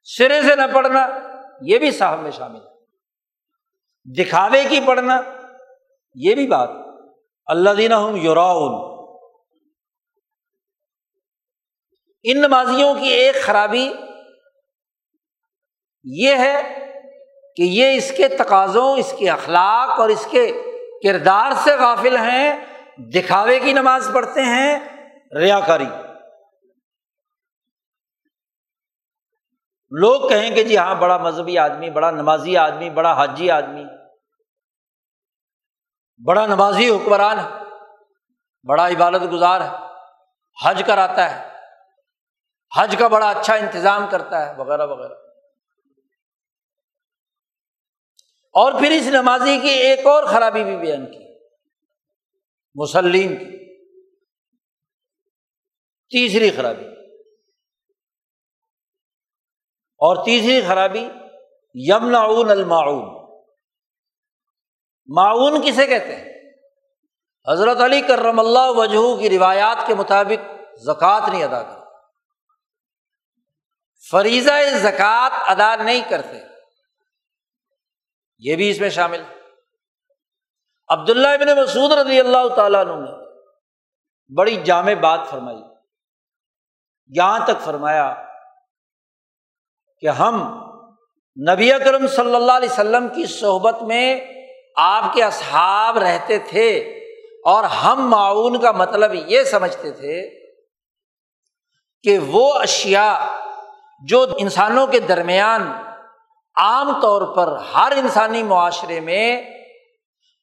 سرے 0.04 0.42
سے 0.42 0.56
نہ 0.56 0.62
پڑھنا، 0.74 1.08
یہ 1.62 1.80
بھی 1.80 1.92
صاحب 1.92 2.20
میں 2.20 2.32
شامل 2.32 2.60
ہے۔ 2.60 2.74
دکھاوے 4.24 4.64
کی 4.70 4.80
پڑھنا، 4.86 5.22
یہ 6.16 6.36
بھی 6.36 6.48
بات۔ 6.48 6.70
اللہ 7.46 7.70
دینا 7.70 7.98
ہوں 7.98 8.18
یوراؤن 8.18 8.94
ان 12.24 12.38
نمازیوں 12.42 12.94
کی 12.94 13.08
ایک 13.08 13.42
خرابی 13.42 13.94
یہ 16.04 16.36
ہے 16.36 16.62
کہ 17.56 17.62
یہ 17.64 17.98
اس 17.98 18.14
کے 18.18 18.28
تقاضوں، 18.28 18.98
اس 18.98 19.16
کے 19.20 19.30
اخلاق 19.30 20.00
اور 20.00 20.10
اس 20.10 20.28
کے 20.32 20.52
کردار 21.04 21.52
سے 21.64 21.76
غافل 21.76 22.18
ہیں، 22.18 22.66
دکھاوے 22.98 23.60
کی 23.60 23.74
نماز 23.74 24.10
پڑھتے 24.14 24.42
ہیں، 24.42 24.80
ریا 25.36 25.60
کاری۔ 25.60 25.86
لوگ 29.92 30.30
کہیں 30.30 30.56
کہ 30.56 30.64
جی 30.64 30.78
ہاں 30.78 30.96
بڑا 30.96 31.18
مذہبی 31.18 31.58
آدمی، 31.58 31.90
بڑا 31.90 32.12
نمازی 32.12 32.58
آدمی، 32.58 32.90
بڑا 32.90 33.14
حاجی 33.14 33.52
آدمی۔ 33.52 33.84
بڑا 36.18 36.46
نمازی 36.46 36.90
حکمران 36.90 37.40
ہے، 37.40 37.50
بڑا 38.68 38.88
عبادت 38.88 39.32
گزار 39.32 39.62
ہے، 39.62 39.70
حج 40.66 40.84
کراتا 40.88 41.32
ہے، 41.32 41.60
حج 42.78 42.96
کا 43.00 43.08
بڑا 43.08 43.30
اچھا 43.30 43.54
انتظام 43.54 44.08
کرتا 44.12 44.50
ہے، 44.50 44.62
وغیرہ 44.62 44.88
وغیرہ۔ 44.88 45.14
اور 48.54 48.72
پھر 48.80 48.92
اس 48.92 49.08
نمازی 49.08 49.60
کی 49.60 49.70
ایک 49.70 50.06
اور 50.06 50.24
خرابی 50.24 50.64
بھی 50.64 50.78
بیان 50.78 51.06
کی، 51.06 51.40
مسلم 52.76 53.36
کی۔ 53.36 53.54
تیسری 56.10 56.52
خرابی۔ 56.52 56.86
اور 60.06 60.26
تیسری 60.26 60.62
خرابی، 60.68 61.10
یمنعون 61.74 62.50
المعون 62.50 63.23
معاون 65.08 65.62
کسے 65.62 65.88
کہتے 65.88 66.16
ہیں؟ 66.16 66.34
حضرت 67.48 67.82
علی 67.82 68.02
کرم 68.02 68.40
اللہ 68.40 68.68
وجہ 68.68 69.22
کی 69.22 69.30
روایات 69.30 69.88
کے 69.88 69.96
مطابق 69.96 70.54
زکوٰۃ 70.84 71.30
نہیں 71.30 71.44
ادا 71.44 71.64
کرتے۔ 71.64 71.84
فریضہ 74.12 74.52
زکوٰۃ 74.78 75.30
ادا 75.34 75.76
نہیں 75.76 76.02
کرتے۔ 76.10 76.40
یہ 78.38 78.56
بھی 78.56 78.70
اس 78.70 78.80
میں 78.80 78.90
شامل 78.90 79.24
عبداللہ 80.88 81.28
ابن 81.28 81.58
مسعود 81.58 81.92
رضی 81.92 82.20
اللہ 82.20 82.56
تعالیٰ 82.56 82.88
عنہ 82.88 83.10
نے 83.10 83.12
بڑی 84.36 84.64
جامع 84.64 84.94
بات 84.94 85.20
فرمائی۔ 85.30 85.64
یہاں 87.08 87.40
تک 87.48 87.62
فرمایا 87.62 88.24
کہ 90.00 90.08
ہم 90.08 90.64
نبی 91.50 91.74
اکرم 91.74 92.08
صلی 92.08 92.36
اللہ 92.36 92.52
علیہ 92.52 92.70
وسلم 92.70 93.08
کی 93.08 93.26
صحبت 93.26 93.82
میں 93.82 94.20
آپ 94.76 95.14
کے 95.14 95.24
اصحاب 95.24 95.98
رہتے 95.98 96.40
تھے 96.40 96.80
اور 97.46 97.64
ہم 97.64 98.10
معاون 98.10 98.62
کا 98.62 98.72
مطلب 98.72 99.12
یہ 99.28 99.44
سمجھتے 99.44 99.92
تھے 99.92 100.30
کہ 102.04 102.20
وہ 102.20 102.54
اشیا 102.54 103.28
جو 104.02 104.26
انسانوں 104.38 104.88
کے 104.88 105.00
درمیان 105.00 105.62
عام 106.56 107.02
طور 107.02 107.36
پر 107.36 107.58
ہر 107.76 107.94
انسانی 107.98 108.44
معاشرے 108.44 109.00
میں 109.00 109.42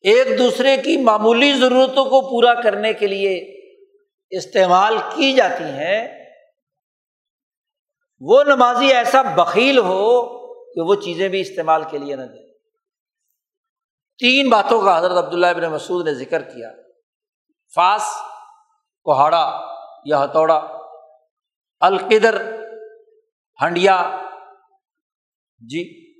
ایک 0.00 0.38
دوسرے 0.38 0.76
کی 0.76 0.96
معمولی 0.96 1.52
ضرورتوں 1.52 2.04
کو 2.04 2.20
پورا 2.20 2.62
کرنے 2.62 2.92
کے 2.92 3.06
لیے 3.06 3.38
استعمال 4.30 4.96
کی 4.98 5.32
جاتی 5.32 5.64
ہیں، 5.64 6.08
وہ 8.20 8.42
نمازی 8.42 8.92
ایسا 8.92 9.22
بکیل 9.22 9.78
ہو 9.78 10.22
کہ 10.74 10.80
وہ 10.80 10.94
چیزیں 10.94 11.28
بھی 11.28 11.40
استعمال 11.40 11.82
کے 11.90 11.98
لیے 11.98 12.16
نہ 12.16 12.22
دے 12.22 12.49
تین 14.20 14.48
باتوں 14.48 14.80
کا 14.82 14.98
حضرت 14.98 15.24
عبداللہ 15.24 15.46
ابن 15.46 15.62
مسعود 15.62 16.08
نے 16.08 16.14
ذکر 16.14 16.42
کیا۔ 16.42 16.72
فاس، 17.74 18.02
کوہاڑا 19.02 19.60
یا 20.04 20.24
ہتھوڑا 20.24 20.68
القدر، 21.80 22.42
ہنڈیا۔ 23.62 24.26
جی 25.58 26.12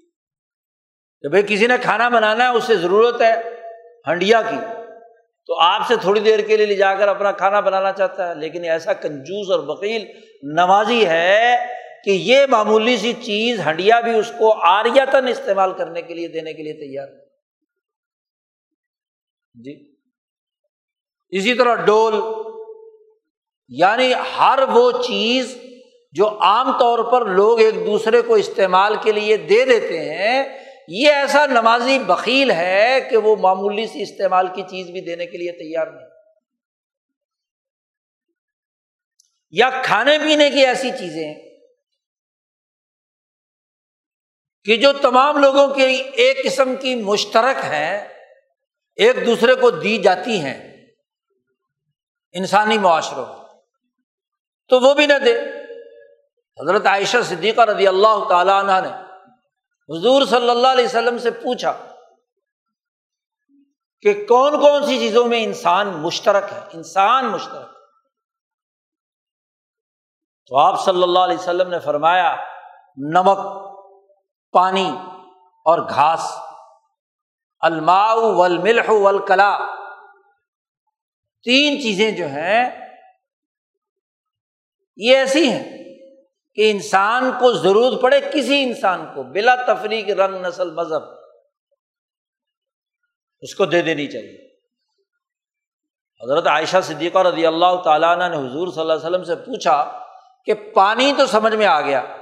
کہ 1.20 1.28
بھائی 1.28 1.44
کسی 1.48 1.66
نے 1.66 1.74
کھانا 1.82 2.08
بنانا 2.08 2.44
ہے، 2.44 2.48
اس 2.48 2.64
سے 2.64 2.76
ضرورت 2.76 3.22
ہے 3.22 3.34
ہنڈیا 4.06 4.42
کی۔ 4.42 4.56
تو 5.46 5.60
آپ 5.60 5.82
سے 5.88 5.96
تھوڑی 5.96 6.20
دیر 6.20 6.38
کے 6.38 6.56
لیے 6.56 6.66
لے 6.66 6.74
جا 6.74 6.94
کر 6.94 7.08
اپنا 7.08 7.32
کھانا 7.32 7.60
بنانا 7.60 7.92
چاہتا 7.92 8.28
ہے، 8.28 8.34
لیکن 8.34 8.64
ایسا 8.64 8.92
کنجوس 8.92 9.50
اور 9.50 9.60
وکیل 9.66 10.06
نمازی 10.42 11.06
ہے 11.06 11.66
کہ 12.04 12.10
یہ 12.10 12.46
معمولی 12.50 12.96
سی 12.96 13.12
چیز 13.12 13.60
ہنڈیا 13.66 14.00
بھی 14.00 14.18
اس 14.18 14.32
کو 14.38 14.52
آریاتن 14.52 15.28
استعمال 15.28 15.72
کرنے 15.72 16.02
کے 16.02 16.14
لیے، 16.14 16.28
دینے 16.28 16.52
کے 16.52 16.62
لیے 16.62 16.72
تیار 16.72 17.08
ہے 17.08 17.29
جی۔ 19.54 19.94
اسی 21.28 21.54
طرح 21.54 21.74
ڈول 21.74 22.14
یعنی 23.68 24.12
ہر 24.38 24.58
وہ 24.72 24.90
چیز 24.90 25.58
جو 26.12 26.28
عام 26.28 26.78
طور 26.78 27.12
پر 27.12 27.26
لوگ 27.26 27.60
ایک 27.60 27.74
دوسرے 27.74 28.22
کو 28.22 28.34
استعمال 28.34 28.94
کے 29.02 29.12
لیے 29.12 29.36
دے 29.36 29.64
دیتے 29.64 30.14
ہیں، 30.14 30.58
یہ 30.88 31.12
ایسا 31.12 31.46
نمازی 31.46 31.98
بکیل 31.98 32.50
ہے 32.50 32.98
کہ 33.10 33.16
وہ 33.16 33.36
معمولی 33.36 33.86
سی 33.86 34.02
استعمال 34.02 34.46
کی 34.46 34.62
چیز 34.62 34.90
بھی 34.90 35.00
دینے 35.00 35.26
کے 35.26 35.38
لیے 35.38 35.52
تیار 35.52 35.86
نہیں۔ 35.86 36.06
یا 39.50 39.70
کھانے 39.84 40.18
پینے 40.18 40.50
کی 40.50 40.66
ایسی 40.66 40.90
چیزیں 40.90 41.34
کہ 44.64 44.76
جو 44.76 44.92
تمام 44.92 45.38
لوگوں 45.38 45.74
کی 45.74 45.82
ایک 46.12 46.44
قسم 46.44 46.76
کی 46.76 46.94
مشترک 46.94 47.56
ہیں 47.64 48.19
ایک 48.96 49.26
دوسرے 49.26 49.54
کو 49.54 49.70
دی 49.70 49.98
جاتی 49.98 50.40
ہیں 50.40 50.86
انسانی 52.32 52.78
معاشروں 52.78 53.26
تو 54.68 54.80
وہ 54.80 54.94
بھی 54.94 55.06
نہ 55.06 55.18
دے۔ 55.24 55.40
حضرت 56.62 56.86
عائشہ 56.86 57.16
صدیقہ 57.24 57.60
رضی 57.60 57.86
اللہ 57.86 58.28
تعالیٰ 58.28 58.64
عنہ 58.64 58.88
نے 58.88 58.94
حضور 59.98 60.26
صلی 60.26 60.50
اللہ 60.50 60.68
علیہ 60.68 60.84
وسلم 60.84 61.18
سے 61.18 61.30
پوچھا 61.30 61.72
کہ 64.00 64.26
کون 64.28 64.60
کون 64.60 64.86
سی 64.86 64.98
چیزوں 64.98 65.24
میں 65.24 65.44
انسان 65.44 65.88
مشترک 65.88 66.52
ہے؟ 66.52 66.60
انسان 66.72 67.26
مشترک۔ 67.26 67.68
تو 70.46 70.56
آپ 70.56 70.84
صلی 70.84 71.02
اللہ 71.02 71.18
علیہ 71.18 71.38
وسلم 71.38 71.70
نے 71.70 71.78
فرمایا، 71.78 72.36
نمک، 72.96 73.38
پانی 74.52 74.96
اور 75.64 75.78
گھاس۔ 75.78 76.49
الماء 77.60 78.14
والملح 78.14 78.90
والکلا۔ 78.90 79.58
تین 81.42 81.82
چیزیں 81.82 82.10
جو 82.10 82.26
ہیں، 82.26 82.70
یہ 84.96 85.16
ایسی 85.16 85.50
ہیں 85.50 85.84
کہ 86.54 86.70
انسان 86.70 87.30
کو 87.40 87.52
ضرورت 87.52 88.02
پڑے 88.02 88.20
کسی 88.20 88.62
انسان 88.62 89.06
کو، 89.14 89.22
بلا 89.22 89.54
تفریح 89.54 90.14
رنگ، 90.14 90.46
نسل، 90.46 90.70
مذہب۔ 90.70 91.02
اس 93.40 93.54
کو 93.54 93.64
دے 93.64 93.82
دینی 93.82 94.06
چاہیے۔ 94.06 94.50
حضرت 96.24 96.46
عائشہ 96.46 96.76
صدیقہ 96.82 97.18
رضی 97.18 97.46
اللہ 97.46 97.82
تعالیٰ 97.84 98.16
نے 98.16 98.36
حضور 98.36 98.72
صلی 98.72 98.80
اللہ 98.80 98.92
علیہ 98.92 99.06
وسلم 99.06 99.24
سے 99.24 99.34
پوچھا 99.34 100.04
کہ 100.44 100.54
پانی 100.54 101.12
تو 101.18 101.26
سمجھ 101.26 101.54
میں 101.54 101.66
آ 101.66 101.80
گیا، 101.80 102.16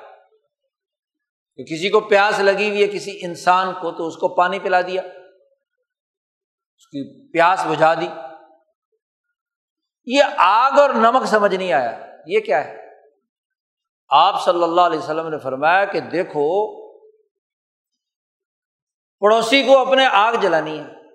کہ 1.57 1.65
کسی 1.65 1.91
کو 1.91 2.01
پیاس 2.01 2.41
لگی 2.41 2.69
ہوئی 2.69 2.83
ہے 2.83 2.89
کسی 2.89 3.19
انسان 3.23 3.75
کو، 3.81 3.91
تو 3.91 4.07
اس 4.07 4.17
کو 4.17 4.29
پانی 4.29 4.59
پلا 4.59 4.81
دیا۔ 4.81 5.03
اس 6.79 6.87
کی 6.87 7.33
پیاس 7.33 7.67
بجھا 7.67 7.95
دی۔ 7.95 8.09
یہ 10.07 10.23
آگ 10.37 10.79
اور 10.79 10.91
نمک 10.91 11.27
سمجھ 11.27 11.55
نہیں 11.55 11.73
آیا۔ 11.73 12.17
یہ 12.27 12.41
کیا 12.41 12.65
ہے؟ 12.65 12.89
آپ 14.09 14.45
صلی 14.45 14.63
اللہ 14.63 14.81
علیہ 14.81 14.99
وسلم 14.99 15.29
نے 15.29 15.39
فرمایا 15.39 15.85
کہ 15.85 16.01
دیکھو، 16.01 16.81
پڑوسی 19.19 19.63
کو 19.63 19.79
اپنے 19.79 20.07
آگ 20.07 20.35
جلانی 20.35 20.79
ہے۔ 20.79 20.85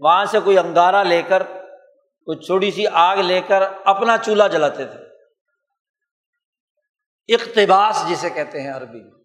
وہاں 0.00 0.24
سے 0.24 0.38
کوئی 0.40 0.58
انگارا 0.58 1.02
لے 1.02 1.22
کر، 1.22 1.42
کوئی 2.24 2.38
چھوٹی 2.38 2.70
سی 2.70 2.84
آگ 2.92 3.16
لے 3.16 3.40
کر 3.40 3.62
اپنا 3.84 4.16
چولہا 4.18 4.46
جلاتے 4.46 4.84
تھے۔ 4.84 4.98
اقتباس 7.34 8.04
جسے 8.08 8.30
کہتے 8.30 8.62
ہیں 8.62 8.72
عربی۔ 8.72 9.02
میں 9.02 9.17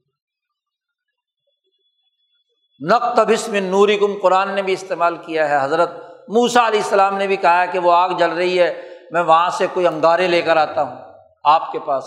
نقط 2.90 3.20
بسم 3.20 3.56
نوری 3.56 3.98
کم 3.98 4.20
قرآن 4.22 4.56
نے 4.56 4.62
بھی 4.62 4.74
استعمال 4.74 5.18
کیا 5.18 5.50
ہے۔ 5.50 5.66
حضرت 5.66 5.92
موسا 6.28 6.68
علیہ 6.68 6.82
السلام 6.84 7.18
نے 7.18 7.28
بھی 7.28 7.36
کہا 7.36 7.66
کہ 7.66 7.80
وہ 7.80 7.94
آگ 7.94 8.10
جل 8.10 8.32
رہی 8.32 8.60
ہے، 8.60 8.90
میں 9.12 9.22
وہاں 9.22 9.50
سے 9.50 9.68
کوئی 9.74 9.88
انگارے 9.88 10.28
لے 10.28 10.42
کر 10.42 10.58
آتا 10.58 10.82
ہوں 10.82 10.96
آپ 11.44 11.72
کے 11.72 11.80
پاس۔ 11.80 12.04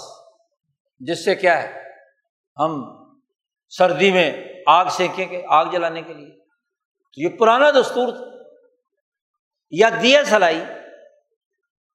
جس 1.00 1.24
سے 1.24 1.34
کیا 1.34 1.62
ہے؟ 1.62 1.82
ہم 2.58 2.96
سردی 3.68 4.12
میں 4.12 4.44
آگ 4.66 4.86
سینکیں 4.90 5.28
گے، 5.30 5.42
آگ 5.48 5.66
جلانے 5.66 6.02
کے 6.02 6.14
لیے۔ 6.14 6.30
تو 7.12 7.22
یہ 7.22 7.28
پرانا 7.28 7.70
دستور 7.70 8.12
تھا۔ 8.12 8.24
یا 9.70 9.88
دیا 10.02 10.24
سلائی 10.24 10.64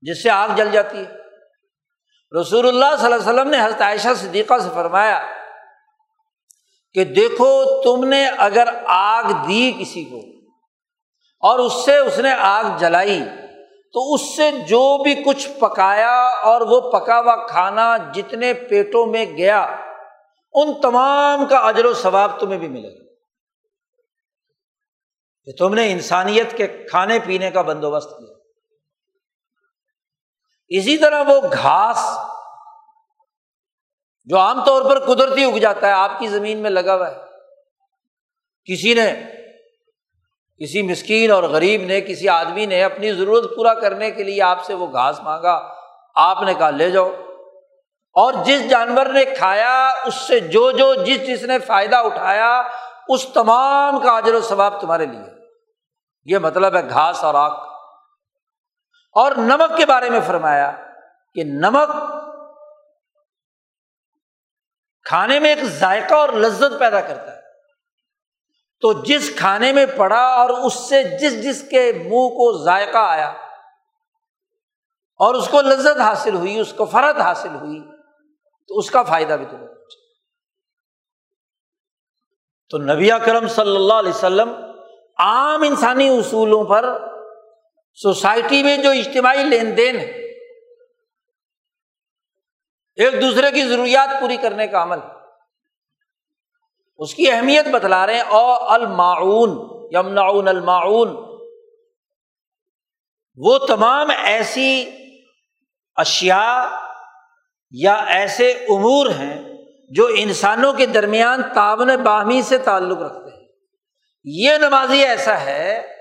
جس 0.01 0.23
سے 0.23 0.29
آگ 0.29 0.49
جل 0.55 0.71
جاتی 0.71 0.97
ہے۔ 0.97 1.11
رسول 2.41 2.67
اللہ 2.67 2.95
صلی 2.99 3.13
اللہ 3.13 3.15
علیہ 3.15 3.34
وسلم 3.34 3.49
نے 3.49 3.65
حضرت 3.65 3.82
عائشہ 3.82 4.07
صدیقہ 4.15 4.59
سے 4.63 4.69
فرمایا 4.73 5.40
کہ 6.93 7.03
دیکھو 7.03 7.81
تم 7.83 8.05
نے 8.05 8.27
اگر 8.27 8.67
آگ 8.85 9.23
دی 9.47 9.73
کسی 9.79 10.03
کو 10.03 10.17
اور 11.39 11.59
اس 11.59 11.73
سے 11.85 11.97
اس 11.97 12.19
نے 12.19 12.31
آگ 12.31 12.63
جلائی، 12.77 13.21
تو 13.93 14.13
اس 14.13 14.35
سے 14.35 14.51
جو 14.51 15.03
بھی 15.03 15.15
کچھ 15.15 15.49
پکایا 15.49 16.21
اور 16.21 16.61
وہ 16.61 16.91
پکا 16.91 17.19
ہوا 17.19 17.47
کھانا 17.47 17.97
جتنے 17.97 18.53
پیٹوں 18.53 19.05
میں 19.05 19.25
گیا، 19.25 19.77
ان 20.53 20.81
تمام 20.81 21.45
کا 21.45 21.57
اجر 21.57 21.85
و 21.85 21.93
ثواب 21.93 22.39
تمہیں 22.39 22.59
بھی 22.59 22.67
ملے 22.67 22.93
گا۔ 22.93 23.11
کہ 25.43 25.51
تم 25.51 25.73
نے 25.73 25.91
انسانیت 25.91 26.57
کے 26.57 26.67
کھانے 26.67 27.19
پینے 27.19 27.51
کا 27.51 27.61
بندوبست 27.61 28.09
کیا۔ 28.09 28.35
اسی 30.67 30.97
طرح 30.97 31.23
وہ 31.27 31.41
گھاس 31.53 32.31
جو 34.26 34.39
عام 34.39 34.65
طور 34.65 34.82
پر 34.82 34.99
قدرتی 34.99 35.43
اگ 35.43 35.57
جاتا 35.57 35.88
ہے، 35.88 35.91
آپ 35.91 36.19
کی 36.19 36.28
زمین 36.28 36.57
میں 36.57 36.69
لگا 36.69 36.95
ہوا 36.95 37.11
ہے۔ 37.11 37.15
کسی 38.65 38.93
نے، 38.93 39.13
کسی 40.63 40.82
مسکین 40.82 41.32
اور 41.32 41.43
غریب 41.43 41.82
نے، 41.82 42.01
کسی 42.01 42.30
آدمی 42.30 42.65
نے 42.65 42.84
اپنی 42.84 43.13
ضرورت 43.13 43.55
پورا 43.55 43.74
کرنے 43.74 44.11
کے 44.11 44.24
لیے 44.24 44.41
آپ 44.41 44.65
سے 44.65 44.74
وہ 44.74 44.88
گھاس 44.93 45.19
مانگا۔ 45.19 45.74
آپ 46.15 46.43
نے 46.43 46.53
کہا، 46.53 46.69
لے 46.69 46.91
جاؤ۔ 46.91 47.09
اور 48.13 48.34
جس 48.45 48.69
جانور 48.69 49.05
نے 49.05 49.26
کھایا، 49.26 49.91
اس 50.05 50.15
سے 50.15 50.39
جو 50.39 50.72
جو 50.72 50.93
جس 50.93 51.28
جس 51.28 51.43
نے 51.43 51.59
فائدہ 51.59 51.95
اٹھایا، 51.95 52.63
اس 53.07 53.28
تمام 53.34 53.99
کا 53.99 54.11
اجر 54.17 54.34
و 54.34 54.41
ثواب 54.41 54.82
تمہارے 54.82 55.05
لیے۔ 55.05 55.41
یہ 56.26 56.38
مطلب 56.38 56.76
ہے 56.76 56.89
گھاس 56.89 57.24
اور 57.24 57.36
آگ۔ 57.36 57.51
اور 59.13 59.32
نمک 59.32 59.78
کے 59.78 59.86
بارے 59.86 60.09
میں 60.09 60.19
فرمایا 60.28 60.72
کہ 61.34 61.43
نمک 61.43 61.91
کھانے 65.12 65.39
میں 65.39 65.49
ایک 65.49 65.64
ذائقہ 65.64 66.14
اور 66.14 66.30
لذت 66.30 66.80
پیدا 66.80 67.01
کرتا 67.01 67.36
ہے۔ 67.36 67.41
تو 68.82 68.93
جس 68.93 69.32
کھانے 69.38 69.72
میں 69.72 69.86
پڑا 69.97 70.22
اور 70.22 70.49
اس 70.49 70.74
سے 70.74 71.03
جس 71.03 71.43
جس 71.43 71.70
کے 71.70 71.91
منہ 71.95 72.30
کو 72.30 72.64
ذائقہ 72.66 72.97
آیا 72.97 73.30
اور 75.20 75.36
اس 75.36 75.47
کو 75.47 75.62
لذت 75.62 75.99
حاصل 75.99 76.36
ہوئی، 76.36 76.59
اس 76.59 76.74
کو 76.74 76.86
فرد 76.86 77.22
حاصل 77.22 77.55
ہوئی، 77.55 77.82
تو 78.68 78.78
اس 78.78 78.91
کا 78.91 79.03
فائدہ 79.03 79.34
بھی 79.34 79.45
تمہیں 79.45 79.68
اچھا 79.68 79.99
تو 82.70 82.78
نبی 82.78 83.09
کرم 83.26 83.47
صلی 83.47 83.76
اللہ 83.76 83.93
علیہ 83.93 84.09
وسلم 84.09 84.53
عام 85.18 85.62
انسانی 85.62 86.09
اصولوں 86.09 86.66
پر 86.66 86.97
سوسائٹی 87.93 88.64
میں 88.64 88.78
جو 88.78 88.89
اجتماعی 88.89 89.43
لین 89.43 89.78
دین 89.78 89.99
ہے 89.99 90.20
ایک 92.95 93.21
دوسرے 93.21 93.51
کی 93.51 93.63
ضروریات 93.63 94.21
پوری 94.21 94.37
کرنے 94.37 94.67
کا 94.67 94.83
عمل۔ 94.83 94.97
اس 96.97 97.15
کی 97.15 97.31
اہمیت 97.31 97.67
بتلا 97.67 98.07
رہے 98.07 98.13
ہیں، 98.13 98.21
او 98.21 98.53
المعاون 98.53 99.49
یمنعون 99.95 100.47
المعاون 100.47 101.31
وہ 103.35 103.57
تمام 103.57 104.11
ایسی 104.23 104.89
اشیا 105.95 106.79
یا 107.71 107.93
ایسے 107.93 108.51
امور 108.51 109.09
ہیں 109.09 109.43
جو 109.89 110.09
انسانوں 110.15 110.73
کے 110.73 110.85
درمیان 110.85 111.41
تعاون 111.55 111.95
باہمی 112.03 112.41
سے 112.41 112.57
تعلق 112.57 113.01
رکھتے 113.01 113.35
ہیں۔ 113.35 113.47
یہ 114.23 114.57
نمازی 114.57 115.05
ایسا 115.05 115.41
ہے 115.41 116.01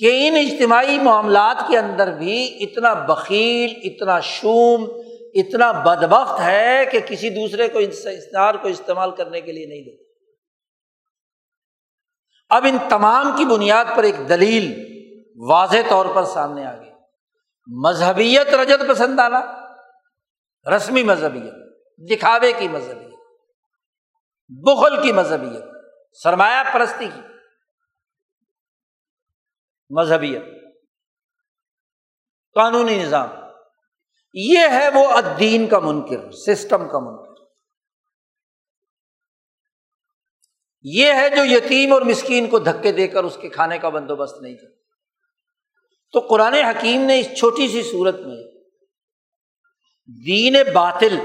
کہ 0.00 0.28
ان 0.28 0.36
اجتماعی 0.36 0.98
معاملات 0.98 1.64
کے 1.68 1.78
اندر 1.78 2.10
بھی 2.10 2.56
اتنا 2.60 2.94
بکیل 2.94 3.80
اتنا 3.84 4.20
شوم، 4.20 4.84
اتنا 5.34 5.72
بدبخت 5.72 6.40
ہے 6.40 6.84
کہ 6.92 7.00
کسی 7.00 7.30
دوسرے 7.30 7.68
کو 7.68 7.78
استعار 7.78 8.54
کو 8.54 8.68
استعمال 8.68 9.10
کرنے 9.10 9.40
کے 9.40 9.52
لیے 9.52 9.66
نہیں 9.66 9.82
دیتا۔ 9.82 10.10
اب 12.56 12.66
ان 12.68 12.76
تمام 12.88 13.36
کی 13.38 13.44
بنیاد 13.44 13.84
پر 13.96 14.02
ایک 14.02 14.28
دلیل 14.28 14.90
واضح 15.50 15.76
طور 15.88 16.06
پر 16.14 16.24
سامنے 16.24 16.66
آ 16.66 16.76
گئی۔ 16.76 16.90
مذہبیت 17.66 18.54
رجت 18.54 18.88
پسند 18.88 19.20
آنا 19.20 19.40
رسمی 20.76 21.02
مذہبیت، 21.02 21.52
دکھاوے 22.10 22.52
کی 22.58 22.68
مذہبیت 22.68 23.14
بغل 24.48 25.02
کی 25.02 25.12
مذہبیت، 25.12 25.64
سرمایہ 26.22 26.62
پرستی 26.72 27.06
کی۔ 27.14 27.20
مذہبیت، 29.90 30.42
قانونی 32.54 33.02
نظام۔ 33.02 33.28
یہ 34.34 34.58
ہے 34.58 34.88
وہ 34.94 35.10
ادین 35.10 35.66
کا 35.66 35.78
منکر، 35.78 36.30
سسٹم 36.32 36.88
کا 36.88 36.98
منکر۔ 36.98 37.30
یہ 40.82 41.12
ہے 41.12 41.28
جو 41.28 41.44
یتیم 41.44 41.92
اور 41.92 42.02
مسکین 42.02 42.50
کو 42.50 42.58
دھکے 42.58 42.92
دے 42.92 43.08
کر 43.08 43.24
اس 43.24 43.38
کے 43.40 43.48
کھانے 43.48 43.78
کا 43.78 43.88
بندوبست 43.88 44.42
نہیں 44.42 44.54
کرتا۔ 44.54 44.80
تو 46.12 46.20
قرآن 46.20 46.54
حکیم 46.54 47.00
نے 47.00 47.20
اس 47.20 47.38
چھوٹی 47.38 47.68
سی 47.68 47.82
صورت 47.82 48.14
میں 48.14 48.42
دین 50.26 50.56
باطل، 50.74 51.18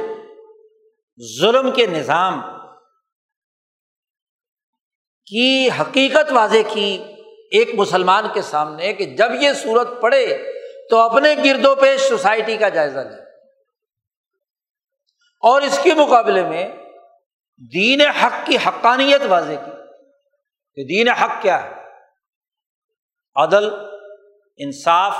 ظلم 1.39 1.71
کے 1.75 1.87
نظام 1.87 2.41
کی 5.25 5.69
حقیقت 5.81 6.31
واضح 6.31 6.73
کی۔ 6.73 7.14
ایک 7.51 7.69
مسلمان 7.75 8.25
کے 8.33 8.41
سامنے 8.41 8.93
کہ 8.93 9.05
جب 9.05 9.31
یہ 9.41 9.53
صورت 9.53 10.01
پڑے 10.01 10.51
تو 10.89 10.97
اپنے 10.99 11.35
گرد 11.45 11.65
و 11.65 11.75
پیش 11.75 12.01
سوسائٹی 12.01 12.57
کا 12.57 12.69
جائزہ 12.69 12.99
لے۔ 12.99 13.21
اور 15.41 15.61
اس 15.61 15.79
کے 15.83 15.93
مقابلے 15.93 16.43
میں 16.43 16.69
دین 17.73 18.01
حق 18.01 18.45
کی 18.45 18.57
حقانیت 18.67 19.21
واضح 19.27 19.53
کی 19.53 19.71
کہ 20.75 20.83
دین 20.83 21.09
حق 21.09 21.41
کیا 21.41 21.63
ہے۔ 21.63 21.71
عدل، 23.35 23.69
انصاف، 24.57 25.17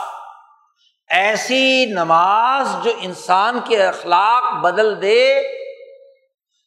ایسی 1.10 1.86
نماز 1.86 2.68
جو 2.84 2.92
انسان 3.02 3.60
کے 3.68 3.86
اخلاق 3.86 4.64
بدل 4.64 5.02
دے، 5.02 5.42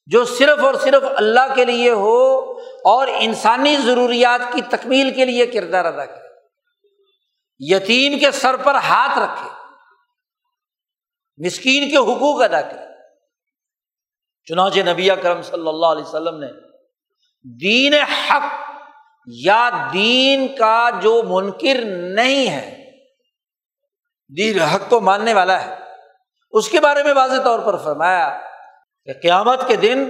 جو 0.07 0.25
صرف 0.25 0.65
اور 0.65 0.75
صرف 0.75 1.03
اللہ 1.17 1.55
کے 1.55 1.65
لیے 1.65 1.91
ہو 1.91 2.53
اور 2.89 3.09
انسانی 3.21 3.77
ضروریات 3.77 4.55
کی 4.55 4.61
تکمیل 4.63 5.15
کے 5.15 5.25
لیے 5.25 5.47
کردار 5.47 5.85
ادا 5.85 6.07
کرے۔ 6.07 6.29
یتیم 7.59 8.19
کے 8.19 8.31
سر 8.31 8.57
پر 8.57 8.75
ہاتھ 8.75 9.19
رکھے۔ 9.19 9.51
مسکین 11.47 11.91
کے 11.91 11.97
حقوق 11.97 12.43
ادا 12.43 12.61
کرے۔ 12.61 12.89
چنانچہ 14.45 14.81
نبی 14.81 15.09
کرم 15.23 15.43
صلی 15.43 15.69
اللہ 15.69 15.87
علیہ 15.87 16.05
وسلم 16.05 16.39
نے 16.39 16.47
دین 17.61 17.95
حق 17.95 18.71
یا 19.27 19.71
دین 19.93 20.57
کا 20.57 20.91
جو 21.03 21.23
منکر 21.23 21.85
نہیں 22.15 22.51
ہے، 22.51 22.85
دین 24.37 24.59
حق 24.59 24.81
کو 24.89 25.01
ماننے 25.01 25.35
والا 25.35 25.67
ہے۔ 25.67 25.75
اس 26.51 26.69
کے 26.69 26.81
بارے 26.81 27.03
میں 27.03 27.15
واضح 27.15 27.43
طور 27.43 27.59
پر 27.59 27.77
فرمایا 27.77 28.41
کہ 29.05 29.13
قیامت 29.23 29.69
کے 29.69 29.77
دن 29.77 30.09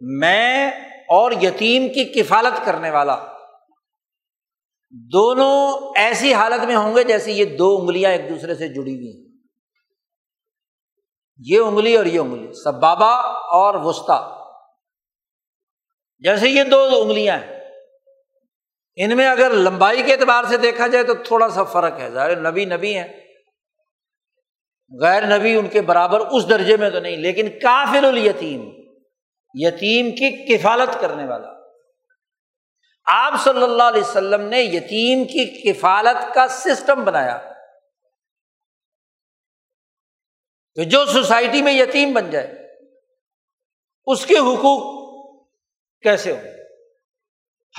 میں 0.00 0.70
اور 1.08 1.32
یتیم 1.32 1.88
کی 1.88 2.04
کفالت 2.04 2.64
کرنے 2.64 2.90
والا۔ 2.90 3.26
دونوں 4.90 5.78
ایسی 5.96 6.34
حالت 6.34 6.64
میں 6.64 6.76
ہوں 6.76 6.96
گے 6.96 7.04
جیسے 7.04 7.32
یہ 7.32 7.44
دو 7.44 7.78
انگلیاں 7.80 8.10
ایک 8.10 8.30
دوسرے 8.30 8.54
سے 8.54 8.68
جڑی 8.68 8.94
ہوئی 8.94 9.22
ہیں۔ 9.22 9.32
یہ 11.38 11.58
انگلی 11.58 11.96
اور 11.96 12.06
یہ 12.06 12.18
انگلی 12.18 12.52
سب 12.52 12.74
بابا 12.74 13.12
اور 13.30 13.74
وسطی۔ 13.74 14.42
جیسے 16.18 16.48
یہ 16.48 16.64
دو 16.64 16.88
انگلیاں 17.02 17.38
ہیں۔ 17.38 17.60
ان 18.96 19.16
میں 19.16 19.28
اگر 19.28 19.50
لمبائی 19.50 20.02
کے 20.02 20.12
اعتبار 20.12 20.44
سے 20.44 20.56
دیکھا 20.56 20.86
جائے 20.86 21.04
تو 21.04 21.14
تھوڑا 21.14 21.48
سا 21.48 21.62
فرق 21.64 22.00
ہے۔ 22.00 22.10
ظاہر 22.10 22.50
نبی 22.50 22.64
نبی 22.64 22.98
ہیں۔ 22.98 23.08
غیر 25.00 25.38
نبی 25.38 25.54
ان 25.54 25.68
کے 25.68 25.80
برابر 25.80 26.20
اس 26.20 26.48
درجے 26.48 26.76
میں 26.76 26.90
تو 26.90 27.00
نہیں، 27.00 27.16
لیکن 27.16 27.48
کافر 27.48 28.04
الیتیم۔ 28.04 28.81
یتیم 29.54 30.10
کی 30.10 30.56
کفالت 30.56 31.00
کرنے 31.00 31.24
والا۔ 31.24 31.48
آپ 33.04 33.32
صلی 33.44 33.62
اللہ 33.62 33.82
علیہ 33.82 34.02
وسلم 34.02 34.40
نے 34.40 34.60
یتیم 34.60 35.24
کی 35.24 35.72
کفالت 35.72 36.34
کا 36.34 36.48
سسٹم 36.48 37.04
بنایا۔ 37.04 37.52
کہ 40.74 40.84
جو 40.84 41.06
سوسائٹی 41.06 41.62
میں 41.62 41.72
یتیم 41.72 42.12
بن 42.12 42.30
جائے، 42.30 42.68
اس 44.06 44.26
کے 44.26 44.38
حقوق 44.38 45.02
کیسے 46.02 46.32
ہو 46.32 46.38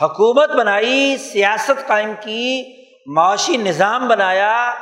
حکومت 0.01 0.49
بنائی، 0.49 1.17
سیاست 1.17 1.87
قائم 1.87 2.13
کی، 2.21 2.63
معاشی 3.07 3.57
نظام 3.57 4.07
بنایا، 4.07 4.75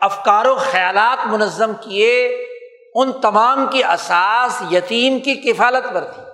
افکار 0.00 0.44
و 0.44 0.54
خیالات 0.54 1.26
منظم 1.26 1.72
کیے، 1.80 2.26
ان 2.94 3.20
تمام 3.20 3.66
کی 3.72 3.84
اساس 3.84 4.62
یتیم 4.72 5.18
کی 5.18 5.34
کفالت 5.34 5.94
پر 5.94 6.12
تھی۔ 6.12 6.25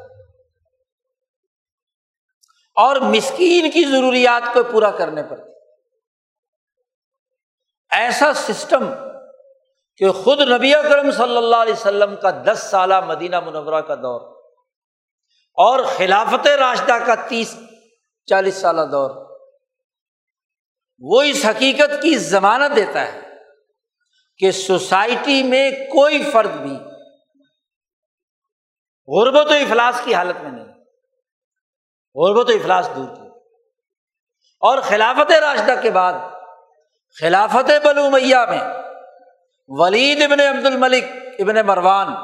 اور 2.76 2.96
مسکین 2.96 3.70
کی 3.70 3.84
ضروریات 3.84 4.52
کو 4.54 4.62
پورا 4.62 4.90
کرنے 4.90 5.22
پر۔ 5.22 5.40
ایسا 7.90 8.32
سسٹم 8.34 8.84
کہ 9.96 10.10
خود 10.12 10.40
نبی 10.40 10.74
اکرم 10.74 11.10
صلی 11.10 11.36
اللہ 11.36 11.56
علیہ 11.56 11.72
وسلم 11.72 12.14
کا 12.16 12.30
دس 12.44 12.66
سالہ 12.70 13.00
مدینہ 13.00 13.40
منورہ 13.40 13.80
کا 13.80 13.94
دور 13.94 14.20
اور 15.58 15.84
خلافت 15.96 16.46
راشدہ 16.46 16.96
کا 17.06 17.14
تیس 17.28 17.56
چالیس 18.28 18.56
سالہ 18.56 18.86
دور، 18.92 19.10
وہ 21.02 21.22
اس 21.22 21.44
حقیقت 21.44 22.02
کی 22.02 22.16
ضمانت 22.18 22.76
دیتا 22.76 23.12
ہے 23.12 23.20
کہ 24.38 24.50
سوسائٹی 24.50 25.42
میں 25.42 25.70
کوئی 25.70 26.22
فرد 26.30 26.50
بھی 26.50 26.76
غربت 29.08 29.50
و 29.50 29.54
افلاس 29.54 30.00
کی 30.04 30.14
حالت 30.14 30.42
میں 30.42 30.50
نہیں۔ 30.50 30.71
غربت 32.16 32.50
و 32.50 32.52
افلاس 32.52 32.88
دور 32.96 33.14
کی 33.16 33.28
اور 34.62 34.78
خلافت 34.78 35.32
راشدہ 35.32 35.74
کے 35.82 35.90
بعد، 35.90 36.12
خلافت 37.20 37.70
بلو 37.84 38.10
میاں 38.10 38.46
میں، 38.46 38.60
ولید 39.68 40.22
ابن 40.22 40.40
عبد 40.40 40.66
الملک 40.66 41.04
ابن 41.38 41.66
مروان، 41.66 42.14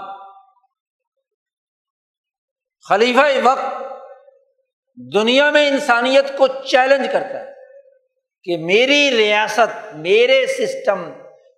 خلیفہ 2.87 3.27
وقت 3.43 3.67
دنیا 4.99 5.51
میں 5.51 5.69
انسانیت 5.69 6.37
کو 6.39 6.47
چیلنج 6.47 7.09
کرتا 7.13 7.41
ہے 7.41 7.53
کہ 8.45 8.57
میری 8.57 9.11
ریاست، 9.17 9.95
میرے 9.95 10.47
سسٹم، 10.47 11.09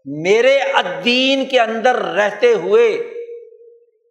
میرے 0.05 0.59
ادین 0.59 1.45
کے 1.49 1.61
اندر 1.61 1.95
رہتے 1.95 2.53
ہوئے 2.53 2.89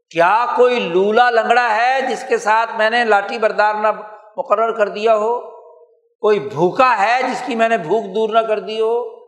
کیا 0.10 0.45
کوئی 0.55 0.80
لولا 0.80 1.30
لنگڑا 1.30 1.76
ہے 1.76 2.01
جس 2.01 2.26
کے 2.28 2.38
ساتھ 2.38 2.72
میں 2.76 2.89
نے 2.89 3.03
لاٹھی 3.03 3.39
بردار 3.39 3.76
نہ 3.76 3.88
مقرر 4.38 4.78
کر 4.78 4.89
دیا 4.89 5.16
ہو؟ 5.16 5.51
کوئی 6.20 6.39
بھوکا 6.39 6.97
ہے 6.97 7.24
جس 7.24 7.43
کی 7.45 7.55
میں 7.55 7.70
نے 7.70 7.78
بھوک 7.78 8.16
دور 8.16 8.30
نہ 8.30 8.39
کر 8.39 8.60
دی 8.60 8.82
ہو؟ 8.82 9.20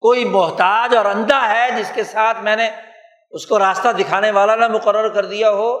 کوئی 0.00 0.24
محتاج 0.24 0.96
اور 0.96 1.04
اندھا 1.04 1.48
ہے 1.48 1.70
جس 1.70 1.92
کے 1.94 2.04
ساتھ 2.04 2.38
میں 2.38 2.56
نے 2.56 2.70
اس 3.30 3.46
کو 3.46 3.58
راستہ 3.58 3.88
دکھانے 3.88 4.30
والا 4.30 4.56
نہ 4.56 4.68
مقرر 4.68 5.08
کر 5.08 5.24
دیا 5.24 5.50
ہو؟ 5.50 5.78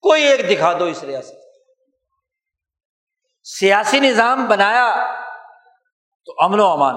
کوئی 0.00 0.22
ایک 0.22 0.50
دکھا 0.50 0.72
دو 0.78 0.84
اس 0.84 1.04
ریاست 1.04 1.42
سیاسی 3.44 4.00
نظام 4.00 4.46
بنایا 4.46 5.12
تو 6.26 6.34
امن 6.38 6.60
و 6.60 6.66
امان۔ 6.66 6.96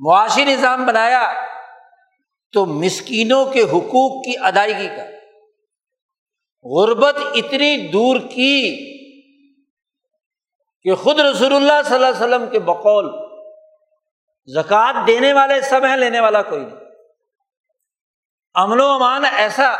معاشی 0.00 0.44
نظام 0.44 0.86
بنایا 0.86 1.32
تو 2.54 2.66
مسکینوں 2.66 3.44
کے 3.44 3.62
حقوق 3.62 4.24
کی 4.24 4.34
ادائیگی 4.42 4.88
کا 4.88 5.04
غربت 6.64 7.16
اتنی 7.34 7.76
دور 7.88 8.16
کی 8.16 8.76
کہ 10.82 10.94
خود 10.94 11.20
رسول 11.20 11.54
اللہ 11.54 11.82
صلی 11.84 11.94
اللہ 11.94 12.06
علیہ 12.06 12.24
وسلم 12.24 12.46
کے 12.50 12.58
بقول، 12.58 13.06
زکوٰۃ 14.48 15.06
دینے 15.06 15.32
والے 15.32 15.60
سب 15.60 15.84
ہیں، 15.84 15.96
لینے 15.96 16.20
والا 16.20 16.42
کوئی 16.42 16.64
نہیں۔ 16.64 16.76
امن 18.54 18.80
و 18.80 18.86
امان 18.86 19.24
ایسا 19.24 19.74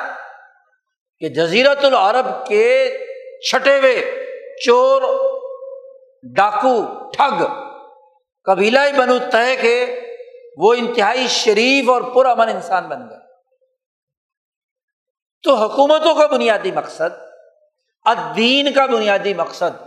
کہ 1.18 1.29
جزیرت 1.29 1.85
العرب 1.85 2.47
کے 2.47 2.68
چھٹے 3.51 3.79
ہوئے 3.79 4.01
چور، 4.64 5.03
ڈاکو، 6.37 6.77
ٹھگ، 7.11 7.45
قبیلہ 8.47 8.79
بنو 8.97 9.18
طے 9.33 9.57
کے 9.57 10.04
وہ 10.57 10.75
انتہائی 10.75 11.29
شریف 11.29 11.91
اور 11.91 12.03
پرامن 12.03 12.49
انسان 12.49 12.89
بن 12.89 13.09
گئے۔ 13.09 13.19
تو 15.43 15.55
حکومتوں 15.55 16.15
کا 16.15 16.27
بنیادی 16.27 16.73
مقصد 16.73 17.23
ادین 18.05 18.73
کا 18.73 18.87
بنیادی 18.87 19.35
مقصد، 19.35 19.83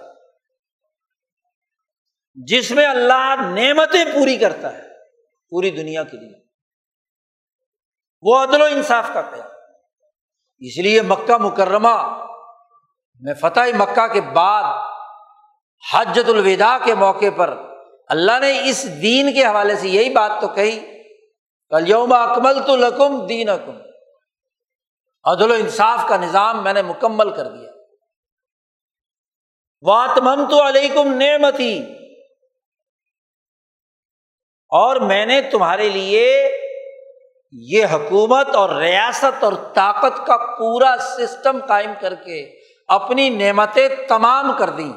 جس 2.33 2.71
میں 2.71 2.87
اللہ 2.87 3.35
نعمتیں 3.39 4.05
پوری 4.05 4.37
کرتا 4.37 4.73
ہے، 4.73 4.81
پوری 5.49 5.69
دنیا 5.69 6.03
کے 6.03 6.17
لیے۔ 6.17 6.43
وہ 8.21 8.43
عدل 8.43 8.61
و 8.61 8.65
انصاف 8.65 9.09
کا 9.13 9.21
قیام۔ 9.21 9.47
اس 10.59 10.77
لیے 10.77 11.01
مکہ 11.01 11.37
مکرمہ 11.37 12.23
میں 13.19 13.33
فتح 13.33 13.77
مکہ 13.77 14.07
کے 14.07 14.21
بعد 14.21 14.91
حجت 15.93 16.29
الوداع 16.29 16.77
کے 16.85 16.95
موقع 16.95 17.29
پر 17.37 17.76
اللہ 18.07 18.39
نے 18.39 18.69
اس 18.69 19.01
دین 19.01 19.33
کے 19.33 19.45
حوالے 19.45 19.75
سے 19.75 19.87
یہی 19.87 20.09
بات 20.09 20.31
تو 20.41 20.47
کہی 20.47 20.79
کل 21.69 21.89
یوم 21.89 22.13
اکمل 22.13 22.59
تو 22.67 22.75
لکم 22.75 23.25
دین 23.25 23.49
اکم 23.49 23.77
عدل 25.23 25.51
و 25.51 25.53
انصاف 25.53 26.09
کا 26.09 26.17
نظام 26.17 26.63
میں 26.63 26.73
نے 26.73 26.81
مکمل 26.81 27.35
کر 27.35 27.47
دیا۔ 27.47 27.71
واتمم 29.81 30.49
تو 30.49 30.67
علیکم 30.67 31.13
نعمتی 31.13 31.83
اور 34.69 34.95
میں 34.95 35.25
نے 35.25 35.41
تمہارے 35.41 35.89
لیے 35.89 36.57
یہ 37.51 37.85
حکومت 37.85 38.55
اور 38.55 38.69
ریاست 38.69 39.43
اور 39.43 39.53
طاقت 39.73 40.27
کا 40.27 40.37
پورا 40.37 40.95
سسٹم 40.99 41.59
قائم 41.67 41.91
کر 42.01 42.15
کے 42.15 42.59
اپنی 42.87 43.29
نعمتیں 43.29 43.89
تمام 44.07 44.51
کر 44.57 44.69
دیں۔ 44.69 44.93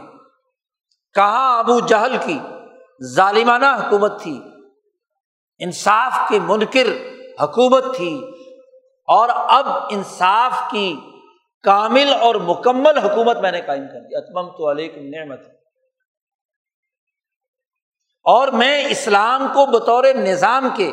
کہاں؟ 1.15 1.59
ابو 1.59 1.81
جہل 1.81 2.17
کی۔ 2.25 2.39
ظالمانہ 3.03 3.66
حکومت 3.66 4.22
تھی، 4.22 4.40
انصاف 5.59 6.28
کی 6.28 6.38
منکر 6.38 6.86
حکومت 7.42 7.96
تھی 7.96 8.20
اور 9.07 9.28
اب 9.32 9.66
انصاف 9.90 10.53
کی 10.70 10.96
کامل 11.62 12.12
اور 12.20 12.34
مکمل 12.34 12.98
حکومت 12.98 13.36
میں 13.36 13.53
نے 13.53 13.61
قائم 13.61 13.82
کر 13.82 14.01
دی۔ 14.01 14.16
اتمم 14.16 14.51
تو 14.51 14.70
علیکم 14.70 15.01
نعمت۔ 15.01 15.40
اور 18.24 18.48
میں 18.48 18.84
اسلام 18.88 19.46
کو 19.55 19.66
بطور 19.66 20.05
نظام 20.05 20.68
کے، 20.76 20.92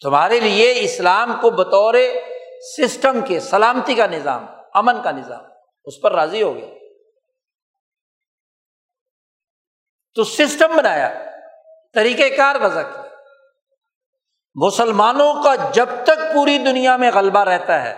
تمہارے 0.00 0.40
لیے 0.40 0.74
اسلام 0.80 1.32
کو 1.40 1.50
بطور 1.50 1.94
سسٹم 2.78 3.20
کے، 3.26 3.40
سلامتی 3.40 3.94
کا 3.94 4.06
نظام، 4.06 4.46
امن 4.74 5.02
کا 5.02 5.10
نظام، 5.10 5.44
اس 5.84 6.00
پر 6.02 6.12
راضی 6.12 6.42
ہو 6.42 6.54
گیا۔ 6.54 6.81
تو 10.16 10.24
سسٹم 10.24 10.76
بنایا، 10.76 11.10
طریقہ 11.94 12.36
کار 12.36 12.56
وضع 12.60 12.82
کیا۔ 12.82 13.02
مسلمانوں 14.54 15.32
کا 15.42 15.54
جب 15.72 15.88
تک 16.04 16.34
پوری 16.34 16.58
دنیا 16.58 16.96
میں 16.96 17.10
غلبہ 17.14 17.40
رہتا 17.40 17.82
ہے، 17.82 17.94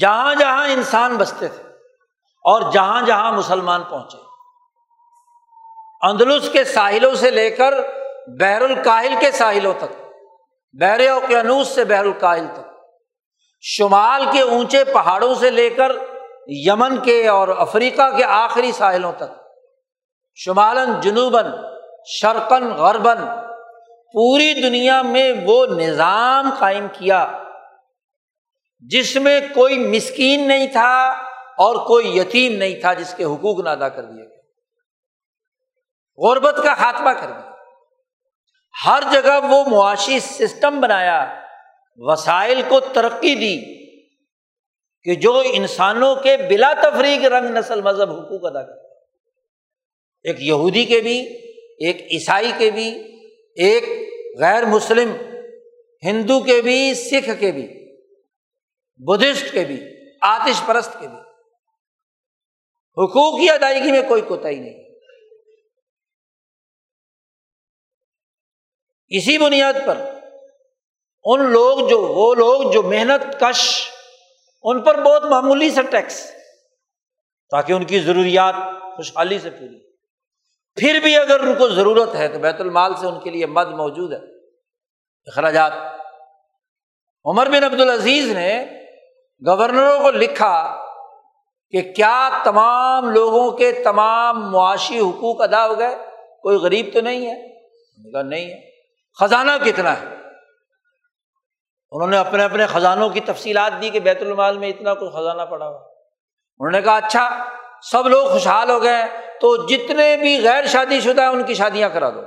جہاں 0.00 0.34
جہاں 0.34 0.68
انسان 0.68 1.16
بستے 1.16 1.48
تھے 1.48 1.62
اور 2.44 2.72
جہاں 2.72 3.02
جہاں 3.02 3.32
مسلمان 3.32 3.82
پہنچے۔ 3.82 4.18
اندلس 6.02 6.48
کے 6.52 6.64
ساحلوں 6.64 7.14
سے 7.14 7.30
لے 7.30 7.50
کر 7.50 7.74
بحر 8.40 8.60
الکاہل 8.60 9.14
کے 9.20 9.30
ساحلوں 9.30 9.74
تک، 9.78 10.02
بحر 10.72 11.08
اوقیانوس 11.08 11.68
سے 11.68 11.84
بحر 11.84 12.04
الکاہل 12.04 12.46
تک، 12.52 12.66
شمال 13.62 14.24
کے 14.32 14.40
اونچے 14.40 14.84
پہاڑوں 14.84 15.34
سے 15.34 15.50
لے 15.50 15.70
کر 15.70 15.92
یمن 16.46 17.00
کے 17.02 17.28
اور 17.28 17.48
افریقہ 17.48 18.16
کے 18.16 18.24
آخری 18.24 18.72
ساحلوں 18.72 19.12
تک۔ 19.12 19.47
شمالن 20.44 21.00
جنوباً 21.00 21.46
شرقن 22.06 22.70
غربن 22.70 23.16
پوری 24.12 24.54
دنیا 24.54 25.02
میں 25.02 25.32
وہ 25.44 25.66
نظام 25.66 26.50
قائم 26.58 26.86
کیا 26.92 27.32
جس 28.80 29.16
میں 29.16 29.40
کوئی 29.54 29.78
مسکین 29.78 30.48
نہیں 30.48 30.66
تھا 30.66 31.10
اور 31.58 31.86
کوئی 31.86 32.18
یتیم 32.18 32.52
نہیں 32.52 32.80
تھا 32.80 32.94
جس 32.94 33.14
کے 33.14 33.24
حقوق 33.24 33.60
نہ 33.60 33.68
ادا 33.68 33.88
کر 33.88 34.02
دیے 34.02 34.28
گئے۔ 34.28 34.38
غربت 36.28 36.60
کا 36.64 36.74
خاتمہ 36.74 37.10
کر 37.10 37.26
دیا۔ 37.26 37.50
ہر 38.86 39.02
جگہ 39.10 39.40
وہ 39.48 39.64
معاشی 39.64 40.20
سسٹم 40.20 40.80
بنایا۔ 40.80 41.40
وسائل 41.96 42.62
کو 42.68 42.80
ترقی 42.80 43.34
دی 43.34 43.88
کہ 45.02 45.14
جو 45.14 45.42
انسانوں 45.44 46.16
کے 46.16 46.36
بلا 46.36 46.72
تفریق 46.82 47.24
رنگ 47.24 47.56
نسل 47.56 47.82
مذہب 47.82 48.10
حقوق 48.10 48.44
ادا 48.44 48.62
کرتا 48.62 48.87
ایک 50.22 50.36
یہودی 50.40 50.84
کے 50.84 51.00
بھی، 51.00 51.18
ایک 51.86 52.12
عیسائی 52.12 52.52
کے 52.58 52.70
بھی، 52.70 52.88
ایک 53.54 53.84
غیر 54.38 54.64
مسلم، 54.64 55.12
ہندو 56.02 56.40
کے 56.40 56.62
بھی، 56.62 56.94
سکھ 56.94 57.40
کے 57.40 57.52
بھی، 57.52 57.96
بدھسٹ 58.96 59.52
کے 59.52 59.64
بھی، 59.64 59.80
آتش 60.20 60.62
پرست 60.66 60.92
کے 61.00 61.08
بھی۔ 61.08 61.16
حقوق 62.96 63.40
کی 63.40 63.50
ادائیگی 63.50 63.92
میں 63.92 64.02
کوئی 64.08 64.22
کوتا 64.22 64.48
ہی 64.48 64.58
نہیں۔ 64.58 64.88
اسی 69.08 69.38
بنیاد 69.38 69.74
پر 69.86 69.98
ان 71.24 71.50
لوگ 71.50 71.88
جو، 71.88 72.00
وہ 72.00 72.34
لوگ 72.34 72.72
جو 72.72 72.82
محنت 72.82 73.40
کش، 73.40 73.90
ان 74.62 74.82
پر 74.82 75.02
بہت 75.02 75.22
معمولی 75.24 75.70
سے 75.70 75.82
ٹیکس، 75.90 76.30
تاکہ 77.50 77.72
ان 77.72 77.84
کی 77.84 78.00
ضروریات 78.00 78.54
خوشحالی 78.96 79.38
سے 79.38 79.50
پوری 79.50 79.87
پھر 80.78 81.00
بھی 81.02 81.16
اگر 81.16 81.40
ان 81.40 81.54
کو 81.54 81.68
ضرورت 81.68 82.14
ہے 82.14 82.28
تو 82.28 82.38
بیت 82.38 82.60
المال 82.60 82.94
سے 82.94 83.06
ان 83.06 83.20
کے 83.20 83.30
لیے 83.30 83.46
مد 83.46 83.68
موجود 83.68 84.12
ہے۔ 84.12 84.18
اخراجات۔ 85.26 85.72
عمر 87.24 87.46
بن 87.46 87.64
عبد 87.64 87.80
العزیز 87.80 88.32
نے 88.32 88.64
گورنروں 89.46 90.00
کو 90.00 90.10
لکھا 90.10 90.84
کہ 91.70 91.92
کیا 91.92 92.30
تمام 92.44 93.10
لوگوں 93.10 93.50
کے 93.50 93.72
تمام 93.72 94.50
معاشی 94.50 94.98
حقوق 94.98 95.42
ادا 95.42 95.66
ہو 95.66 95.78
گئے؟ 95.78 95.96
کوئی 96.42 96.56
غریب 96.56 96.86
تو 96.92 97.00
نہیں 97.00 97.26
ہے؟ 97.26 97.48
کہا 98.12 98.22
نہیں 98.22 98.50
ہے۔ 98.50 98.70
خزانہ 99.20 99.50
کتنا 99.64 100.00
ہے؟ 100.00 100.06
انہوں 101.90 102.08
نے 102.08 102.18
اپنے 102.18 102.44
اپنے 102.44 102.66
خزانوں 102.66 103.08
کی 103.08 103.20
تفصیلات 103.20 103.72
دی 103.82 103.90
کہ 103.90 104.00
بیت 104.00 104.22
المال 104.22 104.58
میں 104.58 104.68
اتنا 104.68 104.94
کوئی 104.94 105.10
خزانہ 105.10 105.42
پڑا 105.42 105.68
ہوا۔ 105.68 105.78
انہوں 106.58 106.70
نے 106.70 106.82
کہا 106.82 106.96
اچھا 106.96 107.44
سب 107.82 108.06
لوگ 108.06 108.28
خوشحال 108.28 108.70
ہو 108.70 108.82
گئے، 108.82 109.02
تو 109.40 109.66
جتنے 109.66 110.16
بھی 110.16 110.44
غیر 110.44 110.66
شادی 110.66 111.00
شدہ 111.00 111.20
ہیں 111.20 111.28
ان 111.28 111.44
کی 111.44 111.54
شادیاں 111.54 111.88
کرا 111.88 112.10
دو۔ 112.10 112.22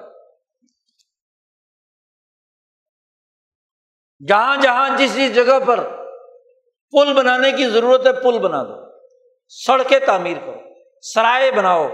جہاں 4.27 4.57
جہاں 4.57 4.97
جس 4.97 5.15
جس 5.15 5.35
جگہ 5.35 5.59
پر 5.67 6.07
پل 6.91 7.13
بنانے 7.13 7.51
کی 7.51 7.69
ضرورت 7.69 8.07
ہے، 8.07 8.13
پل 8.13 8.39
بنا 8.39 8.63
دو۔ 8.63 8.91
سڑکیں 9.47 9.99
تعمیر 9.99 10.37
کرو، 10.37 10.59
سرائے 11.01 11.51
بناؤ، 11.51 11.87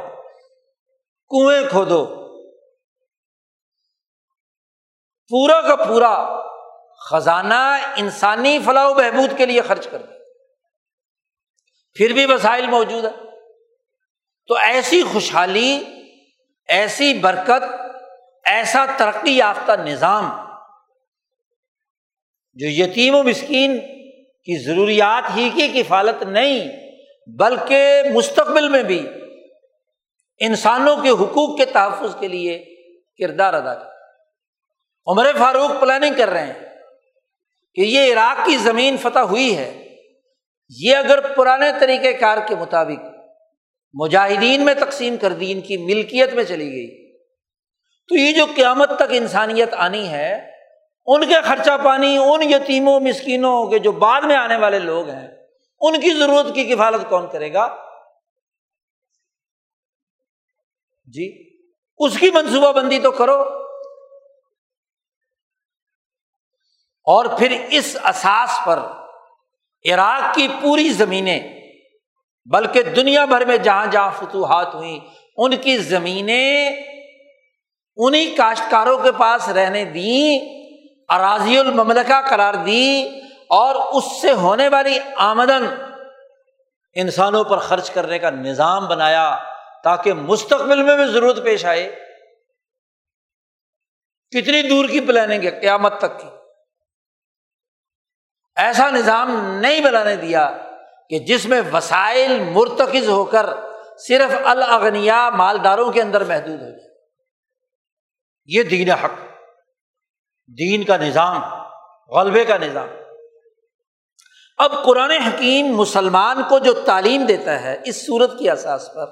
کنویں 1.29 1.69
کھودو۔ 1.69 2.27
پورا 5.29 5.61
کا 5.61 5.75
پورا 5.75 6.41
خزانہ 7.09 7.77
انسانی 7.95 8.59
فلاح 8.65 8.87
و 8.87 8.93
بہبود 8.93 9.37
کے 9.37 9.45
لیے 9.45 9.61
خرچ 9.61 9.87
کر 9.87 9.97
دیا 9.97 10.17
پھر 11.93 12.13
بھی 12.13 12.25
وسائل 12.25 12.67
موجود 12.67 13.05
ہے 13.05 13.26
تو 14.49 14.55
ایسی 14.55 15.03
خوشحالی، 15.03 15.83
ایسی 16.69 17.13
برکت، 17.13 17.63
ایسا 18.45 18.85
ترقی 18.97 19.35
یافتہ 19.37 19.71
نظام 19.71 20.29
جو 22.57 22.67
یتیم 22.67 23.15
و 23.15 23.23
مسکین 23.23 23.77
کی 24.47 24.57
ضروریات 24.63 25.23
ہی 25.35 25.49
کی 25.55 25.67
کفالت 25.73 26.23
نہیں، 26.23 26.69
بلکہ 27.27 28.03
مستقبل 28.13 28.67
میں 28.67 28.83
بھی 28.83 28.99
انسانوں 30.41 30.95
کے 30.95 31.09
حقوق 31.09 31.57
کے 31.57 31.65
تحفظ 31.65 32.15
کے 32.19 32.27
لیے 32.27 32.57
کردار 33.19 33.53
ادا 33.53 33.73
کر 33.75 33.95
عمر 35.07 35.31
فاروق 35.37 35.71
پلاننگ 35.81 36.13
کر 36.17 36.29
رہے 36.29 36.45
ہیں 36.45 36.65
کہ 37.77 37.81
یہ 37.81 38.13
عراق 38.13 38.45
کی 38.45 38.57
زمین 38.57 38.97
فتح 38.97 39.19
ہوئی 39.29 39.57
ہے، 39.57 39.69
یہ 40.69 40.95
اگر 40.95 41.21
پرانے 41.33 41.71
طریقۂ 41.79 42.19
کار 42.19 42.37
کے 42.47 42.55
مطابق 42.55 43.16
مجاہدین 43.99 44.65
میں 44.65 44.73
تقسیم 44.73 45.17
کر 45.17 45.33
دی، 45.33 45.51
ان 45.51 45.61
کی 45.61 45.77
ملکیت 45.77 46.33
میں 46.33 46.43
چلی 46.43 46.71
گئی۔ 46.71 47.17
تو 48.07 48.15
یہ 48.15 48.33
جو 48.33 48.45
قیامت 48.55 48.89
تک 48.95 49.07
انسانیت 49.09 49.73
آنی 49.73 50.09
ہے، 50.09 50.51
ان 51.05 51.27
کے 51.27 51.41
خرچہ 51.41 51.77
پانی، 51.85 52.17
ان 52.17 52.43
یتیموں، 52.43 52.99
مسکینوں 52.99 53.67
کے 53.67 53.79
جو 53.79 53.91
بعد 53.91 54.21
میں 54.21 54.35
آنے 54.35 54.55
والے 54.55 54.79
لوگ 54.79 55.09
ہیں، 55.09 55.27
ان 55.81 56.01
کی 56.01 56.13
ضرورت 56.13 56.55
کی 56.55 56.63
کفالت 56.63 57.09
کون 57.09 57.31
کرے 57.31 57.53
گا؟ 57.53 57.75
جی 61.05 61.57
اس 61.97 62.19
کی 62.19 62.31
منصوبہ 62.31 62.71
بندی 62.71 62.99
تو 62.99 63.11
کرو۔ 63.11 63.41
اور 67.03 67.25
پھر 67.37 67.65
اس 67.71 67.97
اساس 68.03 68.59
پر 68.65 68.79
عراق 69.93 70.35
کی 70.35 70.47
پوری 70.61 70.89
زمینیں 70.89 71.56
بلکہ 72.51 72.83
دنیا 72.83 73.25
بھر 73.25 73.45
میں 73.45 73.57
جہاں 73.57 73.87
جہاں 73.87 74.11
فتوحات 74.19 74.75
ہوئی 74.75 74.99
ان 75.37 75.55
کی 75.55 75.77
زمینیں 75.77 76.69
انہیں 77.95 78.37
کاشتکاروں 78.37 78.97
کے 78.97 79.11
پاس 79.11 79.49
رہنے 79.49 79.85
دیں، 79.85 80.39
اراضی 81.09 81.57
المملکہ 81.57 82.29
قرار 82.29 82.53
دی 82.53 83.19
اور 83.49 83.75
اس 83.75 84.21
سے 84.21 84.31
ہونے 84.31 84.67
والی 84.67 84.99
آمدن 85.15 85.65
انسانوں 86.93 87.43
پر 87.43 87.57
خرچ 87.57 87.91
کرنے 87.91 88.19
کا 88.19 88.29
نظام 88.29 88.87
بنایا 88.87 89.37
تاکہ 89.83 90.13
مستقبل 90.13 90.83
میں 90.83 90.95
بھی 90.95 91.13
ضرورت 91.13 91.43
پیش 91.43 91.65
آئے۔ 91.65 91.95
کتنی 94.31 94.61
دور 94.61 94.85
کی 94.85 94.99
پلاننگ 94.99 95.43
ہے، 95.43 95.51
قیامت 95.51 95.97
تک 95.97 96.19
کی۔ 96.19 96.27
ایسا 98.55 98.89
نظام 98.89 99.57
نہیں 99.61 99.81
بنانے 99.81 100.15
دیا۔ 100.15 100.57
کہ 101.09 101.19
جس 101.19 101.45
میں 101.45 101.61
وسائل 101.73 102.39
مرتکز 102.39 103.09
ہو 103.09 103.25
کر 103.25 103.45
صرف 104.07 104.35
الاغنیا 104.43 105.29
مالداروں 105.29 105.91
کے 105.91 106.01
اندر 106.01 106.23
محدود 106.23 106.61
ہو 106.61 106.69
جائے۔ 106.69 106.87
یہ 108.45 108.63
دین 108.63 108.91
حق، 108.91 109.11
دین 110.59 110.83
کا 110.83 110.97
نظام، 110.97 111.41
غلبے 112.09 112.45
کا 112.45 112.57
نظام۔ 112.57 112.87
اب 114.57 114.83
قرآن 114.85 115.11
حکیم 115.11 115.65
مسلمان 115.65 116.43
کو 116.49 116.59
جو 116.59 116.73
تعلیم 116.73 117.25
دیتا 117.25 117.61
ہے 117.61 117.81
اس 117.85 118.05
صورت 118.05 118.39
کی 118.39 118.49
اساس 118.49 118.89
پر، 118.95 119.05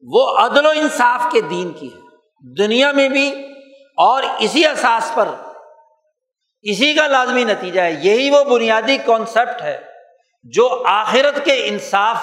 وہ 0.00 0.36
عدل 0.38 0.66
و 0.66 0.68
انصاف 0.68 1.32
کے 1.32 1.40
دین 1.40 1.72
کی 1.72 1.94
ہے۔ 1.94 2.00
دنیا 2.58 2.92
میں 2.92 3.08
بھی 3.08 3.52
اور 3.96 4.22
اسی 4.38 4.66
اساس 4.66 5.12
پر۔ 5.14 5.28
اسی 6.62 6.94
کا 6.94 7.06
لازمی 7.06 7.44
نتیجہ 7.44 7.80
ہے، 7.80 7.92
یہی 7.92 8.30
وہ 8.30 8.44
بنیادی 8.44 8.98
کانسیپٹ 8.98 9.62
ہے۔ 9.62 9.91
جو 10.42 10.82
آخرت 10.86 11.44
کے 11.44 11.66
انصاف 11.68 12.16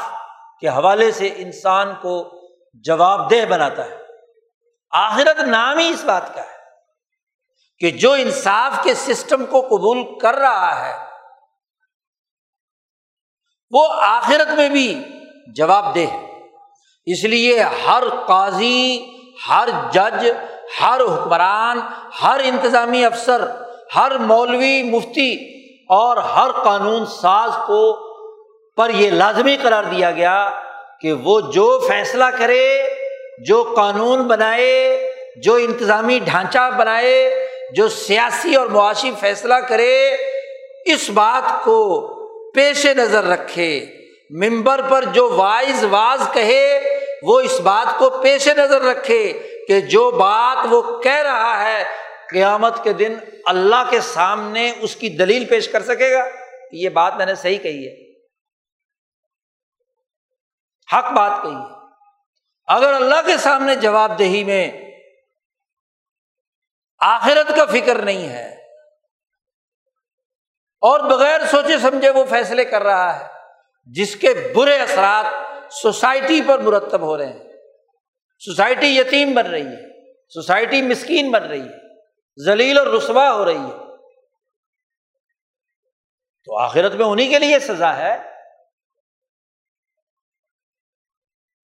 کے 0.61 0.67
حوالے 0.67 1.11
سے 1.11 1.33
انسان 1.35 1.93
کو 2.01 2.41
جواب 2.73 3.31
دہ 3.31 3.45
بناتا 3.45 3.85
ہے۔ 3.85 3.97
آخرت 4.91 5.39
نام 5.39 5.77
ہی 5.77 5.89
اس 5.89 6.03
بات 6.03 6.35
کا 6.35 6.41
ہے 6.41 6.59
کہ 7.79 7.91
جو 7.91 8.11
انصاف 8.11 8.83
کے 8.83 8.93
سسٹم 8.93 9.45
کو 9.45 9.61
قبول 9.61 10.19
کر 10.19 10.35
رہا 10.35 10.87
ہے، 10.87 11.05
وہ 13.71 13.87
آخرت 14.01 14.47
میں 14.47 14.69
بھی 14.69 15.03
جواب 15.55 15.95
دہ 15.95 15.99
ہے۔ 15.99 16.47
اس 17.05 17.23
لیے 17.23 17.63
ہر 17.63 18.03
قاضی، 18.27 19.11
ہر 19.49 19.69
جج، 19.91 20.31
ہر 20.81 21.01
حکمران، 21.01 21.79
ہر 22.23 22.39
انتظامی 22.43 23.05
افسر، 23.05 23.51
ہر 23.95 24.17
مولوی، 24.17 24.83
مفتی 24.83 25.59
اور 25.85 26.17
ہر 26.17 26.51
قانون 26.63 27.05
ساز 27.05 27.51
کو 27.67 28.08
پر 28.79 28.89
یہ 28.89 29.11
لازمی 29.11 29.57
قرار 29.61 29.83
دیا 29.83 30.11
گیا 30.11 30.49
کہ 31.01 31.13
وہ 31.13 31.41
جو 31.41 31.79
فیصلہ 31.87 32.25
کرے، 32.37 32.83
جو 33.47 33.73
قانون 33.75 34.23
بنائے، 34.23 35.11
جو 35.43 35.55
انتظامی 35.55 36.19
ڈھانچہ 36.19 36.69
بنائے، 36.77 37.47
جو 37.75 37.89
سیاسی 37.89 38.55
اور 38.55 38.67
معاشی 38.67 39.11
فیصلہ 39.19 39.53
کرے، 39.53 40.15
اس 40.85 41.09
بات 41.09 41.63
کو 41.63 42.07
پیش 42.51 42.85
نظر 42.85 43.23
رکھے، 43.23 43.85
ممبر 44.29 44.81
پر 44.89 45.03
جو 45.03 45.29
وائز 45.29 45.85
واز 45.89 46.33
کہے، 46.33 46.99
وہ 47.23 47.39
اس 47.39 47.59
بات 47.59 47.99
کو 47.99 48.09
پیش 48.09 48.47
نظر 48.47 48.81
رکھے 48.81 49.33
کہ 49.67 49.81
جو 49.81 50.11
بات 50.11 50.67
وہ 50.69 51.01
کہہ 51.01 51.21
رہا 51.21 51.69
ہے، 51.69 51.83
قیامت 52.29 52.83
کے 52.83 52.93
دن 52.93 53.15
اللہ 53.45 53.83
کے 53.89 53.99
سامنے 53.99 54.71
اس 54.81 54.95
کی 54.95 55.09
دلیل 55.09 55.45
پیش 55.45 55.67
کر 55.67 55.83
سکے 55.83 56.11
گا۔ 56.11 56.25
یہ 56.71 56.89
بات 56.89 57.17
میں 57.17 57.25
نے 57.25 57.35
صحیح 57.35 57.57
کہی 57.57 57.87
ہے۔ 57.87 58.08
حق 60.93 61.11
بات 61.11 61.31
کہی 61.43 61.55
ہے۔ 61.55 61.79
اگر 62.67 62.93
اللہ 62.93 63.21
کے 63.25 63.37
سامنے 63.37 63.75
جواب 63.75 64.19
دہی 64.19 64.43
میں 64.43 64.71
آخرت 66.99 67.55
کا 67.55 67.65
فکر 67.65 68.01
نہیں 68.01 68.29
ہے 68.29 68.55
اور 70.81 70.99
بغیر 70.99 71.45
سوچے 71.45 71.77
سمجھے 71.77 72.09
وہ 72.09 72.23
فیصلے 72.29 72.65
کر 72.65 72.83
رہا 72.83 73.19
ہے، 73.19 73.27
جس 73.85 74.15
کے 74.15 74.53
برے 74.55 74.77
اثرات 74.77 75.25
سوسائٹی 75.73 76.41
پر 76.47 76.59
مرتب 76.59 77.01
ہو 77.01 77.17
رہے 77.17 77.25
ہیں۔ 77.25 77.43
سوسائٹی 78.39 78.97
یتیم 78.97 79.33
بن 79.33 79.47
رہی 79.47 79.65
ہے، 79.65 80.11
سوسائٹی 80.29 80.81
مسکین 80.81 81.31
بن 81.31 81.43
رہی 81.43 81.61
ہے، 81.61 81.77
ذلیل 82.45 82.77
اور 82.77 82.87
رسوا 82.87 83.31
ہو 83.31 83.45
رہی 83.45 83.57
ہے۔ 83.57 83.97
تو 86.45 86.57
آخرت 86.57 86.93
میں 86.93 87.05
انہیں 87.05 87.29
کے 87.29 87.39
لیے 87.39 87.59
سزا 87.59 87.97
ہے 87.97 88.38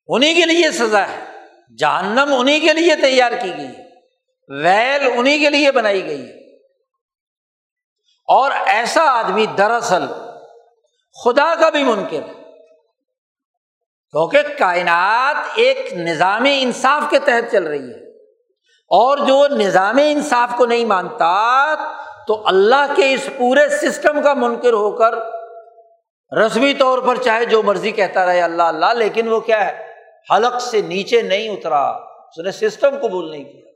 انہیں 0.08 0.36
کے 0.36 0.46
لیے 0.46 0.72
سزا 0.72 1.08
ہے۔ 1.08 1.26
جہنم 1.78 2.36
انہیں 2.38 2.60
کے 2.60 2.74
لیے 2.74 2.96
تیار 2.96 3.32
کی 3.32 3.58
گئی 3.58 3.68
ویل 4.48 5.12
انہیں 5.18 5.40
کے 5.40 5.50
لیے 5.50 5.72
بنائی 5.72 6.06
گئی 6.06 6.30
ہے۔ 6.30 6.56
اور 8.28 8.52
ایسا 8.66 9.04
آدمی 9.04 9.46
دراصل 9.46 10.06
خدا 11.24 11.56
کا 11.56 11.70
بھی 11.70 11.84
ممکن 11.84 12.24
ہے۔ 12.24 12.34
کیونکہ 14.12 14.42
کائنات 14.60 15.36
ایک 15.56 15.94
نظامی 15.94 16.60
انصاف 16.62 17.04
کے 17.10 17.20
تحت 17.20 17.52
چل 17.52 17.64
رہی 17.64 17.90
ہے۔ 17.90 18.24
اور 18.72 19.18
جو 19.18 19.48
نظام 19.48 19.98
انصاف 20.04 20.50
کو 20.58 20.66
نہیں 20.66 20.86
مانتا، 20.86 21.76
تو 22.28 22.48
اللہ 22.48 22.94
کے 22.96 23.14
اس 23.14 23.30
پورے 23.38 23.70
سسٹم 23.70 24.22
کا 24.22 24.34
منکر 24.34 24.74
ہو 24.74 24.92
کر 24.92 25.16
رسمی 26.38 26.74
طور 26.74 27.00
پر 27.00 27.16
چاہے 27.24 27.46
جو 27.46 27.64
مرضی 27.64 27.92
کہتا 27.92 28.26
رہے، 28.26 28.42
اللہ 28.42 28.64
اللہ، 28.64 28.94
لیکن 28.94 29.28
وہ 29.28 29.40
کیا 29.40 29.66
ہے؟ 29.66 29.85
حلق 30.34 30.62
سے 30.62 30.82
نیچے 30.82 31.22
نہیں 31.22 31.50
اترا، 31.50 31.90
اس 32.28 32.38
نے 32.38 32.52
سسٹم 32.52 33.00
قبول 33.02 33.32
نہیں 33.32 33.44
کیا۔ 33.44 33.72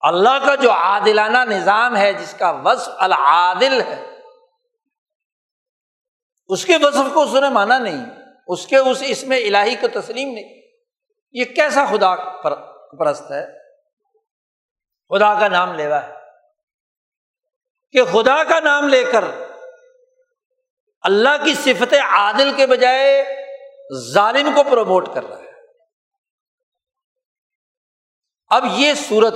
اللہ 0.00 0.46
کا 0.46 0.54
جو 0.54 0.72
عادلانہ 0.72 1.38
نظام 1.38 1.96
ہے، 1.96 2.12
جس 2.12 2.34
کا 2.38 2.50
وصف 2.50 2.88
العادل 2.96 3.80
ہے، 3.80 4.18
اس 6.46 6.64
کے 6.64 6.76
وصف 6.82 7.14
کو 7.14 7.22
اس 7.22 7.34
نے 7.34 7.48
مانا 7.48 7.78
نہیں۔ 7.78 8.06
اس 8.46 8.66
کے 8.66 8.76
اس 8.76 9.02
اس 9.06 9.24
میں 9.24 9.36
الہی 9.36 9.74
کو 9.74 10.00
تسلیم 10.00 10.34
نہیں۔ 10.34 10.62
یہ 11.32 11.44
کیسا 11.44 11.84
خدا 11.84 12.16
پرست 12.98 13.30
ہے؟ 13.30 13.46
خدا 15.08 15.40
کا 15.40 15.48
نام 15.48 15.74
لیوا 15.74 16.02
ہے۔ 16.02 16.12
کہ 17.92 18.04
خدا 18.04 18.44
کا 18.44 18.60
نام 18.60 18.88
لے 18.88 19.04
کر 19.04 19.24
اللہ 21.02 21.44
کی 21.44 21.54
صفت 21.54 21.94
عادل 21.94 22.52
کے 22.56 22.66
بجائے 22.66 23.43
ظالم 23.92 24.50
کو 24.54 24.62
پروموٹ 24.70 25.08
کر 25.14 25.24
رہا 25.24 25.38
ہے۔ 25.38 25.52
اب 28.48 28.64
یہ 28.72 28.94
صورت 28.94 29.34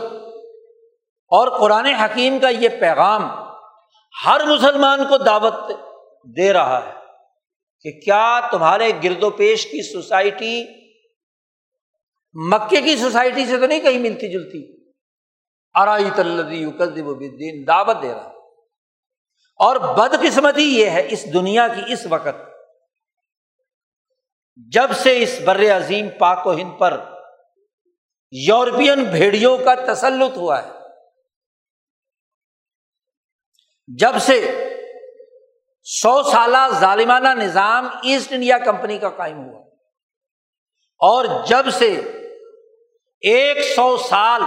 اور 1.30 1.58
قرآن 1.58 1.86
حکیم 1.86 2.38
کا 2.38 2.48
یہ 2.48 2.68
پیغام 2.68 3.22
ہر 4.26 4.40
مسلمان 4.46 5.04
کو 5.08 5.18
دعوت 5.18 5.54
دے 6.36 6.52
رہا 6.52 6.86
ہے 6.86 6.92
کہ 7.80 8.00
کیا 8.00 8.48
تمہارے 8.50 8.92
گرد 9.04 9.22
و 9.22 9.30
پیش 9.30 9.66
کی 9.66 9.92
سوسائٹی 9.92 10.64
مکے 12.34 12.80
کی 12.80 12.96
سوسائٹی 12.96 13.46
سے 13.46 13.58
تو 13.58 13.66
نہیں 13.66 13.80
کہیں 13.80 13.98
ملتی 13.98 14.32
جلتی؟ 14.32 14.78
ارائی 15.74 16.04
دین 17.28 17.66
دعوت 17.66 17.96
دے 18.02 18.14
رہا 18.14 18.28
اور 19.60 19.76
بد 19.76 20.14
قسمتی 20.22 20.78
یہ 20.78 20.90
ہے 20.90 21.06
اس 21.10 21.32
دنیا 21.32 21.68
کی 21.68 21.92
اس 21.92 22.06
وقت 22.10 22.47
جب 24.58 24.92
سے 25.02 25.16
اس 25.22 25.38
بر 25.44 25.60
عظیم 25.76 26.08
پاک 26.18 26.46
و 26.46 26.52
ہند 26.52 26.78
پر 26.78 26.98
یورپین 28.32 29.04
بھیڑیوں 29.04 29.56
کا 29.58 29.74
تسلط 29.86 30.36
ہوا 30.36 30.62
ہے، 30.62 30.70
جب 33.88 34.18
سے 34.20 34.40
سو 35.86 36.22
سالہ 36.22 36.66
ظالمانہ 36.80 37.28
نظام 37.34 37.88
ایسٹ 38.02 38.32
انڈیا 38.32 38.58
کمپنی 38.64 38.98
کا 38.98 39.10
قائم 39.10 39.38
ہوا 39.38 39.60
اور 41.00 41.24
جب 41.46 41.70
سے 41.78 41.88
ایک 43.22 43.58
سو 43.76 43.96
سال 43.98 44.42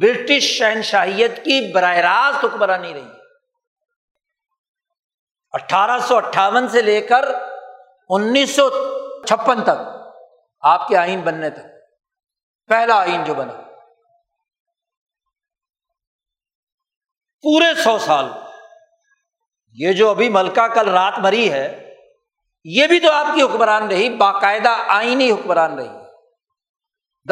برٹش 0.00 0.50
شہنشاہیت 0.58 1.44
کی 1.44 1.60
براہ 1.74 1.96
راست 1.96 2.44
حکمرانی 2.44 2.92
رہی، 2.94 3.08
اٹھارہ 5.54 5.98
سو 6.08 6.16
اٹھاون 6.16 6.68
سے 6.68 6.82
لے 6.82 7.00
کر 7.02 7.24
انیس 8.10 8.54
سو 8.56 8.68
چھپن 9.26 9.62
تک، 9.62 9.96
آپ 10.60 10.88
کے 10.88 10.96
آئین 10.96 11.20
بننے 11.20 11.50
تک، 11.50 11.66
پہلا 12.66 12.94
آئین 12.94 13.24
جو 13.24 13.34
بنا۔ 13.34 13.52
پورے 17.42 17.82
سو 17.82 17.98
سال، 17.98 18.26
یہ 19.72 19.92
جو 19.92 20.10
ابھی 20.10 20.28
ملکہ 20.28 20.68
کل 20.68 20.88
رات 20.88 21.18
مری 21.18 21.52
ہے، 21.52 21.94
یہ 22.64 22.86
بھی 22.86 23.00
تو 23.00 23.12
آپ 23.12 23.26
کی 23.34 23.42
حکمران 23.42 23.88
رہی، 23.88 24.16
باقاعدہ 24.16 24.76
آئینی 24.88 25.30
حکمران 25.30 25.78
رہی۔ 25.78 25.88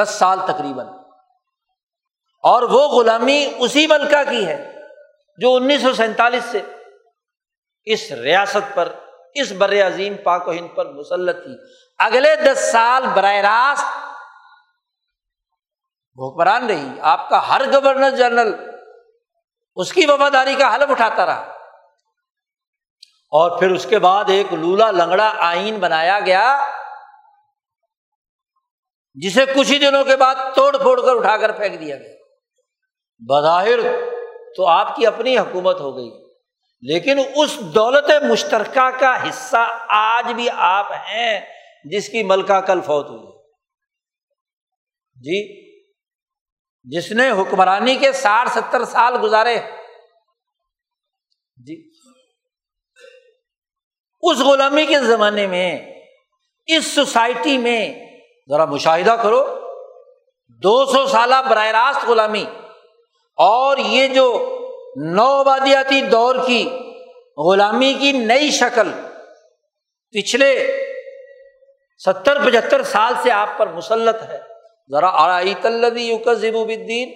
دس 0.02 0.10
سال 0.18 0.38
تقریباً۔ 0.46 0.86
اور 2.42 2.62
وہ 2.62 2.88
غلامی 2.88 3.52
اسی 3.58 3.86
ملکہ 3.86 4.30
کی 4.30 4.46
ہے، 4.46 4.72
جو 5.38 5.54
انیس 5.54 5.82
سو 5.82 5.94
سینتالیس 5.94 6.44
سے 6.44 6.62
اس 7.84 8.12
ریاست 8.12 8.74
پر 8.74 8.92
اس 9.40 9.52
بر 9.52 9.86
عظیم 9.86 10.16
پاک 10.24 10.48
و 10.48 10.52
ہند 10.52 10.68
پر 10.74 10.92
مسلط 10.92 11.44
تھی 11.44 11.52
اگلے 11.98 12.36
دس 12.36 12.72
سال 12.72 13.06
براہ 13.06 13.34
راست 13.34 13.86
حکمران 16.18 16.66
رہی۔ 16.66 17.00
آپ 17.00 17.28
کا 17.28 17.48
ہر 17.48 17.62
گورنر 17.72 18.10
جنرل 18.10 18.70
اس 19.74 19.92
کی 19.92 20.06
وفاداری 20.06 20.54
کا 20.54 20.74
حلف 20.74 20.90
اٹھاتا 20.90 21.26
رہا۔ 21.26 21.52
اور 23.30 23.58
پھر 23.58 23.70
اس 23.70 23.86
کے 23.86 23.98
بعد 23.98 24.24
ایک 24.28 24.52
لولا 24.52 24.90
لنگڑا 24.90 25.32
آئین 25.38 25.78
بنایا 25.78 26.20
گیا، 26.20 26.70
جسے 29.14 29.46
کچھ 29.46 29.72
ہی 29.72 29.78
دنوں 29.78 30.04
کے 30.04 30.16
بعد 30.16 30.34
توڑ 30.54 30.78
پھوڑ 30.78 31.02
کر 31.02 31.16
اٹھا 31.16 31.36
کر 31.36 31.52
پھینک 31.52 31.80
دیا 31.80 31.96
گیا۔ 31.96 32.14
بظاہر 33.18 33.78
تو 34.56 34.66
آپ 34.66 34.96
کی 34.96 35.06
اپنی 35.06 35.38
حکومت 35.38 35.80
ہو 35.80 35.96
گئی۔ 35.96 36.25
لیکن 36.82 37.18
اس 37.34 37.60
دولت 37.60 38.10
مشترکہ 38.30 38.90
کا 39.00 39.28
حصہ 39.28 39.84
آج 39.88 40.32
بھی 40.32 40.48
آپ 40.56 40.92
ہیں 40.92 41.40
جس 41.84 42.08
کی 42.08 42.22
ملکہ 42.22 42.60
کل 42.60 42.80
فوت 42.80 43.10
ہوئی 43.10 43.26
جی 45.16 45.66
جس 46.84 47.12
نے 47.12 47.30
حکمرانی 47.30 47.94
کے 47.94 48.12
ساٹھ 48.12 48.48
ستر 48.48 48.84
سال 48.84 49.16
گزارے۔ 49.22 49.58
جی 51.66 51.90
اس 54.22 54.38
غلامی 54.38 54.86
کے 54.86 55.00
زمانے 55.00 55.46
میں، 55.46 55.92
اس 56.66 56.86
سوسائٹی 56.86 57.58
میں، 57.58 58.08
ذرا 58.50 58.64
مشاہدہ 58.64 59.16
کرو، 59.22 59.44
دو 60.62 60.84
سو 60.86 61.06
سالہ 61.06 61.34
براہ 61.50 61.66
راست 61.66 62.04
غلامی 62.04 62.44
اور 63.38 63.78
یہ 63.78 64.08
جو 64.08 64.52
نوبادیاتی 64.96 66.00
دور 66.00 66.34
کی، 66.46 66.92
غلامی 67.36 67.94
کی 67.94 68.12
نئی 68.12 68.50
شکل۔ 68.50 68.92
پچھلے 70.10 70.82
ستر، 71.98 72.46
پچہتر 72.46 72.82
سال 72.82 73.14
سے 73.22 73.30
آپ 73.30 73.48
پر 73.56 73.66
مسلط 73.66 74.22
ہے۔ 74.22 74.38
ذرا 74.90 75.10
آئی 75.12 75.54
تلدی 75.62 76.02
یوکزب 76.02 76.54
الدین 76.54 77.12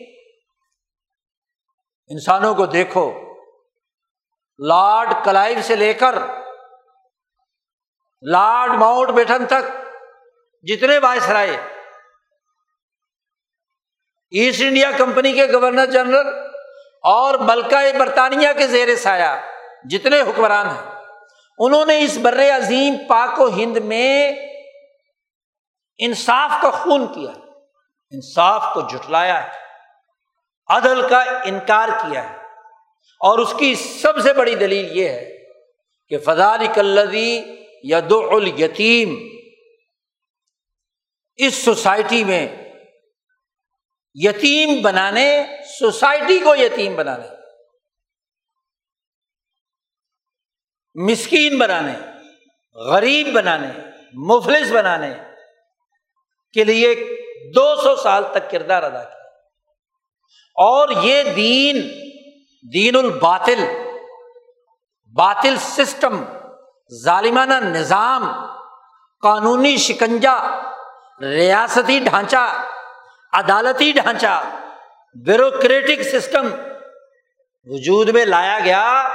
انسانوں 2.08 2.54
کو 2.54 2.66
دیکھو۔ 2.66 3.12
لارڈ 4.58 5.08
کلائیو 5.24 5.58
سے 5.62 5.76
لے 5.76 5.92
کر 5.92 6.14
لارڈ 8.30 8.70
ماؤنٹ 8.70 9.10
بیٹن 9.10 9.46
تک 9.46 9.86
جتنے 10.62 10.98
وائس 10.98 11.28
رائے۔ 11.28 11.56
ایسٹ 14.30 14.62
انڈیا 14.62 14.90
کمپنی 14.90 15.32
کے 15.32 15.46
گورنر 15.52 15.86
جنرل 15.86 16.49
اور 17.02 17.34
ملکہ 17.34 17.98
برطانیہ 17.98 18.48
کے 18.58 18.66
زیر 18.66 18.96
سایہ 18.96 19.40
جتنے 19.84 20.20
حکمران 20.20 20.66
ہیں، 20.66 20.90
انہوں 21.58 21.86
نے 21.86 21.98
اس 22.04 22.18
بر 22.18 22.56
عظیم 22.56 22.94
پاک 23.08 23.40
و 23.40 23.48
ہند 23.48 23.76
میں 23.76 24.32
انصاف 25.98 26.50
کا 26.62 26.70
خون 26.70 27.06
کیا 27.06 27.30
انصاف 28.10 28.64
کو 28.74 28.80
جٹلایا 28.80 29.44
ہے، 29.44 29.48
عدل 30.68 31.08
کا 31.08 31.20
انکار 31.44 31.88
کیا 31.88 32.30
ہے۔ 32.30 32.36
اور 33.20 33.38
اس 33.38 33.54
کی 33.58 33.74
سب 33.74 34.18
سے 34.18 34.32
بڑی 34.32 34.54
دلیل 34.54 34.98
یہ 34.98 35.08
ہے 35.08 35.38
کہ 36.08 36.18
فضال 36.18 36.66
کلدی 36.74 37.40
یا 37.82 38.00
دو 38.10 38.36
الیتیم 38.36 39.16
اس 41.36 41.54
سوسائٹی 41.54 42.24
میں 42.24 42.69
یتیم 44.14 44.82
بنانے، 44.82 45.46
سوسائٹی 45.78 46.38
کو 46.38 46.54
یتیم 46.56 46.96
بنانے، 46.96 47.28
مسکین 50.94 51.58
بنانے، 51.58 51.92
غریب 52.74 53.34
بنانے، 53.34 53.68
مفلس 54.14 54.72
بنانے 54.72 55.14
کے 56.52 56.64
لیے 56.64 56.94
دو 57.54 57.76
سو 57.76 57.96
سال 57.96 58.24
تک 58.32 58.50
کردار 58.50 58.82
ادا 58.82 59.04
کیا۔ 59.04 59.16
اور 60.54 60.88
یہ 61.02 61.22
دین 61.22 61.88
دین 62.72 62.96
الباطل، 62.96 63.64
باطل 65.16 65.56
سسٹم، 65.56 66.24
ظالمانہ 67.04 67.54
نظام، 67.54 68.32
قانونی 69.22 69.76
شکنجا 69.76 70.60
ریاستی 71.20 71.98
ڈھانچہ 71.98 72.69
عدالتی 73.32 73.92
ڈھانچہ 73.92 74.60
بیوروکریٹک 75.14 76.02
سسٹم 76.02 76.46
وجود 77.64 78.08
میں 78.08 78.24
لایا 78.24 78.58
گیا 78.64 79.08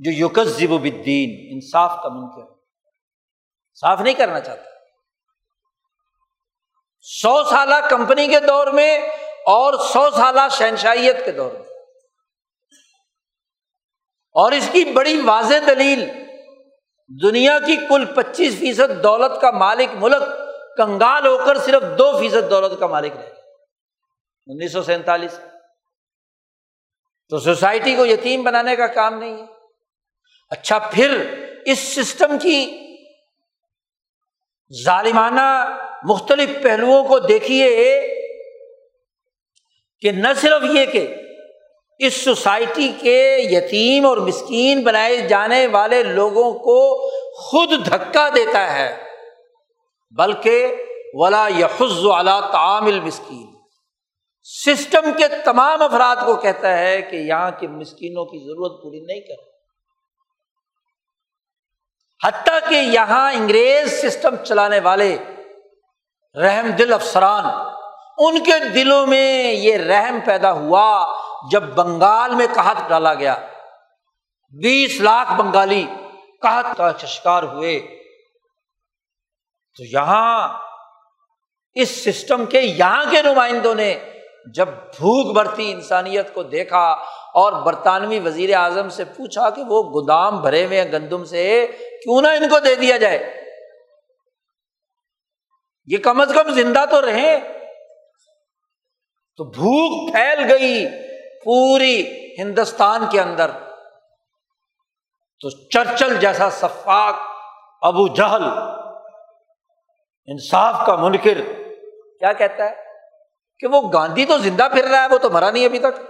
جو 0.00 0.10
یوکس 0.10 0.46
زب 0.46 0.72
الدین 0.72 1.52
انصاف 1.52 2.02
کا 2.02 2.08
ممکن 2.08 2.54
صاف 3.74 4.00
نہیں 4.00 4.14
کرنا 4.14 4.40
چاہتا۔ 4.40 4.70
سو 7.00 7.44
سالہ 7.44 7.74
کمپنی 7.90 8.28
کے 8.28 8.40
دور 8.40 8.66
میں 8.66 8.98
اور 9.46 9.74
سو 9.74 10.10
سالہ 10.10 10.40
شہنشائیت 10.50 11.24
کے 11.24 11.32
دور 11.32 11.52
میں۔ 11.52 11.62
اور 14.34 14.52
اس 14.52 14.68
کی 14.72 14.84
بڑی 14.84 15.20
واضح 15.20 15.54
دلیل، 15.66 16.10
دنیا 17.22 17.58
کی 17.58 17.76
کل 17.76 18.04
پچیس 18.04 18.58
فیصد 18.58 19.02
دولت 19.02 19.40
کا 19.40 19.50
مالک 19.50 19.88
ملک 19.94 20.22
کنگال 20.76 21.26
ہو 21.26 21.38
کر 21.46 21.58
صرف 21.58 21.82
دو 21.98 22.18
فیصد 22.18 22.50
دولت 22.50 22.80
کا 22.80 22.86
مالک 22.86 23.12
رہے 23.16 23.30
انیس 24.46 24.72
سو 24.72 24.82
سینتالیس۔ 24.82 25.40
تو 27.28 27.38
سوسائٹی 27.38 27.96
کو 27.96 28.06
یتیم 28.06 28.42
بنانے 28.42 28.76
کا 28.76 28.86
کام 28.86 29.18
نہیں 29.18 29.36
ہے۔ 29.36 29.46
اچھا 30.50 30.78
پھر 30.78 31.34
اس 31.66 31.78
سسٹم 31.78 32.38
کی 32.38 32.78
ظالمانہ 34.84 35.76
مختلف 36.04 36.62
پہلوؤں 36.62 37.04
کو 37.04 37.18
دیکھیے 37.18 37.68
کہ 40.00 40.10
نہ 40.10 40.28
صرف 40.36 40.62
یہ 40.72 40.86
کہ 40.86 41.14
اس 41.98 42.14
سوسائٹی 42.14 42.92
کے 43.00 43.36
یتیم 43.38 44.06
اور 44.06 44.16
مسکین 44.16 44.82
بنائے 44.82 45.16
جانے 45.16 45.66
والے 45.66 46.02
لوگوں 46.02 46.52
کو 46.52 47.10
خود 47.38 47.86
دھکا 47.86 48.28
دیتا 48.34 48.72
ہے۔ 48.72 49.11
بلکہ 50.16 50.84
ولا 51.12 51.48
یحز 51.48 52.06
اعلیٰ 52.10 52.50
تعامل 52.50 53.00
مسکین 53.00 53.54
سسٹم 54.42 55.12
کے 55.16 55.28
تمام 55.28 55.82
افراد 55.82 56.16
کو 56.26 56.36
کہتا 56.36 56.78
ہے 56.78 57.02
کہ 57.02 57.16
یہاں 57.16 57.50
کے 57.60 57.68
مسکینوں 57.68 58.24
کی 58.24 58.38
ضرورت 58.38 58.82
پوری 58.82 59.00
نہیں 59.00 59.20
کر 59.20 59.52
حتیٰ 62.26 62.70
کہ 62.70 62.74
یہاں 62.74 63.32
انگریز 63.32 64.02
سسٹم 64.02 64.36
چلانے 64.36 64.80
والے 64.80 65.18
رحم 66.34 66.70
دل 66.70 66.92
افسران، 66.92 67.44
ان 68.18 68.44
کے 68.44 68.68
دلوں 68.68 69.06
میں 69.06 69.52
یہ 69.52 69.76
رحم 69.76 70.18
پیدا 70.24 70.52
ہوا 70.52 71.14
جب 71.52 71.62
بنگال 71.62 72.34
میں 72.34 72.46
کہت 72.54 72.88
ڈالا 72.88 73.14
گیا۔ 73.14 73.34
بیس 74.62 75.00
لاکھ 75.00 75.40
بنگالی 75.40 75.86
کہت 76.42 76.76
کا 76.76 76.92
شکار 77.06 77.42
ہوئے۔ 77.42 78.01
تو 79.76 79.84
یہاں 79.84 80.58
اس 81.74 82.04
سسٹم 82.04 82.46
کے 82.46 82.60
یہاں 82.60 83.04
کے 83.10 83.22
نمائندوں 83.22 83.74
نے 83.74 84.12
جب 84.54 84.68
بھوک 84.68 85.36
بڑھتی 85.36 85.72
انسانیت 85.72 86.34
کو 86.34 86.42
دیکھا 86.42 86.92
اور 87.34 87.52
برطانوی 87.52 88.18
وزیر 88.18 88.56
اعظم 88.56 88.88
سے 88.88 89.04
پوچھا 89.04 89.50
کہ 89.50 89.62
وہ 89.62 89.82
گودام 89.82 90.40
بھرے 90.40 90.66
ہوئے 90.66 90.92
گندم 90.92 91.24
سے، 91.24 91.66
کیوں 92.02 92.22
نہ 92.22 92.28
ان 92.28 92.48
کو 92.48 92.58
دے 92.58 92.74
دیا 92.74 92.96
جائے؟ 92.96 93.42
یہ 95.86 95.98
کم 95.98 96.20
از 96.20 96.32
کم 96.34 96.50
زندہ 96.50 96.84
تو 96.90 97.06
رہے 97.06 97.38
تو 99.36 99.44
بھوک 99.44 100.12
پھیل 100.12 100.52
گئی 100.52 100.86
پوری 101.44 102.24
ہندوستان 102.38 103.04
کے 103.10 103.20
اندر۔ 103.20 103.50
تو 105.40 105.50
چرچل 105.50 106.20
جیسا 106.20 106.50
سفاق 106.50 107.14
ابو 107.82 108.08
جہل 108.14 108.44
انصاف 110.26 110.86
کا 110.86 110.96
منکر۔ 110.96 111.40
کیا 112.18 112.32
کہتا 112.32 112.64
ہے؟ 112.64 112.74
کہ 113.58 113.66
وہ 113.66 113.92
گاندھی 113.92 114.24
تو 114.24 114.38
زندہ 114.38 114.68
پھر 114.72 114.84
رہا 114.84 115.02
ہے، 115.02 115.08
وہ 115.08 115.18
تو 115.18 115.30
مرا 115.30 115.50
نہیں 115.50 115.64
ابھی 115.64 115.78
تک۔ 115.78 116.00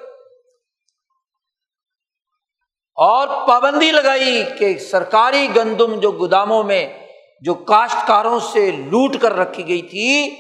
اور 2.95 3.49
پابندی 3.49 3.91
لگائی 3.91 4.45
کہ 4.59 4.79
سرکاری 4.79 5.49
گندم 5.57 6.01
جو 6.01 6.13
گوداموں 6.13 6.63
میں، 6.63 7.07
جو 7.41 7.55
کاشتکاروں 7.55 8.41
سے 8.41 8.71
لوٹ 8.71 9.17
کر 9.23 9.33
رکھی 9.33 9.69
گئی 9.69 9.83
تھی، 9.83 10.37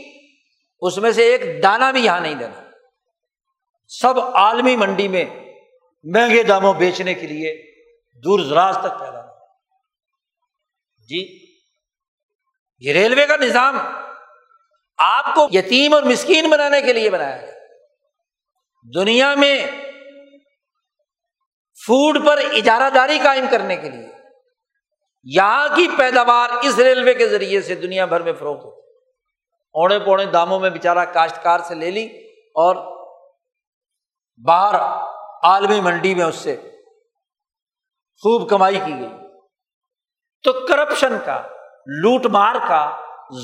اس 0.80 0.98
میں 0.98 1.12
سے 1.12 1.22
ایک 1.22 1.62
دانہ 1.62 1.84
بھی 1.92 2.04
یہاں 2.04 2.20
نہیں 2.20 2.34
دینا 2.34 2.70
سب 3.88 4.20
عالمی 4.20 4.76
منڈی 4.76 5.08
میں 5.08 5.24
مہنگے 6.04 6.42
داموں 6.42 6.74
بیچنے 6.74 7.14
کے 7.14 7.26
لیے 7.26 7.74
دور 8.24 8.38
دراز 8.38 8.78
تک 8.78 9.00
پیدا۔ 9.00 9.26
جی۔ 11.08 11.41
یہ 12.82 12.92
ریلوے 12.92 13.26
کا 13.26 13.36
نظام 13.36 13.78
آپ 14.98 15.34
کو 15.34 15.48
یتیم 15.52 15.94
اور 15.94 16.02
مسکین 16.02 16.50
بنانے 16.50 16.80
کے 16.80 16.92
لیے 16.92 17.10
بنایا 17.10 17.36
گیا۔ 17.36 17.52
دنیا 18.94 19.34
میں 19.34 19.66
فوڈ 21.86 22.26
پر 22.26 22.38
اجارہ 22.52 22.90
داری 22.90 23.18
قائم 23.24 23.44
کرنے 23.50 23.76
کے 23.76 23.90
لیے 23.90 24.08
یہاں 25.24 25.68
کی 25.76 25.88
پیداوار 25.98 26.50
اس 26.62 26.78
ریلوے 26.78 27.14
کے 27.14 27.28
ذریعے 27.28 27.60
سے 27.60 27.74
دنیا 27.74 28.04
بھر 28.04 28.20
میں 28.20 28.32
فروخت 28.32 28.64
ہوتی۔ 28.64 28.80
اوڑے 29.74 29.98
پوڑے 29.98 30.26
داموں 30.26 30.60
میں 30.60 30.70
بےچارا 30.70 31.04
کاشتکار 31.04 31.58
سے 31.58 31.74
لے 31.74 31.90
لی 31.90 32.06
اور 32.38 32.76
باہر 34.46 34.74
عالمی 35.42 35.80
منڈی 35.80 36.14
میں 36.14 36.24
اس 36.24 36.36
سے 36.36 36.56
خوب 38.22 38.50
کمائی 38.50 38.80
کی 38.84 38.92
گئی۔ 38.92 39.08
تو 40.42 40.66
کرپشن 40.66 41.16
کا 41.24 41.42
لوٹ 41.86 42.26
مار 42.26 42.54
کا، 42.68 42.96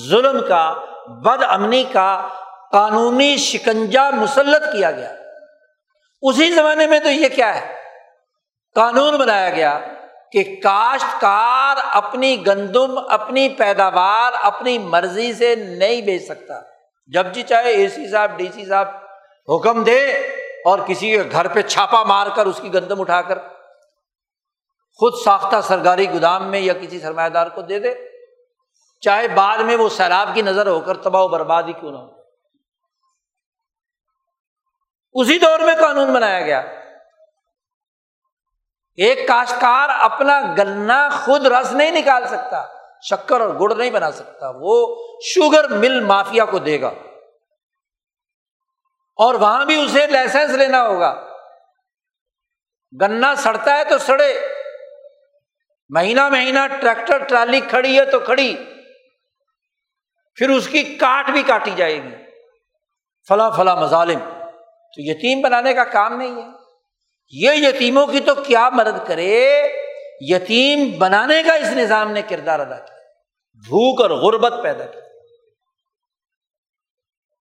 ظلم 0.08 0.46
کا، 0.48 0.74
بد 1.08 1.42
امنی 1.48 1.84
کا 1.84 2.28
قانونی 2.72 3.36
شکنجا 3.36 4.10
مسلط 4.10 4.62
کیا 4.72 4.90
گیا۔ 4.90 5.14
اسی 6.22 6.50
زمانے 6.50 6.86
میں 6.86 7.00
تو 7.00 7.08
یہ 7.08 7.28
کیا 7.28 7.60
ہے؟ 7.60 7.74
قانون 8.74 9.16
بنایا 9.16 9.50
گیا 9.50 9.80
کہ 10.32 10.60
کاشتکار 10.62 11.76
اپنی 11.92 12.46
گندم، 12.46 12.98
اپنی 13.08 13.48
پیداوار، 13.48 14.32
اپنی 14.42 14.78
مرضی 14.78 15.32
سے 15.32 15.54
نہیں 15.54 16.02
بیچ 16.02 16.24
سکتا۔ 16.24 16.54
جب 17.06 17.26
جی 17.32 17.42
چاہے 17.42 17.70
اے 17.70 17.88
سی 17.88 18.10
صاحب، 18.10 18.36
ڈی 18.36 18.48
سی 18.54 18.66
صاحب 18.66 18.88
حکم 19.54 19.84
دے 19.84 20.10
اور 20.64 20.78
کسی 20.86 21.10
کے 21.10 21.22
گھر 21.32 21.48
پہ 21.48 21.62
چھاپا 21.62 22.02
مار 22.02 22.26
کر 22.34 22.46
اس 22.46 22.60
کی 22.62 22.74
گندم 22.74 23.00
اٹھا 23.00 23.22
کر 23.22 23.38
خود 24.96 25.12
ساختہ 25.24 25.56
سرکاری 25.62 26.12
گودام 26.12 26.50
میں 26.50 26.60
یا 26.60 26.72
کسی 26.72 27.00
سرمایہ 27.00 27.28
دار 27.28 27.46
کو 27.46 27.62
دے 27.62 27.78
دے۔ 27.78 27.94
چاہے 29.00 29.28
بعد 29.28 29.58
میں 29.58 29.76
وہ 29.76 29.88
سیلاب 29.88 30.28
کی 30.34 30.42
نظر 30.42 30.66
ہو 30.66 30.80
کر 30.80 30.96
تباہ 30.96 31.22
و 31.22 31.28
برباد 31.28 31.62
ہی 31.62 31.72
کیوں 31.72 31.92
نہ 31.92 31.96
ہو۔ 31.96 32.18
اسی 35.12 35.38
دور 35.38 35.60
میں 35.60 35.74
قانون 35.80 36.12
بنایا 36.12 36.40
گیا۔ 36.40 36.58
ایک 38.96 39.28
کاشتکار 39.28 39.88
اپنا 39.88 40.40
گنا 40.58 41.08
خود 41.08 41.46
رس 41.46 41.72
نہیں 41.72 41.90
نکال 41.90 42.28
سکتا، 42.28 42.66
شکر 43.02 43.40
اور 43.40 43.48
گڑ 43.48 43.74
نہیں 43.74 43.90
بنا 43.90 44.10
سکتا، 44.10 44.52
وہ 44.54 44.96
شوگر 45.22 45.68
مل 45.68 46.00
مافیا 46.00 46.44
کو 46.44 46.58
دے 46.58 46.80
گا۔ 46.80 46.90
اور 49.16 49.34
وہاں 49.34 49.64
بھی 49.64 49.84
اسے 49.84 50.06
لائسنس 50.06 50.50
لینا 50.50 50.88
ہوگا۔ 50.88 51.28
گنا 53.00 53.34
سڑتا 53.34 53.76
ہے 53.76 53.84
تو 53.84 53.98
سڑے۔ 53.98 54.40
مہینہ 55.88 56.28
مہینہ 56.28 56.58
ٹریکٹر، 56.80 57.24
ٹرالی 57.24 57.60
کھڑی 57.60 57.98
ہے 57.98 58.04
تو 58.04 58.20
کھڑی۔ 58.20 58.77
پھر 60.38 60.50
اس 60.50 60.68
کی 60.68 60.82
کاٹ 60.82 61.30
بھی 61.30 61.42
کاٹی 61.42 61.70
جائے 61.76 62.02
گی۔ 62.02 62.14
فلاں 63.28 63.50
فلاں 63.56 63.76
مظالم۔ 63.76 64.18
تو 64.94 65.02
یتیم 65.02 65.40
بنانے 65.40 65.74
کا 65.74 65.84
کام 65.84 66.16
نہیں 66.16 66.42
ہے۔ 66.42 66.48
یہ 67.30 67.50
یتیموں 67.50 68.06
کی 68.06 68.20
تو 68.20 68.34
کیا 68.34 68.68
مدد 68.68 69.06
کرے؟ 69.06 69.62
یتیم 70.20 70.98
بنانے 70.98 71.42
کا 71.42 71.54
اس 71.54 71.68
نظام 71.68 72.10
نے 72.10 72.22
کردار 72.22 72.60
ادا 72.60 72.78
کیا۔ 72.78 72.96
بھوک 73.54 74.02
اور 74.02 74.10
غربت 74.10 74.54
پیدا 74.62 74.86
کی۔ 74.86 74.98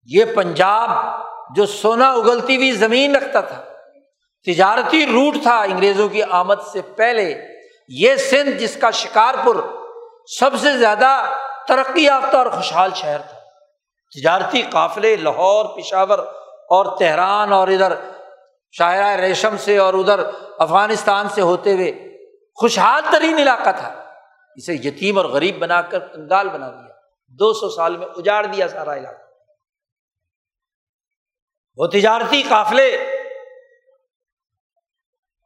یہ 0.06 0.26
پنجاب 0.36 0.90
جو 1.56 1.66
سونا 1.66 2.12
اگلتی 2.12 2.56
ہوئی 2.56 2.72
زمین 2.72 3.16
رکھتا 3.16 3.42
تھا، 3.42 3.64
تجارتی 4.46 5.06
روٹ 5.06 5.36
تھا 5.44 5.60
انگریزوں 5.60 6.10
کی 6.10 6.24
آمد 6.24 6.56
سے 6.72 6.82
پہلے، 6.82 7.42
یہ 7.90 8.16
سندھ 8.16 8.52
جس 8.52 8.78
کا 8.82 8.92
شکارپور 8.92 9.56
سب 10.40 10.50
سے 10.60 10.78
زیادہ 10.78 11.24
ترقی 11.68 12.04
یافتہ 12.04 12.38
اور 12.38 12.46
خوشحال 12.46 12.94
شہر 12.96 13.22
تھا۔ 13.22 13.40
تجارتی 14.16 14.62
قافلے 14.62 15.16
لاہور، 15.16 15.66
پشاور 15.66 16.20
اور 16.70 16.98
تہران 16.98 17.54
اور 17.54 17.68
ادھر 17.68 17.94
شاعرہ 18.72 19.22
ریشم 19.22 19.58
سے 19.58 19.78
اور 19.78 19.94
ادھر 19.94 20.20
افغانستان 20.60 21.30
سے 21.30 21.42
ہوتے 21.42 21.74
ہوئے 21.74 22.18
خوشحال 22.56 23.02
ترین 23.12 23.38
علاقہ 23.38 23.70
تھا۔ 23.78 24.04
اسے 24.56 24.74
یتیم 24.74 25.18
اور 25.18 25.26
غریب 25.26 25.60
بنا 25.60 25.82
کر 25.82 26.00
کنگال 26.00 26.50
بنا 26.50 26.70
دیا۔ 26.70 26.96
دو 27.28 27.54
سو 27.54 27.70
سال 27.70 27.98
میں 27.98 28.08
اجاڑ 28.16 28.46
دیا 28.46 28.68
سارا 28.68 28.98
علاقہ۔ 28.98 29.22
وہ 31.76 31.88
تجارتی 31.88 32.44
قافلے 32.50 33.14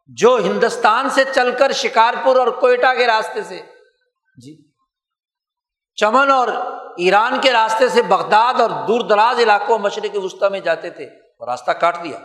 جو 0.08 0.38
ہندوستان 0.38 1.10
سے 1.10 1.24
چل 1.36 1.58
کر 1.58 1.72
شکارپور 1.72 2.36
اور 2.36 2.48
کوئٹہ 2.48 2.94
کے 2.98 3.08
راستے 3.08 3.44
سے۔ 3.44 3.62
جی۔ 4.38 4.71
چمن 5.96 6.32
اور 6.32 6.48
ایران 6.98 7.42
کے 7.42 7.52
راستے 7.52 7.90
سے 7.90 8.02
بغداد 8.02 8.62
اور 8.62 8.70
دور 8.70 9.02
دراز 9.02 9.40
علاقوں 9.40 9.80
مشرق 9.80 10.16
وسطی 10.16 10.50
میں 10.52 10.60
جاتے 10.60 10.90
تھے، 10.90 11.10
وہ 11.40 11.46
راستہ 11.46 11.72
کاٹ 11.72 12.04
دیا 12.04 12.20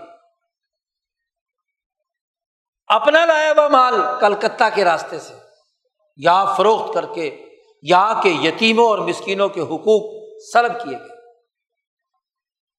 اپنا 2.86 3.26
لایا 3.26 3.50
ہوا 3.50 3.68
مال 3.68 3.94
کلکتہ 4.20 4.64
کے 4.74 4.84
راستے 4.84 5.18
سے 5.18 5.34
یہاں 6.16 6.54
فروخت 6.56 6.94
کر 6.94 7.06
کے 7.14 7.44
یہاں 7.82 8.22
کے 8.22 8.28
یتیموں 8.28 8.88
اور 8.88 8.98
مسکینوں 8.98 9.48
کے 9.48 9.60
حقوق 9.60 10.26
سلب 10.52 10.72
کیے 10.72 10.98
گئے۔ 10.98 11.16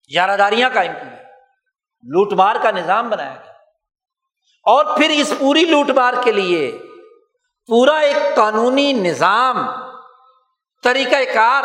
یاراداریاں 0.08 0.70
قائم 0.74 0.92
کی 0.94 1.10
گئی 1.10 1.26
لوٹ 2.04 2.34
مار 2.34 2.56
کا 2.64 2.72
نظام 2.72 3.10
بنایا 3.10 3.34
گیا۔ 3.34 3.52
اور 4.64 4.86
پھر 4.98 5.10
اس 5.10 5.34
پوری 5.40 5.66
لوٹ 5.66 5.90
مار 5.90 6.14
کے 6.24 6.32
لیے 6.32 6.80
پورا 7.68 7.98
ایک 7.98 8.36
قانونی 8.36 8.94
نظام 8.94 9.87
طریقہ 10.84 11.34
کار 11.34 11.64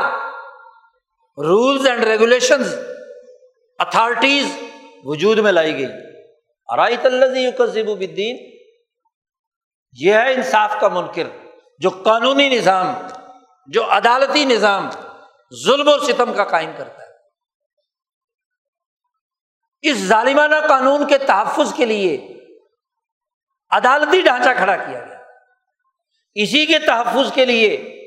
رولز 1.45 1.87
اینڈ 1.87 2.05
ریگولیشن 2.05 2.63
اتھارٹیز 3.79 4.59
وجود 5.05 5.39
میں 5.39 5.53
لائی 5.53 5.77
گئی۔ 5.77 5.93
ارائیت 6.69 7.07
الدین 7.07 8.37
یہ 9.93 10.15
ہے 10.15 10.33
انصاف 10.33 10.81
کا 10.81 10.89
منکر، 10.89 11.23
جو 11.79 11.91
قانونی 11.91 12.49
نظام، 12.49 12.95
جو 13.67 13.91
عدالتی 13.91 14.45
نظام 14.45 14.91
ظلم 15.67 15.89
و 15.89 15.99
ستم 15.99 16.35
کا 16.35 16.45
قائم 16.45 16.71
کرتا 16.79 17.03
ہے۔ 17.03 17.11
اس 19.83 19.97
ظالمانہ 19.97 20.55
قانون 20.69 21.07
کے 21.07 21.19
تحفظ 21.19 21.75
کے 21.75 21.85
لیے 21.85 22.39
عدالتی 23.71 24.21
ڈھانچہ 24.21 24.49
کھڑا 24.57 24.77
کیا 24.77 25.01
گیا۔ 25.07 25.19
اسی 26.35 26.67
کے 26.67 26.79
تحفظ 26.79 27.33
کے 27.33 27.45
لیے 27.45 27.99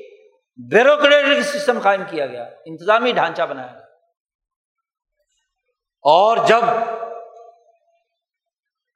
بیوروکریٹک 0.56 1.42
سسٹم 1.42 1.78
قائم 1.80 2.02
کیا 2.10 2.26
گیا، 2.26 2.44
انتظامی 2.66 3.12
ڈھانچہ 3.12 3.42
بنایا 3.42 3.72
گیا۔ 3.72 3.80
اور 6.02 6.36
جب 6.36 6.60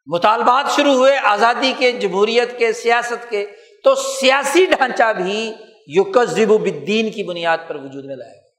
مطالبات 0.06 0.70
شروع 0.70 0.92
ہوئے 0.92 1.16
آزادی 1.16 1.72
کے، 1.78 1.92
جمہوریت 1.92 2.58
کے، 2.58 2.72
سیاست 2.72 3.30
کے، 3.30 3.46
تو 3.84 3.94
سیاسی 3.94 4.66
ڈھانچہ 4.66 5.12
بھی 5.12 5.54
یوکزب 5.86 6.50
الدین 6.50 7.10
کی 7.10 7.22
بنیاد 7.22 7.58
پر 7.66 7.74
وجود 7.74 8.04
میں 8.04 8.16
لایا۔ 8.16 8.32
گیا 8.32 8.50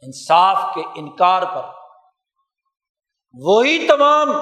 انصاف 0.00 0.74
کے 0.74 0.82
انکار 0.94 1.42
پر۔ 1.42 1.62
وہی 3.32 3.86
تمام 3.86 4.32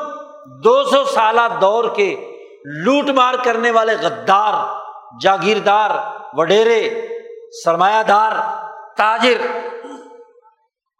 دو 0.64 0.84
سو 0.84 1.04
سالہ 1.04 1.40
دور 1.60 1.94
کے 1.96 2.38
لوٹ 2.64 3.04
مار 3.04 3.34
کرنے 3.44 3.70
والے 3.70 3.94
غدار، 3.94 4.80
جاگیردار، 5.20 5.90
وڈیرے 6.32 7.08
سرمایہ 7.64 8.02
دار، 8.02 8.32
تاجر، 8.96 9.40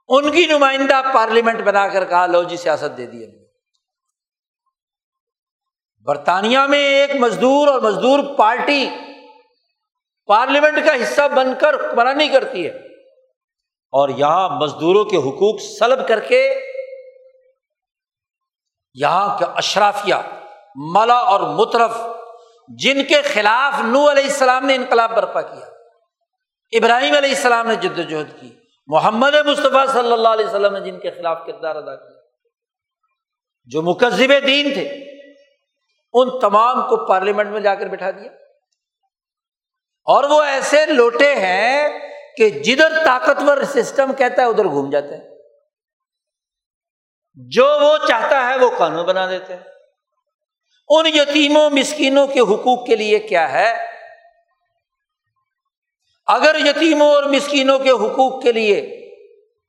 ان 0.09 0.31
کی 0.31 0.47
نمائندہ 0.47 1.01
پارلیمنٹ 1.15 1.61
بنا 1.61 1.89
کر 1.89 2.05
کہا، 2.05 2.27
لو 2.27 2.43
جی 2.43 2.57
سیاست 2.57 2.97
دے 2.97 3.07
دی 3.07 3.49
برطانیہ 6.05 6.59
میں 6.59 6.79
ایک 6.79 7.11
مزدور 7.17 7.69
اور 7.69 7.81
مزدور 7.81 8.19
پارٹی 8.37 8.91
پارلیمنٹ 10.27 10.87
کا 10.87 10.95
حصہ 10.95 11.29
بن 11.29 11.49
کر 11.61 11.75
حکمرانی 11.75 12.29
کرتی 12.29 12.67
ہے۔ 12.67 12.71
اور 13.93 14.09
یہاں 14.09 14.49
مزدوروں 14.49 15.05
کے 15.05 15.17
حقوق 15.17 15.61
سلب 15.79 16.09
کر 16.09 16.21
کے 16.21 16.61
یہاں 18.95 19.39
کا 19.39 19.47
اشرافیہ، 19.47 20.15
ملا 20.75 21.19
اور 21.19 21.41
مترف، 21.41 21.99
جن 22.69 23.05
کے 23.05 23.23
خلاف 23.23 23.81
نو 23.81 24.11
علیہ 24.11 24.25
السلام 24.25 24.67
نے 24.67 24.75
انقلاب 24.75 25.11
برپا 25.11 25.43
کیا۔ 25.43 25.78
ابراہیم 26.73 27.17
علیہ 27.17 27.31
السلام 27.31 27.67
نے 27.67 27.75
جد 27.75 27.99
وجہد 27.99 28.41
کی، 28.41 28.53
محمد 28.87 29.35
مصطفیٰ 29.35 29.87
صلی 29.93 30.13
اللہ 30.13 30.29
علیہ 30.29 30.47
وسلم 30.47 30.77
نے 30.77 30.81
جن 30.81 31.01
کے 31.01 31.11
خلاف 31.11 31.39
کردار 31.47 31.77
ادا 31.77 31.97
کیا۔ 31.97 32.21
جو 33.65 33.83
مکذب 33.83 34.47
دین 34.47 34.75
تھے، 34.75 35.05
ان 36.13 36.41
تمام 36.41 36.83
کو 36.83 37.07
پارلیمنٹ 37.07 37.51
میں 37.51 37.61
جا 37.61 37.75
کر 37.75 37.87
بٹھا 37.87 38.11
دیا۔ 38.11 38.31
اور 40.05 40.25
وہ 40.25 40.43
ایسے 40.43 40.87
لوٹے 40.87 41.35
ہیں 41.35 41.89
کہ 42.37 42.51
جدھر 42.51 43.05
طاقتور 43.05 43.63
سسٹم 43.63 44.13
کہتا 44.13 44.43
ہے، 44.43 44.47
ادھر 44.47 44.65
گھوم 44.65 44.91
جاتے 44.91 45.17
ہیں۔ 45.17 45.39
جو 47.35 47.79
وہ 47.81 47.97
چاہتا 48.09 48.49
ہے، 48.49 48.59
وہ 48.59 48.71
قانون 48.79 49.07
بنا 49.07 49.31
دیتے 49.31 49.57
ہیں۔ 49.57 49.63
ان 50.89 51.07
یتیموں، 51.07 51.71
مسکینوں 51.71 52.27
کے 52.27 52.41
حقوق 52.41 52.87
کے 52.87 52.97
لیے 52.97 53.19
کیا 53.19 53.53
ہے؟ 53.53 53.88
اگر 56.29 56.57
یتیموں 56.59 57.15
اور 57.15 57.23
مسکینوں 57.23 57.79
کے 57.79 57.91
حقوق 57.91 58.43
کے 58.43 58.53
لیے 58.53 59.11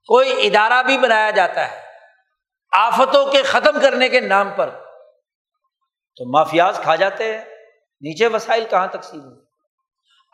کوئی 0.08 0.48
ادارہ 0.48 0.84
بھی 0.84 0.98
بنایا 0.98 1.32
جاتا 1.32 1.72
ہے، 1.72 1.82
آفتوں 2.72 3.26
کے 3.26 3.44
ختم 3.44 3.80
کرنے 3.82 4.10
کے 4.10 4.20
نام 4.20 4.50
پر، 4.56 4.70
تو 6.16 6.38
مافیاز 6.38 6.80
کھا 6.84 6.96
جاتے 6.96 7.38
ہیں۔ 7.38 7.46
نیچے 8.02 8.28
وسائل 8.28 8.66
کہاں 8.70 8.88
تقسیم 8.88 9.22
ہوئے؟ 9.22 9.42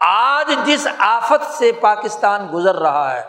آج 0.01 0.51
جس 0.65 0.87
آفت 0.97 1.51
سے 1.51 1.71
پاکستان 1.71 2.49
گزر 2.53 2.75
رہا 2.75 3.21
ہے، 3.21 3.23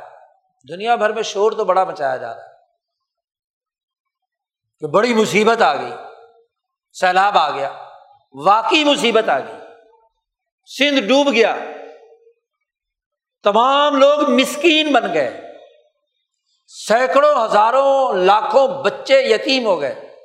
دنیا 0.68 0.94
بھر 0.94 1.12
میں 1.12 1.22
شور 1.22 1.52
تو 1.52 1.64
بڑا 1.64 1.84
مچایا 1.84 2.16
جا 2.16 2.34
رہا 2.34 2.42
ہے۔ 2.42 2.48
کہ 4.80 4.86
بڑی 4.86 5.14
مصیبت 5.14 5.62
آ 5.62 5.74
گئی، 5.74 5.92
سیلاب 6.92 7.38
آ 7.38 7.50
گیا، 7.50 7.72
واقعی 8.32 8.84
مصیبت 8.84 9.28
آ 9.28 9.38
گئی۔ 9.38 9.56
سندھ 10.78 11.00
ڈوب 11.00 11.32
گیا۔ 11.32 11.56
تمام 13.46 13.96
لوگ 13.96 14.30
مسکین 14.30 14.92
بن 14.92 15.14
گئے۔ 15.14 15.40
سینکڑوں، 16.66 17.44
ہزاروں، 17.44 18.12
لاکھوں 18.12 18.84
بچے 18.84 19.22
یتیم 19.22 19.66
ہو 19.66 19.80
گئے۔ 19.80 20.16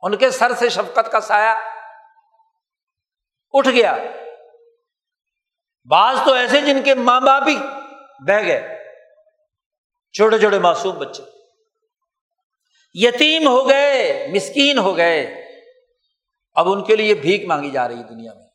ان 0.00 0.16
کے 0.16 0.30
سر 0.30 0.54
سے 0.54 0.68
شفقت 0.68 1.12
کا 1.12 1.20
سایہ 1.20 1.54
اٹھ 3.52 3.68
گیا۔ 3.68 3.96
بعض 5.90 6.16
تو 6.24 6.32
ایسے 6.32 6.60
جن 6.60 6.82
کے 6.82 6.94
ماں 6.94 7.20
باپ 7.20 7.42
ہی 7.48 7.56
بہ 8.26 8.46
گئے۔ 8.46 8.84
چھوٹے 10.12 10.38
چھوٹے 10.38 10.58
معصوم 10.58 10.98
بچے۔ 10.98 11.22
یتیم 12.94 13.48
ہو 13.48 13.68
گئے، 13.68 14.26
مسکین 14.34 14.78
ہو 14.78 14.96
گئے۔ 14.96 15.44
اب 16.54 16.72
ان 16.72 16.84
کے 16.84 16.96
لیے 16.96 17.14
بھیک 17.14 17.44
مانگی 17.44 17.70
جا 17.70 17.88
رہی 17.88 18.02
دنیا 18.02 18.32
میں۔ 18.34 18.46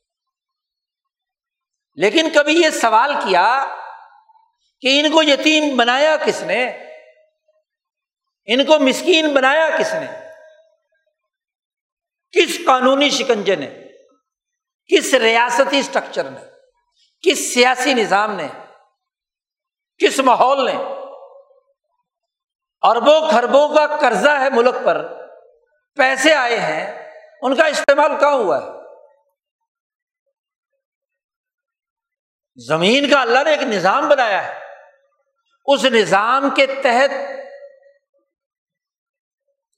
لیکن 1.96 2.30
کبھی 2.34 2.62
یہ 2.62 2.70
سوال 2.70 3.14
کیا 3.14 3.76
کہ 4.82 5.02
ان 5.02 5.12
کو 5.12 5.24
یتیم 5.24 5.78
بنایا 5.78 6.16
کس 6.26 6.44
نے؟ 6.44 6.90
ان 8.46 8.66
کو 8.66 8.80
مسکین 8.80 9.34
بنایا 9.34 9.70
کس 9.80 9.94
نے؟ 9.94 10.30
کس 12.32 12.60
قانونی 12.66 13.10
شکنجے 13.10 13.56
نے؟ 13.56 13.84
کس 14.88 15.14
ریاستی 15.14 15.80
اسٹرکچر 15.80 16.30
نے؟ 16.30 16.40
کس 17.22 17.54
سیاسی 17.54 17.94
نظام 17.94 18.36
نے؟ 18.36 18.48
کس 19.98 20.20
ماحول 20.20 20.66
نے؟ 20.66 20.76
اربوں 22.82 23.32
خربوں 23.32 23.76
کا 23.76 23.98
قرضہ 24.02 24.30
ہے 24.30 24.50
ملک 24.50 24.76
پر، 24.86 25.28
پیسے 25.96 26.34
آئے 26.34 26.60
ہیں، 26.60 27.12
ان 27.42 27.56
کا 27.56 27.66
استعمال 27.66 28.20
کہاں 28.20 28.34
ہوا 28.34 28.58
ہے؟ 28.58 28.68
زمین 32.68 33.10
کا 33.10 33.22
اللہ 33.22 33.40
نے 33.44 33.52
ایک 33.52 33.62
نظام 33.62 34.10
بنایا 34.10 34.48
ہے۔ 34.48 34.69
اس 35.74 35.86
نظام 35.86 36.50
کے 36.50 36.66
تحت 36.66 37.12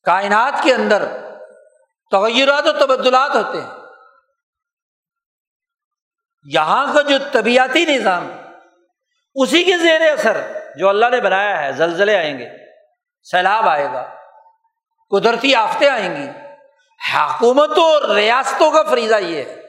کائنات 0.03 0.63
کے 0.63 0.73
اندر 0.73 1.05
تغیرات 2.11 2.67
و 2.67 2.71
تبدلات 2.71 3.35
ہوتے 3.35 3.61
ہیں۔ 3.61 3.69
یہاں 6.43 6.93
کا 6.93 7.01
جو 7.01 7.17
طبیعتی 7.31 7.85
نظام، 7.85 8.31
اسی 9.35 9.63
کے 9.63 9.77
زیر 9.77 10.01
اثر 10.01 10.41
جو 10.75 10.89
اللہ 10.89 11.05
نے 11.11 11.21
بنایا 11.21 11.63
ہے، 11.63 11.71
زلزلے 11.71 12.17
آئیں 12.17 12.39
گے، 12.39 12.49
سیلاب 13.23 13.67
آئے 13.67 13.85
گا، 13.85 14.15
قدرتی 15.09 15.55
آفتیں 15.55 15.89
آئیں 15.89 16.15
گی، 16.15 16.29
حکومتوں 17.13 17.83
اور 17.83 18.15
ریاستوں 18.15 18.71
کا 18.71 18.83
فریضہ 18.83 19.15
یہ 19.15 19.43
ہے 19.43 19.61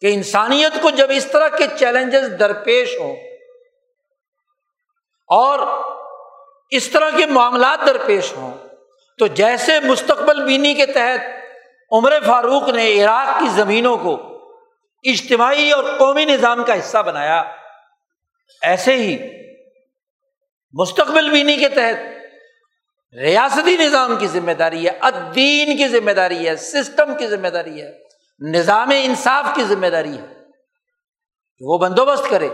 کہ 0.00 0.14
انسانیت 0.14 0.72
کو 0.82 0.90
جب 0.90 1.06
اس 1.10 1.26
طرح 1.26 1.48
کے 1.48 1.66
چیلنجز 1.78 2.40
درپیش 2.40 2.96
ہوں 3.00 3.29
اور 5.30 5.58
اس 6.70 6.88
طرح 6.88 7.10
کے 7.16 7.26
معاملات 7.26 7.86
درپیش 7.86 8.32
ہوں 8.36 8.56
تو 9.18 9.26
جیسے 9.26 9.80
مستقبل 9.80 10.44
بینی 10.44 10.74
کے 10.74 10.86
تحت 10.86 11.20
عمر 11.92 12.12
فاروق 12.26 12.68
نے 12.68 13.04
عراق 13.04 13.40
کی 13.40 13.48
زمینوں 13.48 13.96
کو 13.96 14.16
اجتماعی 15.02 15.70
اور 15.70 15.84
قومی 15.98 16.24
نظام 16.24 16.64
کا 16.64 16.78
حصہ 16.78 16.98
بنایا، 16.98 17.42
ایسے 18.62 18.96
ہی 18.96 19.16
مستقبل 20.72 21.30
بینی 21.30 21.56
کے 21.56 21.68
تحت 21.68 23.16
ریاستی 23.16 23.76
نظام 23.76 24.16
کی 24.16 24.26
ذمہ 24.26 24.52
داری 24.52 24.84
ہے 24.86 24.98
ادین 25.00 25.76
کی 25.76 25.88
ذمہ 25.88 26.10
داری 26.10 26.48
ہے، 26.48 26.56
سسٹم 26.56 27.14
کی 27.18 27.26
ذمہ 27.26 27.48
داری 27.48 27.82
ہے، 27.82 27.90
نظام 28.40 28.90
انصاف 29.02 29.44
کی 29.54 29.62
ذمہ 29.62 29.86
داری 29.86 30.18
ہے، 30.18 30.26
وہ 31.60 31.78
بندوبست 31.78 32.30
کرے۔ 32.30 32.48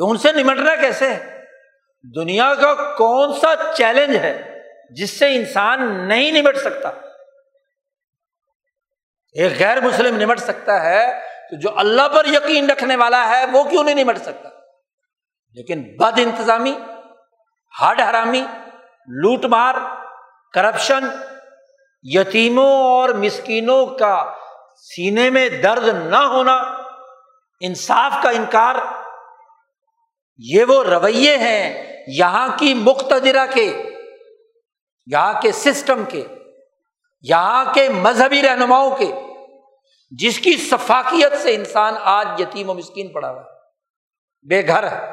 تو 0.00 0.10
ان 0.10 0.16
سے 0.16 0.32
نمٹنا 0.32 0.74
کیسے؟ 0.74 1.14
ہے 1.14 1.40
دنیا 2.16 2.54
کا 2.54 2.94
کون 2.96 3.32
سا 3.32 3.72
چیلنج 3.72 4.16
ہے 4.16 4.62
جس 4.90 5.18
سے 5.18 5.36
انسان 5.36 6.08
نہیں 6.08 6.30
نمٹ 6.30 6.56
سکتا؟ 6.56 6.88
ایک 9.32 9.52
غیر 9.58 9.80
مسلم 9.80 10.16
نمٹ 10.16 10.38
سکتا 10.38 10.82
ہے 10.82 11.20
تو 11.50 11.56
جو 11.56 11.68
اللہ 11.76 12.08
پر 12.08 12.26
یقین 12.26 12.70
رکھنے 12.70 12.96
والا 12.96 13.28
ہے 13.28 13.44
وہ 13.52 13.64
کیوں 13.64 13.84
نہیں 13.84 13.94
نمٹ 13.94 14.18
سکتا؟ 14.18 14.48
لیکن 15.52 15.96
بد 15.96 16.18
انتظامی 16.18 16.74
ہڈ 17.82 18.00
حرامی، 18.00 18.42
لوٹ 19.08 19.44
مار، 19.44 19.74
کرپشن، 20.52 21.08
یتیموں 22.02 22.84
اور 22.84 23.08
مسکینوں 23.08 23.86
کا 23.86 24.34
سینے 24.76 25.30
میں 25.30 25.48
درد 25.48 25.88
نہ 25.88 26.16
ہونا، 26.16 26.56
انصاف 27.60 28.22
کا 28.22 28.30
انکار 28.30 28.74
یہ 30.42 30.64
وہ 30.64 30.84
رویے 30.84 31.38
ہیں 31.38 31.92
یہاں 32.06 32.58
کی 32.58 32.74
مقتدرہ 32.74 33.46
کے، 33.54 33.82
یہاں 35.06 35.40
کے 35.40 35.52
سسٹم 35.52 36.04
کے، 36.04 36.24
یہاں 37.22 37.74
کے 37.74 37.88
مذہبی 37.88 38.42
رہنماؤں 38.42 38.96
کے، 38.96 39.12
جس 40.10 40.38
کی 40.38 40.56
سفاقیت 40.56 41.32
سے 41.42 41.54
انسان 41.54 41.94
آج 42.00 42.40
یتیم 42.40 42.70
و 42.70 42.74
مسکین 42.74 43.12
پڑا 43.12 43.30
ہوا 43.30 43.42
بے 44.48 44.66
گھر 44.66 44.92
ہے۔ 44.92 45.12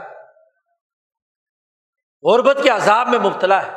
غربت 2.24 2.58
کے 2.64 2.70
عذاب 2.70 3.08
میں 3.08 3.20
مبتلا 3.20 3.68
ہے۔ 3.68 3.72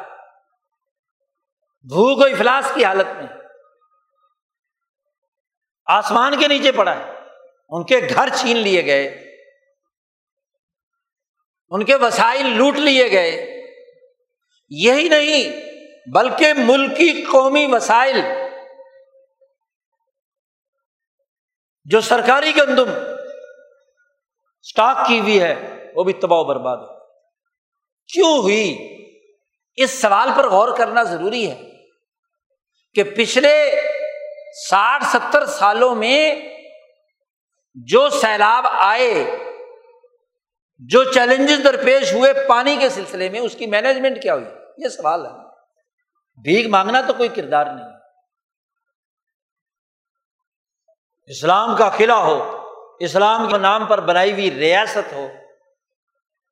بھوک 1.83 2.19
و 2.19 2.25
افلاس 2.25 2.73
کی 2.75 2.85
حالت 2.85 3.07
میں۔ 3.07 3.27
آسمان 5.87 6.39
کے 6.39 6.49
نیچے 6.49 6.73
پڑا 6.73 6.97
ہے۔ 6.97 7.13
ان 7.69 7.85
کے 7.85 8.01
گھر 8.15 8.29
چھین 8.29 8.57
لیے 8.57 8.87
گئے۔ 8.87 9.30
ان 11.71 11.85
کے 11.85 11.95
وسائل 11.97 12.47
لوٹ 12.47 12.77
لیے 12.77 13.11
گئے۔ 13.11 13.63
یہی 14.71 15.09
نہیں، 15.09 15.71
بلکہ 16.15 16.53
ملکی 16.53 17.25
قومی 17.33 17.67
وسائل 17.67 18.21
جو 21.85 22.01
سرکاری 22.01 22.57
گندم 22.57 22.91
اسٹاک 24.63 25.09
کی 25.09 25.21
ہوئی 25.21 25.41
ہے، 25.41 25.85
وہ 25.95 26.05
بھی 26.05 26.13
تباہ 26.13 26.39
و 26.39 26.45
برباد 26.45 27.01
کیوں 28.13 28.39
ہوئی؟ 28.39 28.97
اس 29.77 29.91
سوال 29.91 30.29
پر 30.37 30.49
غور 30.49 30.77
کرنا 30.77 31.03
ضروری 31.03 31.51
ہے 31.51 31.71
کہ 32.95 33.03
پچھلے 33.03 33.81
ساٹھ 34.69 35.05
ستر 35.05 35.47
سالوں 35.47 35.95
میں 35.95 36.35
جو 37.75 38.09
سیلاب 38.09 38.67
آئے 38.67 39.40
جو 40.89 41.05
چیلنجز 41.05 41.65
درپیش 41.65 42.13
ہوئے 42.15 42.33
پانی 42.49 42.77
کے 42.77 42.89
سلسلے 42.89 43.29
میں، 43.29 43.41
اس 43.41 43.55
کی 43.55 43.67
مینجمنٹ 43.67 44.23
کیا 44.23 44.35
ہوئی؟ 44.35 44.47
یہ 44.79 44.89
سوال 44.89 45.27
ہے۔ 45.27 45.31
بھیگ 46.43 46.69
مانگنا 46.69 47.01
تو 47.01 47.13
کوئی 47.13 47.29
کردار 47.29 47.65
نہیں۔ 47.65 47.89
اسلام 51.27 51.77
کا 51.77 51.89
قلعہ 51.89 52.19
ہو، 52.19 52.65
اسلام 53.01 53.49
کے 53.49 53.59
نام 53.59 53.87
پر 53.87 54.01
بنائی 54.01 54.33
ہوئی 54.33 54.51
ریاست 54.51 55.13
ہو، 55.13 55.29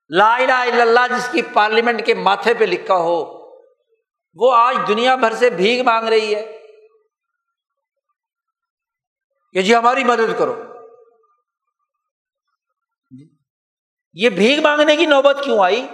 لا 0.09 0.37
الہ 0.37 0.53
الا 0.53 0.83
اللہ 0.83 1.17
جس 1.17 1.29
کی 1.33 1.43
پارلیمنٹ 1.43 2.07
کے 2.07 2.15
ماتھے 2.15 2.55
پہ 2.55 2.65
لکھا 2.65 2.95
ہو، 2.95 3.39
وہ 4.35 4.53
آج 4.55 4.77
دنیا 4.89 5.15
بھر 5.15 5.33
سے 5.33 5.51
بھیگ 5.51 5.83
مانگ 5.83 6.09
رہی 6.09 6.35
ہے۔ 6.35 6.59
کہ 9.53 9.63
جی 9.63 9.75
ہماری 9.75 10.05
مدد 10.05 10.39
کرو۔ 10.39 10.68
یہ 14.13 14.29
بھیگ 14.29 14.61
مانگنے 14.61 14.97
کی 14.97 15.07
نوبت 15.07 15.37
کیوں 15.45 15.65
آئی؟ 15.65 15.87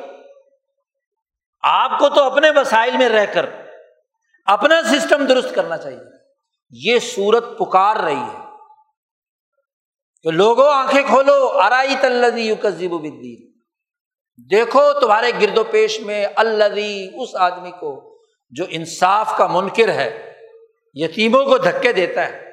آپ 1.63 1.99
کو 1.99 2.09
تو 2.09 2.23
اپنے 2.23 2.51
وسائل 2.51 2.97
میں 2.97 3.09
رہ 3.09 3.27
کر 3.27 3.47
اپنا 4.45 4.83
سسٹم 4.83 5.27
درست 5.27 5.55
کرنا 5.55 5.77
چاہیے۔ 5.77 5.99
یہ 6.71 6.99
سورت 6.99 7.59
پکار 7.59 7.97
رہی 7.97 8.17
ہے۔ 8.17 8.45
کہ 10.23 10.31
لوگوں، 10.31 10.75
آنکھیں 10.75 11.03
کھولو۔ 11.07 11.49
ارائی 11.49 11.95
تلدی 12.01 12.41
یو 12.41 12.57
کزیب 12.57 12.93
الدین 12.93 13.53
دیکھو 14.51 15.01
تمہارے 15.01 15.31
گرد 15.43 15.59
و 15.59 15.65
پیش 15.65 16.01
میں 16.01 16.27
اللہ 16.37 16.65
اس 17.15 17.29
آدمی 17.35 17.71
کو 17.71 18.19
جو 18.51 18.65
انصاف 18.69 19.37
کا 19.37 19.47
منکر 19.47 19.89
ہے، 19.89 20.35
یتیموں 20.95 21.45
کو 21.45 21.59
دھکے 21.59 21.93
دیتا 21.93 22.29
ہے۔ 22.29 22.53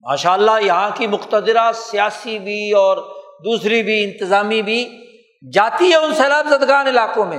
ماشاء 0.00 0.32
اللہ 0.32 0.60
یہاں 0.60 0.90
کی 0.94 1.06
مقتدرہ، 1.06 1.72
سیاسی 1.72 2.38
بھی 2.38 2.72
اور 2.72 3.23
دوسری 3.38 3.82
بھی، 3.82 4.04
انتظامی 4.04 4.62
بھی 4.62 5.04
جاتی 5.52 5.90
ہے 5.90 5.96
ان 5.96 6.14
سیلاب 6.14 6.46
زدگان 6.46 6.86
علاقوں 6.86 7.26
میں۔ 7.26 7.38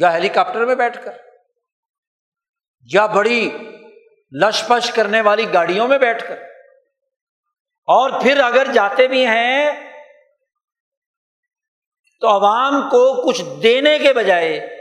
یا 0.00 0.12
ہیلی 0.12 0.28
کاپٹر 0.28 0.64
میں 0.64 0.74
بیٹھ 0.74 1.04
کر، 1.04 1.12
یا 2.92 3.06
بڑی 3.06 3.50
لش 4.32 4.64
پش 4.68 4.92
کرنے 4.92 5.20
والی 5.20 5.52
گاڑیوں 5.52 5.88
میں 5.88 5.98
بیٹھ 5.98 6.28
کر۔ 6.28 6.42
اور 7.86 8.20
پھر 8.22 8.40
اگر 8.40 8.72
جاتے 8.72 9.08
بھی 9.08 9.26
ہیں 9.26 9.70
تو 12.20 12.28
عوام 12.28 12.82
کو 12.82 13.28
کچھ 13.28 13.42
دینے 13.62 13.98
کے 13.98 14.12
بجائے 14.12 14.76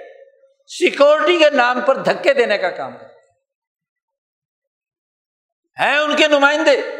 سیکورٹی 0.67 1.39
کے 1.39 1.49
نام 1.49 1.81
پر 1.81 1.95
دھکے 1.95 2.33
دینے 2.33 2.57
کا 2.57 2.69
کام 2.71 2.97
کرتے 2.97 3.19
ہیں 5.83 5.97
ان 5.97 6.15
کے 6.15 6.27
نمائندے۔ 6.27 6.98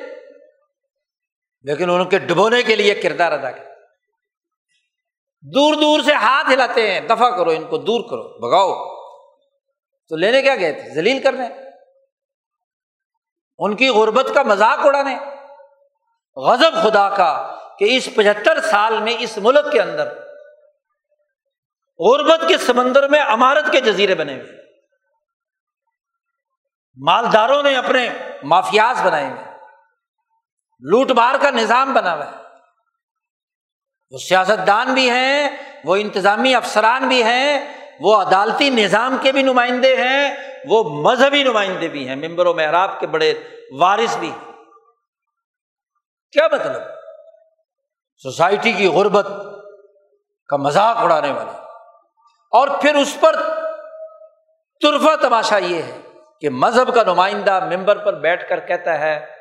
لیکن 1.62 1.90
ان 1.90 2.10
کے 2.10 2.20
ڈبونے 2.20 2.64
کے 2.64 2.76
لیے 2.76 2.96
کردار 2.96 3.32
ادا 3.32 3.52
کر 3.52 3.66
دور 5.42 5.74
دور 5.74 6.02
سے 6.02 6.14
ہاتھ 6.14 6.54
ہلاتے 6.54 6.92
ہیں 6.92 7.02
دفاع 7.02 7.30
کرو، 7.30 7.50
ان 7.50 7.68
کو 7.68 7.78
دور 7.78 8.10
کرو 8.10 8.40
بگاؤ 8.40 9.00
تو 10.10 10.16
لینے 10.16 10.42
کیا 10.42 10.56
گئے 10.56 10.74
تھے؟ 10.74 10.90
زلیل 10.90 11.24
کرنے 11.24 11.48
ان 13.58 13.76
کی 13.76 13.90
غربت 13.90 14.26
کا 14.34 14.44
مذاق 14.44 14.80
اڑانے۔ 14.86 15.18
غزب 16.36 16.74
خدا 16.84 17.10
کا 17.10 17.60
کہ 17.80 17.98
اس 17.98 18.10
پچہتر 18.16 18.62
سال 18.62 19.02
میں 19.02 19.14
اس 19.20 19.38
ملک 19.38 19.72
کے 19.72 19.82
اندر 19.82 20.08
غربت 22.00 22.40
کے 22.48 22.58
سمندر 22.58 23.08
میں 23.08 23.22
امارت 23.22 23.72
کے 23.72 23.82
جزیرے 23.82 24.16
بنے 24.16 24.34
ہوئے۔ 24.34 24.52
مالداروں 26.96 27.64
نے 27.64 27.76
اپنے 27.76 28.10
مافیاز 28.44 29.02
بنائے 29.06 29.32
ہوئے۔ 29.32 29.49
لوٹ 30.80 31.12
مار 31.12 31.36
کا 31.42 31.50
نظام 31.50 31.94
بنا 31.94 32.14
ہوا 32.16 32.26
ہے۔ 32.26 32.32
وہ 34.12 34.18
سیاست 34.18 34.68
دان 34.68 34.94
بھی 34.94 35.10
ہیں، 35.10 35.50
وہ 35.84 35.96
انتظامی 35.96 36.56
افسران 36.56 37.08
بھی 37.08 37.24
ہیں، 37.24 37.74
وہ 38.00 38.16
عدالتی 38.16 38.70
نظام 38.70 39.18
کے 39.22 39.32
بھی 39.32 39.42
نمائندے 39.42 39.96
ہیں، 39.96 40.36
وہ 40.66 40.84
مذہبی 40.84 41.44
نمائندے 41.44 41.88
بھی 41.88 42.08
ہیں، 42.08 42.16
ممبر 42.16 42.46
و 42.46 42.54
محراب 42.54 43.00
کے 43.00 43.08
بڑے 43.08 43.34
وارث 43.80 44.18
بھی 44.18 44.32
ہیں۔ 44.32 44.52
کیا 46.32 46.48
مطلب؟ 46.52 46.82
سوسائٹی 48.24 48.72
کی 48.72 48.88
غربت 48.88 49.28
کا 50.48 50.58
مذاق 50.58 50.98
اڑانے 50.98 51.32
والے۔ 51.32 51.52
اور 52.52 52.68
پھر 52.82 52.96
اس 52.96 53.18
پر 53.20 53.36
ترفا 54.82 55.16
تماشا 55.16 55.58
یہ 55.58 55.82
ہے 55.82 56.02
کہ 56.42 56.50
مذہب 56.50 56.96
کا 56.96 57.04
نمائندہ 57.04 57.60
ممبر 57.66 57.98
پر 57.98 58.14
بیٹھ 58.14 58.50
کر 58.50 58.60
کہتا 58.60 59.00
ہے 59.00 59.39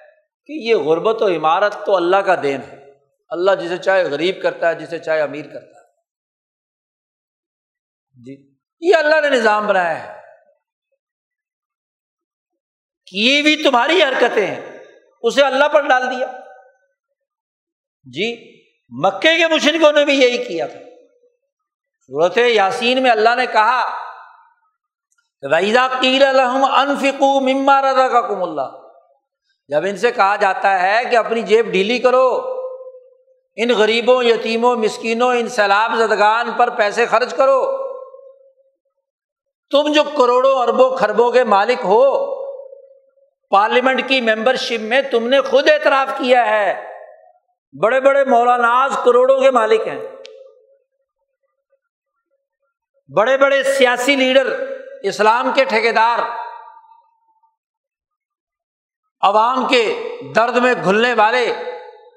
کہ 0.48 0.52
یہ 0.52 0.74
غربت 0.74 1.22
و 1.22 1.28
عمارت 1.28 1.86
تو 1.86 1.96
اللہ 1.96 2.16
کا 2.16 2.34
دین 2.42 2.62
ہے۔ 2.62 2.92
اللہ 3.28 3.50
جسے 3.54 3.76
چاہے 3.76 4.04
غریب 4.04 4.42
کرتا 4.42 4.68
ہے، 4.68 4.74
جسے 4.74 4.98
چاہے 4.98 5.20
امیر 5.20 5.44
کرتا 5.44 5.80
ہے۔ 5.80 5.86
جی 8.24 8.54
یہ 8.80 8.94
اللہ 8.94 9.20
نے 9.20 9.30
نظام 9.30 9.66
بنایا 9.66 10.04
ہے۔ 10.04 10.20
یہ 13.12 13.42
بھی 13.42 13.62
تمہاری 13.62 14.02
حرکتیں 14.02 14.46
ہیں۔ 14.46 14.84
اسے 15.22 15.42
اللہ 15.42 15.68
پر 15.68 15.88
ڈال 15.88 16.10
دیا۔ 16.10 16.26
جی 18.04 18.60
مکے 18.88 19.38
کے 19.38 19.46
مشرقوں 19.46 19.92
نے 19.92 20.04
بھی 20.04 20.20
یہی 20.20 20.44
کیا 20.44 20.66
تھا۔ 20.66 20.78
صورت 22.06 22.36
یاسین 22.36 23.02
میں 23.02 23.10
اللہ 23.10 23.34
نے 23.36 23.46
کہا 23.46 24.08
قیر 26.00 26.26
الحم 26.26 26.64
انفکو 26.64 27.40
مما 27.40 27.80
رضا 27.80 28.08
کا 28.08 28.20
کم 28.20 28.42
اللہ 28.42 28.87
جب 29.68 29.82
ان 29.84 29.96
سے 29.96 30.10
کہا 30.10 30.36
جاتا 30.36 30.82
ہے 30.82 31.02
کہ 31.10 31.16
اپنی 31.16 31.42
جیب 31.42 31.66
ڈھیلی 31.66 31.98
کرو، 31.98 32.54
ان 33.56 33.68
غریبوں، 33.78 34.22
یتیموں، 34.22 34.76
مسکینوں، 34.76 35.34
ان 35.34 35.48
سیلاب 35.48 35.92
زدگان 35.96 36.50
پر 36.56 36.70
پیسے 36.70 37.06
خرچ 37.06 37.34
کرو۔ 37.34 37.88
تم 39.70 39.92
جو 39.92 40.02
کروڑوں 40.16 40.62
اربوں 40.62 40.96
خربوں 40.96 41.30
کے 41.30 41.44
مالک 41.44 41.78
ہو، 41.84 42.34
پارلیمنٹ 43.50 44.08
کی 44.08 44.20
ممبر 44.20 44.54
شپ 44.56 44.80
میں 44.80 45.02
تم 45.02 45.28
نے 45.28 45.40
خود 45.40 45.68
اعتراف 45.68 46.18
کیا 46.18 46.46
ہے۔ 46.46 46.84
بڑے 47.82 48.00
بڑے 48.00 48.24
مولاناز 48.24 48.92
کروڑوں 49.04 49.40
کے 49.40 49.50
مالک 49.50 49.88
ہیں۔ 49.88 50.00
بڑے 53.16 53.36
بڑے 53.36 53.62
سیاسی 53.62 54.16
لیڈر، 54.16 54.76
اسلام 55.02 55.50
کے 55.54 55.64
ٹھیکیدار 55.64 56.47
عوام 59.20 59.68
کے 59.68 60.08
درد 60.36 60.56
میں 60.56 60.74
گھلنے 60.84 61.14
والے، 61.14 61.52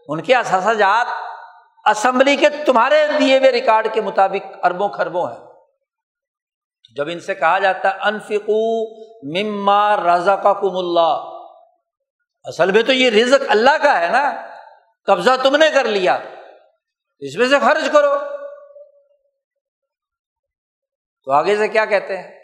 ان 0.07 0.21
کے 0.21 0.35
اثاثہ 0.35 0.73
جات 0.73 1.05
اسمبلی 1.89 2.35
کے 2.35 2.49
تمہارے 2.49 3.07
دیے 3.19 3.37
ہوئے 3.37 3.51
ریکارڈ 3.51 3.87
کے 3.93 4.01
مطابق 4.01 4.57
اربوں 4.63 4.89
خربوں 4.89 5.31
ہیں۔ 5.31 5.47
جب 6.95 7.07
ان 7.07 7.19
سے 7.19 7.35
کہا 7.35 7.59
جاتا 7.59 7.89
ہے 7.89 7.99
انفکو 8.01 8.89
مما 9.35 9.97
رضا 9.97 10.35
کا 10.35 10.53
کم 10.53 10.77
اللہ، 10.77 11.23
اصل 12.43 12.71
میں 12.71 12.83
تو 12.83 12.93
یہ 12.93 13.09
رزق 13.09 13.43
اللہ 13.49 13.77
کا 13.83 13.99
ہے 13.99 14.07
نا، 14.07 14.47
قبضہ 15.05 15.31
تم 15.43 15.55
نے 15.55 15.69
کر 15.73 15.83
لیا، 15.83 16.17
اس 17.19 17.35
میں 17.35 17.47
سے 17.47 17.59
خرچ 17.59 17.91
کرو۔ 17.91 18.17
تو 21.25 21.31
آگے 21.31 21.55
سے 21.55 21.67
کیا 21.67 21.85
کہتے 21.85 22.17
ہیں؟ 22.17 22.39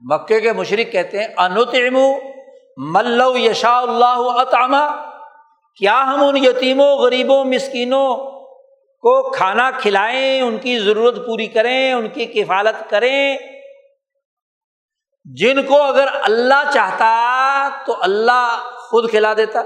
مکے 0.00 0.40
کے 0.40 0.52
مشرق 0.52 0.92
کہتے 0.92 1.18
ہیں 1.18 1.34
انتم 1.36 1.96
ملو 2.82 3.36
یشا 3.36 3.78
اللہ 3.78 4.40
اطامہ 4.40 5.10
کیا 5.76 6.02
ہم 6.02 6.24
ان 6.24 6.36
یتیموں، 6.36 6.96
غریبوں، 6.96 7.44
مسکینوں 7.44 8.16
کو 8.98 9.36
کھانا 9.36 9.70
کھلائیں، 9.70 10.40
ان 10.40 10.58
کی 10.58 10.78
ضرورت 10.78 11.16
پوری 11.16 11.46
کریں، 11.46 11.92
ان 11.92 12.08
کی 12.08 12.26
کفالت 12.26 12.90
کریں؟ 12.90 13.38
جن 15.24 15.66
کو 15.66 15.82
اگر 15.82 16.08
اللہ 16.22 16.70
چاہتا 16.74 17.68
تو 17.86 17.96
اللہ 18.00 18.70
خود 18.76 19.10
کھلا 19.10 19.34
دیتا۔ 19.34 19.60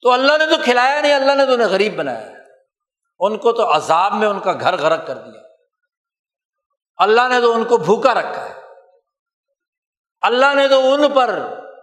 تو 0.00 0.12
اللہ 0.12 0.32
نے 0.38 0.46
تو 0.46 0.62
کھلایا 0.64 1.00
نہیں، 1.00 1.14
اللہ 1.14 1.32
نے 1.32 1.46
تو 1.46 1.52
انہیں 1.52 1.68
غریب 1.68 1.96
بنایا۔ 1.96 2.30
ان 3.18 3.38
کو 3.38 3.52
تو 3.52 3.76
عذاب 3.76 4.14
میں 4.14 4.28
ان 4.28 4.40
کا 4.40 4.52
گھر 4.52 4.76
غرق 4.76 5.06
کر 5.06 5.14
دیا۔ 5.14 5.40
اللہ 6.96 7.28
نے 7.28 7.40
تو 7.40 7.52
ان 7.52 7.64
کو 7.64 7.76
بھوکا 7.76 8.14
رکھا 8.14 8.48
ہے۔ 8.48 8.53
اللہ 10.24 10.54
نے 10.54 10.68
تو 10.68 10.92
ان 10.92 11.12
پر 11.12 11.38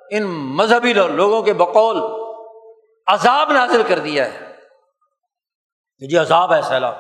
ان 0.10 0.24
مذہبی 0.30 0.94
لوگوں 0.94 1.42
کے 1.42 1.54
بقول 1.54 2.22
عذاب 3.08 3.52
نازل 3.52 3.84
کر 3.88 4.00
دیا 4.00 4.34
ہے۔ 4.34 4.56
جی 6.10 6.18
عذاب 6.18 6.54
ہے 6.54 6.62
سیلاب۔ 6.62 6.96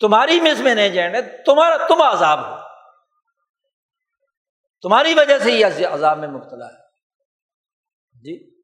تمہاری 0.00 0.40
مس 0.40 0.60
میں 0.60 0.74
نہیں 0.74 0.88
جائیں 0.88 1.14
تمہارا 1.46 1.76
تم 1.76 2.02
عذاب 2.02 2.48
ہو۔ 2.48 2.54
تمہاری 4.82 5.14
وجہ 5.14 5.38
سے 5.38 5.52
یہ 5.52 5.86
عذاب 5.86 6.18
میں 6.18 6.28
مبتلا 6.28 6.66
ہے۔ 6.66 6.86
جی۔ 8.12 8.56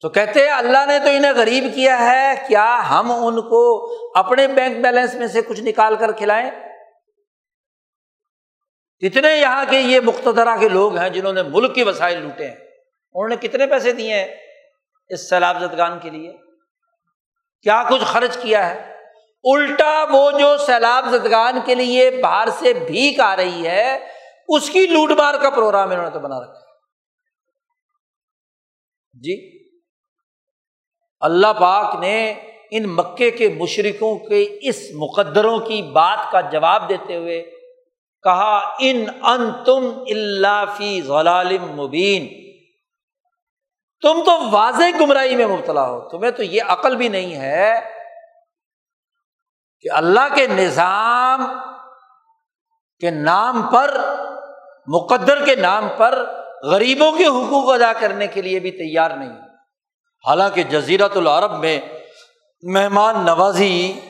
تو 0.00 0.08
کہتے 0.08 0.44
ہیں، 0.44 0.52
اللہ 0.52 0.86
نے 0.86 0.98
تو 0.98 1.08
انہیں 1.08 1.32
غریب 1.36 1.64
کیا 1.74 1.98
ہے، 1.98 2.44
کیا 2.48 2.90
ہم 2.90 3.12
ان 3.12 3.40
کو 3.40 3.92
اپنے 4.14 4.46
بینک 4.46 4.82
بیلنس 4.82 5.14
میں 5.14 5.26
سے 5.26 5.42
کچھ 5.42 5.60
نکال 5.60 5.96
کر 5.96 6.12
کھلائیں؟ 6.12 6.71
کتنے 9.02 9.30
یہاں 9.36 9.64
کے 9.70 9.78
یہ 9.78 10.00
مخترا 10.00 10.56
کے 10.56 10.68
لوگ 10.68 10.96
ہیں 10.96 11.08
جنہوں 11.08 11.32
نے 11.32 11.42
ملک 11.42 11.74
کے 11.74 11.84
وسائل 11.84 12.18
لوٹے 12.18 12.48
ہیں، 12.48 12.54
انہوں 12.54 13.28
نے 13.28 13.36
کتنے 13.36 13.66
پیسے 13.66 13.92
دیے 13.92 14.14
ہیں 14.14 14.26
اس 15.10 15.28
سیلاب 15.28 15.60
زدگان 15.60 15.98
کے 15.98 16.10
لیے؟ 16.10 16.32
کیا 17.66 17.82
کچھ 17.90 18.04
خرچ 18.04 18.36
کیا 18.42 18.68
ہے؟ 18.68 18.80
الٹا 19.44 20.04
وہ 20.10 20.30
جو 20.30 20.56
سیلاب 20.58 21.08
زدگان 21.10 21.58
کے 21.64 21.74
لیے 21.74 22.10
باہر 22.22 22.48
سے 22.58 22.72
بھیک 22.86 23.20
آ 23.20 23.34
رہی 23.36 23.66
ہے، 23.66 23.98
اس 24.48 24.68
کی 24.70 24.86
لوٹ 24.86 25.10
مار 25.10 25.34
کا 25.42 25.50
پروگرام 25.50 25.90
انہوں 25.90 26.04
نے 26.04 26.10
تو 26.10 26.20
بنا 26.20 26.40
رکھا 26.40 26.60
جی؟ 29.14 29.34
اللہ 31.22 31.52
پاک 31.60 31.94
نے 32.00 32.14
ان 32.70 32.88
مکے 32.88 33.30
کے 33.30 33.48
مشرقوں 33.48 34.14
کے 34.18 34.42
اس 34.68 34.80
مقدروں 34.94 35.58
کی 35.58 35.82
بات 35.92 36.30
کا 36.32 36.40
جواب 36.52 36.88
دیتے 36.88 37.16
ہوئے 37.16 37.40
کہا، 38.24 38.58
ان 38.80 39.04
ان 39.22 39.50
تم 39.64 39.86
اللہ 40.10 40.64
فی 40.76 41.00
غلال 41.02 41.56
مبین. 41.58 42.26
تم 44.02 44.22
تو 44.26 44.32
واضح 44.50 44.96
گمراہی 45.00 45.36
میں 45.36 45.46
مبتلا 45.46 45.88
ہو، 45.88 45.98
تمہیں 46.08 46.30
تو 46.30 46.42
یہ 46.42 46.62
عقل 46.68 46.96
بھی 46.96 47.08
نہیں 47.08 47.34
ہے 47.34 47.80
کہ 49.84 49.90
اللہ 49.92 50.34
کے 50.34 50.46
نظام 50.46 51.44
کے 53.02 53.10
نام 53.10 53.62
پر، 53.72 53.96
مقدر 54.88 55.44
کے 55.44 55.56
نام 55.56 55.88
پر 55.96 56.18
غریبوں 56.62 57.10
کے 57.12 57.26
حقوق 57.26 57.70
ادا 57.70 57.92
کرنے 57.92 58.26
کے 58.26 58.42
لیے 58.42 58.58
بھی 58.60 58.70
تیار 58.70 59.10
نہیں 59.10 59.32
حالانکہ 60.24 60.62
جزیرت 60.62 61.16
العرب 61.16 61.58
میں 61.58 61.78
مہمان 62.62 63.24
نوازی، 63.24 64.00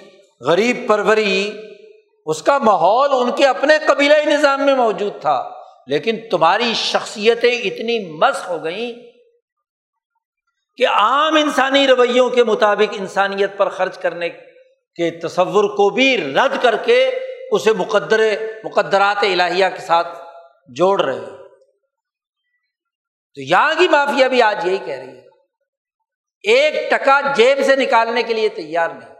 غریب 0.40 0.88
پروری 0.88 1.61
اس 2.26 2.42
کا 2.42 2.58
ماحول 2.58 3.10
ان 3.12 3.36
کے 3.36 3.46
اپنے 3.46 3.78
قبیلہ 3.88 4.14
نظام 4.26 4.66
میں 4.66 4.74
موجود 4.74 5.20
تھا، 5.20 5.50
لیکن 5.86 6.16
تمہاری 6.30 6.74
شخصیتیں 6.74 7.58
اتنی 7.58 8.16
مس 8.18 8.48
ہو 8.48 8.64
گئیں 8.64 8.92
کہ 10.76 10.88
عام 10.88 11.36
انسانی 11.36 11.86
رویوں 11.86 12.30
کے 12.30 12.44
مطابق 12.44 12.94
انسانیت 12.98 13.56
پر 13.56 13.68
خرچ 13.68 13.98
کرنے 13.98 14.28
کے 14.28 15.10
تصور 15.10 15.64
کو 15.64 15.90
بھی 15.90 16.34
رد 16.34 16.62
کر 16.62 16.76
کے 16.76 17.10
اسے 17.50 17.72
مقدر، 17.72 18.20
مقدرات 18.64 19.22
الہیہ 19.22 19.66
کے 19.74 19.80
ساتھ 19.80 20.18
جوڑ 20.68 21.00
رہے 21.00 21.20
تو 23.34 23.40
یہاں 23.40 23.74
کی 23.78 23.88
مافیا 23.88 24.28
بھی 24.28 24.42
آج 24.42 24.66
یہی 24.66 24.78
کہہ 24.78 24.94
رہی 24.94 25.16
ہے۔ 25.16 25.22
ایک 26.42 26.90
ٹکا 26.90 27.20
جیب 27.20 27.58
سے 27.66 27.76
نکالنے 27.76 28.22
کے 28.22 28.34
لیے 28.34 28.48
تیار 28.48 28.88
نہیں۔ 28.88 29.14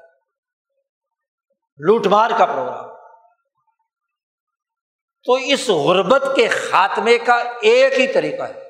لوٹ 1.78 2.06
مار 2.06 2.30
کا 2.38 2.46
پروگرام۔ 2.46 2.91
تو 5.24 5.32
اس 5.32 5.68
غربت 5.68 6.22
کے 6.36 6.48
خاتمے 6.48 7.18
کا 7.18 7.42
ایک 7.62 8.00
ہی 8.00 8.06
طریقہ 8.06 8.42
ہے 8.42 8.68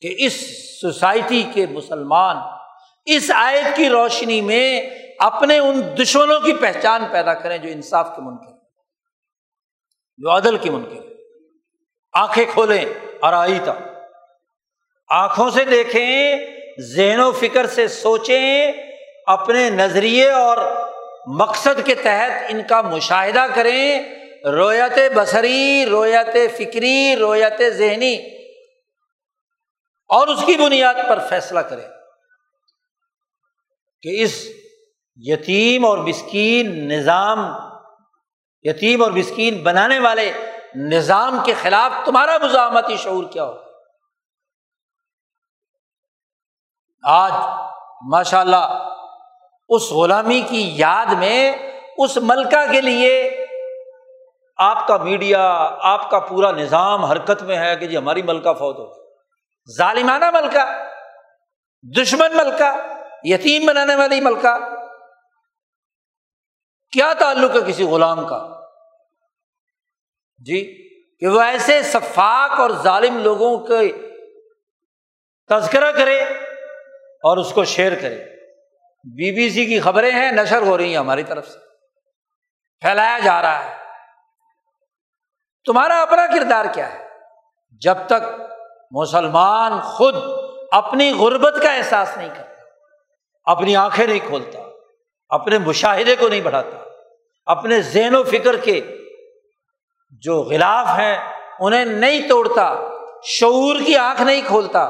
کہ 0.00 0.14
اس 0.18 0.32
سوسائٹی 0.80 1.42
کے 1.54 1.66
مسلمان 1.66 2.36
اس 3.06 3.30
آیت 3.34 3.76
کی 3.76 3.88
روشنی 3.88 4.40
میں 4.40 4.90
اپنے 5.18 5.58
ان 5.58 5.82
دشمنوں 6.02 6.40
کی 6.40 6.52
پہچان 6.52 7.04
پیدا 7.10 7.34
کریں 7.34 7.58
جو 7.58 7.68
انصاف 7.68 8.08
کے 8.16 8.22
منکر 8.22 8.52
جو 10.18 10.36
عدل 10.36 10.56
کے 10.56 10.70
منکر 10.70 11.08
آنکھیں 12.12 12.44
کھولیں 12.52 12.84
اور 13.20 13.32
آئی 13.32 13.58
تھا 13.64 13.74
آنکھوں 15.08 15.50
سے 15.50 15.64
دیکھیں، 15.64 16.36
ذہن 16.96 17.20
و 17.20 17.32
فکر 17.32 17.66
سے 17.66 17.88
سوچیں، 17.88 18.72
اپنے 19.26 19.70
نظریے 19.70 20.30
اور 20.30 20.58
مقصد 21.26 21.86
کے 21.86 21.94
تحت 21.94 22.30
ان 22.48 22.62
کا 22.68 22.82
مشاہدہ 22.82 23.46
کریں۔ 23.54 24.19
رویت 24.44 24.98
بصری، 25.14 25.86
رویت 25.86 26.56
فکری، 26.56 27.16
رویت 27.16 27.62
ذہنی۔ 27.68 28.16
اور 30.08 30.28
اس 30.28 30.40
کی 30.46 30.56
بنیاد 30.56 30.94
پر 31.08 31.18
فیصلہ 31.28 31.60
کرے 31.60 31.82
کہ 34.02 34.22
اس 34.22 34.44
یتیم 35.16 35.84
اور 35.84 35.98
مسکین 35.98 36.88
نظام، 36.88 37.38
یتیم 38.62 39.02
اور 39.02 39.12
مسکین 39.12 39.62
بنانے 39.62 39.98
والے 39.98 40.32
نظام 40.74 41.38
کے 41.44 41.54
خلاف 41.62 42.06
تمہارا 42.06 42.38
مزاحمتی 42.42 42.96
شعور 42.96 43.24
کیا 43.24 43.44
ہو 43.44 43.54
آج 47.02 47.32
ماشاء 48.10 48.40
اللہ 48.40 48.88
اس 49.68 49.90
غلامی 49.90 50.40
کی 50.48 50.72
یاد 50.74 51.06
میں 51.06 51.52
اس 51.98 52.16
ملکہ 52.16 52.72
کے 52.72 52.80
لیے 52.80 53.39
آپ 54.60 54.86
کا 54.86 54.96
میڈیا، 54.96 55.42
آپ 55.80 56.10
کا 56.10 56.18
پورا 56.18 56.50
نظام 56.50 57.04
حرکت 57.04 57.42
میں 57.42 57.56
ہے 57.56 57.76
کہ 57.76 57.86
جی 57.86 57.96
ہماری 57.96 58.22
ملکہ 58.22 58.52
فوت 58.52 58.78
ہو 58.78 59.10
ظالمانہ 59.76 60.30
ملکہ، 60.30 60.86
دشمن 62.00 62.36
ملکہ، 62.36 62.70
یتیم 63.22 63.66
بنانے 63.66 63.94
والی 63.94 64.20
ملکہ۔ 64.20 64.58
کیا 66.92 67.12
تعلق 67.12 67.56
ہے 67.56 67.72
کسی 67.72 67.84
غلام 67.84 68.26
کا؟ 68.26 68.60
جی 70.38 70.88
کہ 71.18 71.26
وہ 71.26 71.40
ایسے 71.40 71.82
شفاق 71.82 72.60
اور 72.60 72.70
ظالم 72.70 73.18
لوگوں 73.18 73.58
کے 73.58 73.92
تذکرہ 75.48 75.92
کرے 75.92 76.22
اور 77.22 77.36
اس 77.36 77.52
کو 77.52 77.64
شیئر 77.64 77.94
کرے۔ 78.00 78.24
بی 79.04 79.34
بی 79.34 79.50
سی 79.50 79.66
کی 79.66 79.80
خبریں 79.80 80.12
ہیں، 80.12 80.32
نشر 80.32 80.62
ہو 80.62 80.78
رہی 80.78 80.90
ہیں 80.90 80.98
ہماری 80.98 81.22
طرف 81.22 81.48
سے۔ 81.48 81.58
پھیلایا 82.80 83.18
جا 83.18 83.42
رہا 83.42 83.64
ہے۔ 83.64 83.79
تمہارا 85.66 86.00
اپنا 86.02 86.26
کردار 86.26 86.64
کیا 86.74 86.92
ہے؟ 86.92 87.08
جب 87.82 87.94
تک 88.06 88.22
مسلمان 88.90 89.80
خود 89.80 90.14
اپنی 90.72 91.10
غربت 91.12 91.54
کا 91.62 91.72
احساس 91.72 92.16
نہیں 92.16 92.28
کرتا، 92.28 92.62
اپنی 93.46 93.76
آنکھیں 93.76 94.06
نہیں 94.06 94.28
کھولتا، 94.28 94.58
اپنے 95.30 95.58
مشاہدے 95.58 96.16
کو 96.16 96.28
نہیں 96.28 96.40
بڑھاتا، 96.40 96.76
اپنے 97.46 97.80
ذہن 97.82 98.14
و 98.14 98.22
فکر 98.22 98.56
کے 98.56 98.80
جو 100.22 100.40
غلاف 100.42 100.86
ہیں، 100.98 101.16
انہیں 101.60 101.84
نہیں 101.84 102.28
توڑتا، 102.28 102.74
شعور 103.22 103.76
کی 103.86 103.96
آنکھ 103.96 104.22
نہیں 104.22 104.40
کھولتا، 104.46 104.88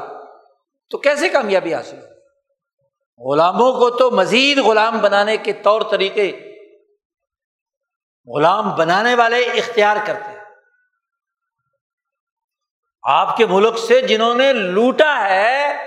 تو 0.91 0.97
کیسے 0.97 1.29
کامیابی 1.29 1.73
حاصل 1.73 1.97
ہو 1.97 2.09
غلاموں 3.19 3.71
کو 3.73 3.89
تو 3.89 4.11
مزید 4.11 4.57
غلام 4.57 4.99
بنانے 4.99 5.37
کے 5.37 5.53
طور 5.53 5.81
طریقے، 5.81 6.31
غلام 8.27 8.75
بنانے 8.75 9.15
والے 9.15 9.41
اختیار 9.41 9.97
کرتے 10.05 10.31
ہیں۔ 10.31 10.40
آپ 13.03 13.37
کے 13.37 13.45
ملک 13.45 13.77
سے 13.77 14.01
جنہوں 14.01 14.35
نے 14.35 14.53
لوٹا 14.53 15.29
ہے، 15.29 15.77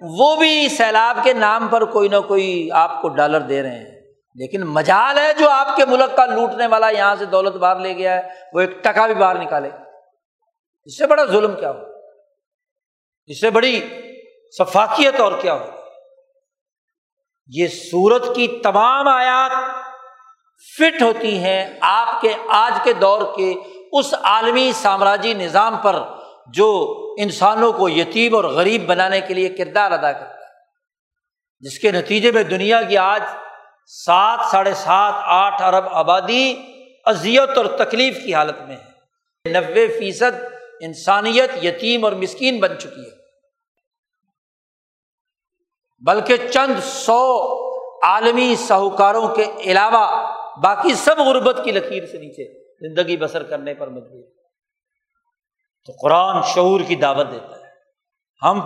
وہ 0.00 0.36
بھی 0.36 0.68
سیلاب 0.68 1.18
کے 1.22 1.32
نام 1.32 1.68
پر 1.68 1.84
کوئی 1.84 2.08
نہ 2.08 2.16
کوئی 2.28 2.68
آپ 2.72 3.02
کو 3.02 3.08
ڈالر 3.08 3.40
دے 3.40 3.62
رہے 3.62 3.78
ہیں۔ 3.78 3.96
لیکن 4.34 4.62
مجال 4.62 5.18
ہے 5.18 5.32
جو 5.38 5.50
آپ 5.50 5.76
کے 5.76 5.84
ملک 5.84 6.16
کا 6.16 6.26
لوٹنے 6.26 6.66
والا 6.66 6.90
یہاں 6.90 7.16
سے 7.16 7.24
دولت 7.24 7.56
باہر 7.56 7.76
لے 7.76 7.96
گیا 7.96 8.14
ہے، 8.16 8.28
وہ 8.52 8.60
ایک 8.60 8.84
ٹکا 8.84 9.06
بھی 9.06 9.14
باہر 9.14 9.38
نکالے۔ 9.38 9.70
اس 10.84 10.98
سے 10.98 11.06
بڑا 11.06 11.24
ظلم 11.24 11.56
کیا 11.56 11.70
ہو؟ 11.70 11.78
اس 13.26 13.40
سے 13.40 13.50
بڑی 13.50 13.88
شفاقیت 14.58 15.20
اور 15.20 15.32
کیا 15.40 15.54
ہو؟ 15.54 15.66
یہ 17.48 17.66
سورت 17.66 18.34
کی 18.34 18.60
تمام 18.64 19.08
آیات 19.08 19.50
فٹ 20.78 21.02
ہوتی 21.02 21.38
ہیں 21.38 21.78
آپ 21.80 22.20
کے 22.20 22.32
آج 22.48 22.72
کے 22.82 22.92
دور 22.92 23.36
کے 23.36 23.54
اس 23.92 24.14
عالمی 24.22 24.72
سامراجی 24.74 25.34
نظام 25.34 25.76
پر۔ 25.76 25.96
جو 26.48 26.96
انسانوں 27.18 27.72
کو 27.72 27.88
یتیم 27.88 28.34
اور 28.34 28.44
غریب 28.44 28.86
بنانے 28.86 29.20
کے 29.20 29.34
لیے 29.34 29.48
کردار 29.48 29.90
ادا 29.90 30.12
کرتا 30.12 30.34
ہے۔ 30.34 30.36
جس 31.60 31.78
کے 31.78 31.90
نتیجے 31.90 32.32
میں 32.32 32.42
دنیا 32.42 32.82
کی 32.82 32.96
آج 32.96 33.22
سات، 33.86 34.38
ساڑھے 34.50 34.74
سات، 34.74 35.14
آٹھ 35.16 35.62
ارب 35.62 35.84
آبادی 35.90 36.54
اذیت 37.04 37.58
اور 37.58 37.66
تکلیف 37.66 38.24
کی 38.24 38.34
حالت 38.34 38.62
میں 38.68 38.76
ہے۔ 38.76 38.96
نوے 39.50 39.88
فیصد 39.88 40.44
انسانیت 40.80 41.64
یتیم 41.64 42.04
اور 42.04 42.12
مسکین 42.12 42.60
بن 42.60 42.78
چکی 42.78 43.04
ہے۔ 43.04 43.16
بلکہ 45.98 46.36
چند 46.50 46.74
سو 46.84 47.42
عالمی 48.02 48.56
ساہوکاروں 48.56 49.28
کے 49.28 49.44
علاوہ 49.58 50.34
باقی 50.62 50.94
سب 50.94 51.18
غربت 51.18 51.60
کی 51.64 51.72
لکیر 51.72 52.06
سے 52.06 52.18
نیچے 52.18 52.74
زندگی 52.80 53.16
بسر 53.16 53.42
کرنے 53.42 53.74
پر 53.74 53.88
مجبور۔ 53.88 54.35
تو 55.86 55.92
قرآن 55.92 56.42
شعور 56.54 56.80
کی 56.80 56.96
دعوت 56.96 57.30
دیتا 57.32 57.56
ہے۔ 57.56 57.64
ہم 58.42 58.60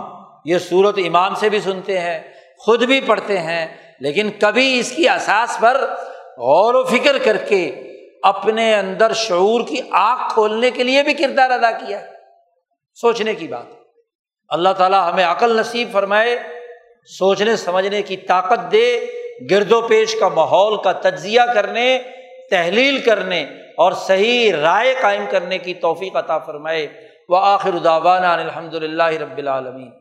یہ 0.45 0.57
صورت 0.57 0.97
ایمان 0.97 1.35
سے 1.35 1.49
بھی 1.49 1.59
سنتے 1.59 1.99
ہیں، 1.99 2.19
خود 2.57 2.83
بھی 2.83 3.01
پڑھتے 3.01 3.39
ہیں، 3.39 3.67
لیکن 3.99 4.29
کبھی 4.39 4.79
اس 4.79 4.91
کی 4.91 5.09
اساس 5.09 5.57
پر 5.59 5.81
غور 6.37 6.73
و 6.73 6.83
فکر 6.83 7.17
کر 7.17 7.37
کے 7.37 7.83
اپنے 8.23 8.75
اندر 8.75 9.13
شعور 9.13 9.61
کی 9.67 9.81
آنکھ 9.91 10.33
کھولنے 10.33 10.71
کے 10.71 10.83
لیے 10.83 11.03
بھی 11.03 11.13
کردار 11.13 11.49
ادا 11.49 11.71
کیا 11.71 12.01
سوچنے 12.93 13.33
کی 13.33 13.47
بات۔ 13.47 13.65
اللہ 14.49 14.69
تعالیٰ 14.69 15.13
ہمیں 15.13 15.23
عقل 15.23 15.59
نصیب 15.59 15.89
فرمائے، 15.91 16.37
سوچنے، 17.05 17.55
سمجھنے 17.55 18.01
کی 18.01 18.17
طاقت 18.17 18.71
دے، 18.71 19.05
گرد 19.51 19.71
و 19.71 19.81
پیش 19.81 20.15
کا 20.19 20.27
ماحول 20.27 20.77
کا 20.83 20.91
تجزیہ 20.91 21.41
کرنے، 21.53 21.99
تحلیل 22.49 22.97
کرنے 22.97 23.43
اور 23.77 23.91
صحیح 23.91 24.53
رائے 24.53 24.95
قائم 25.01 25.25
کرنے 25.29 25.57
کی 25.57 25.73
توفیق 25.73 26.15
عطا 26.15 26.37
فرمائے۔ 26.37 27.10
و 27.31 27.35
آخر 27.35 27.73
الداوانہ 27.73 28.25
الحمد 28.25 28.73
للہ 28.73 29.11
رب 29.19 29.37
العالمین 29.37 29.91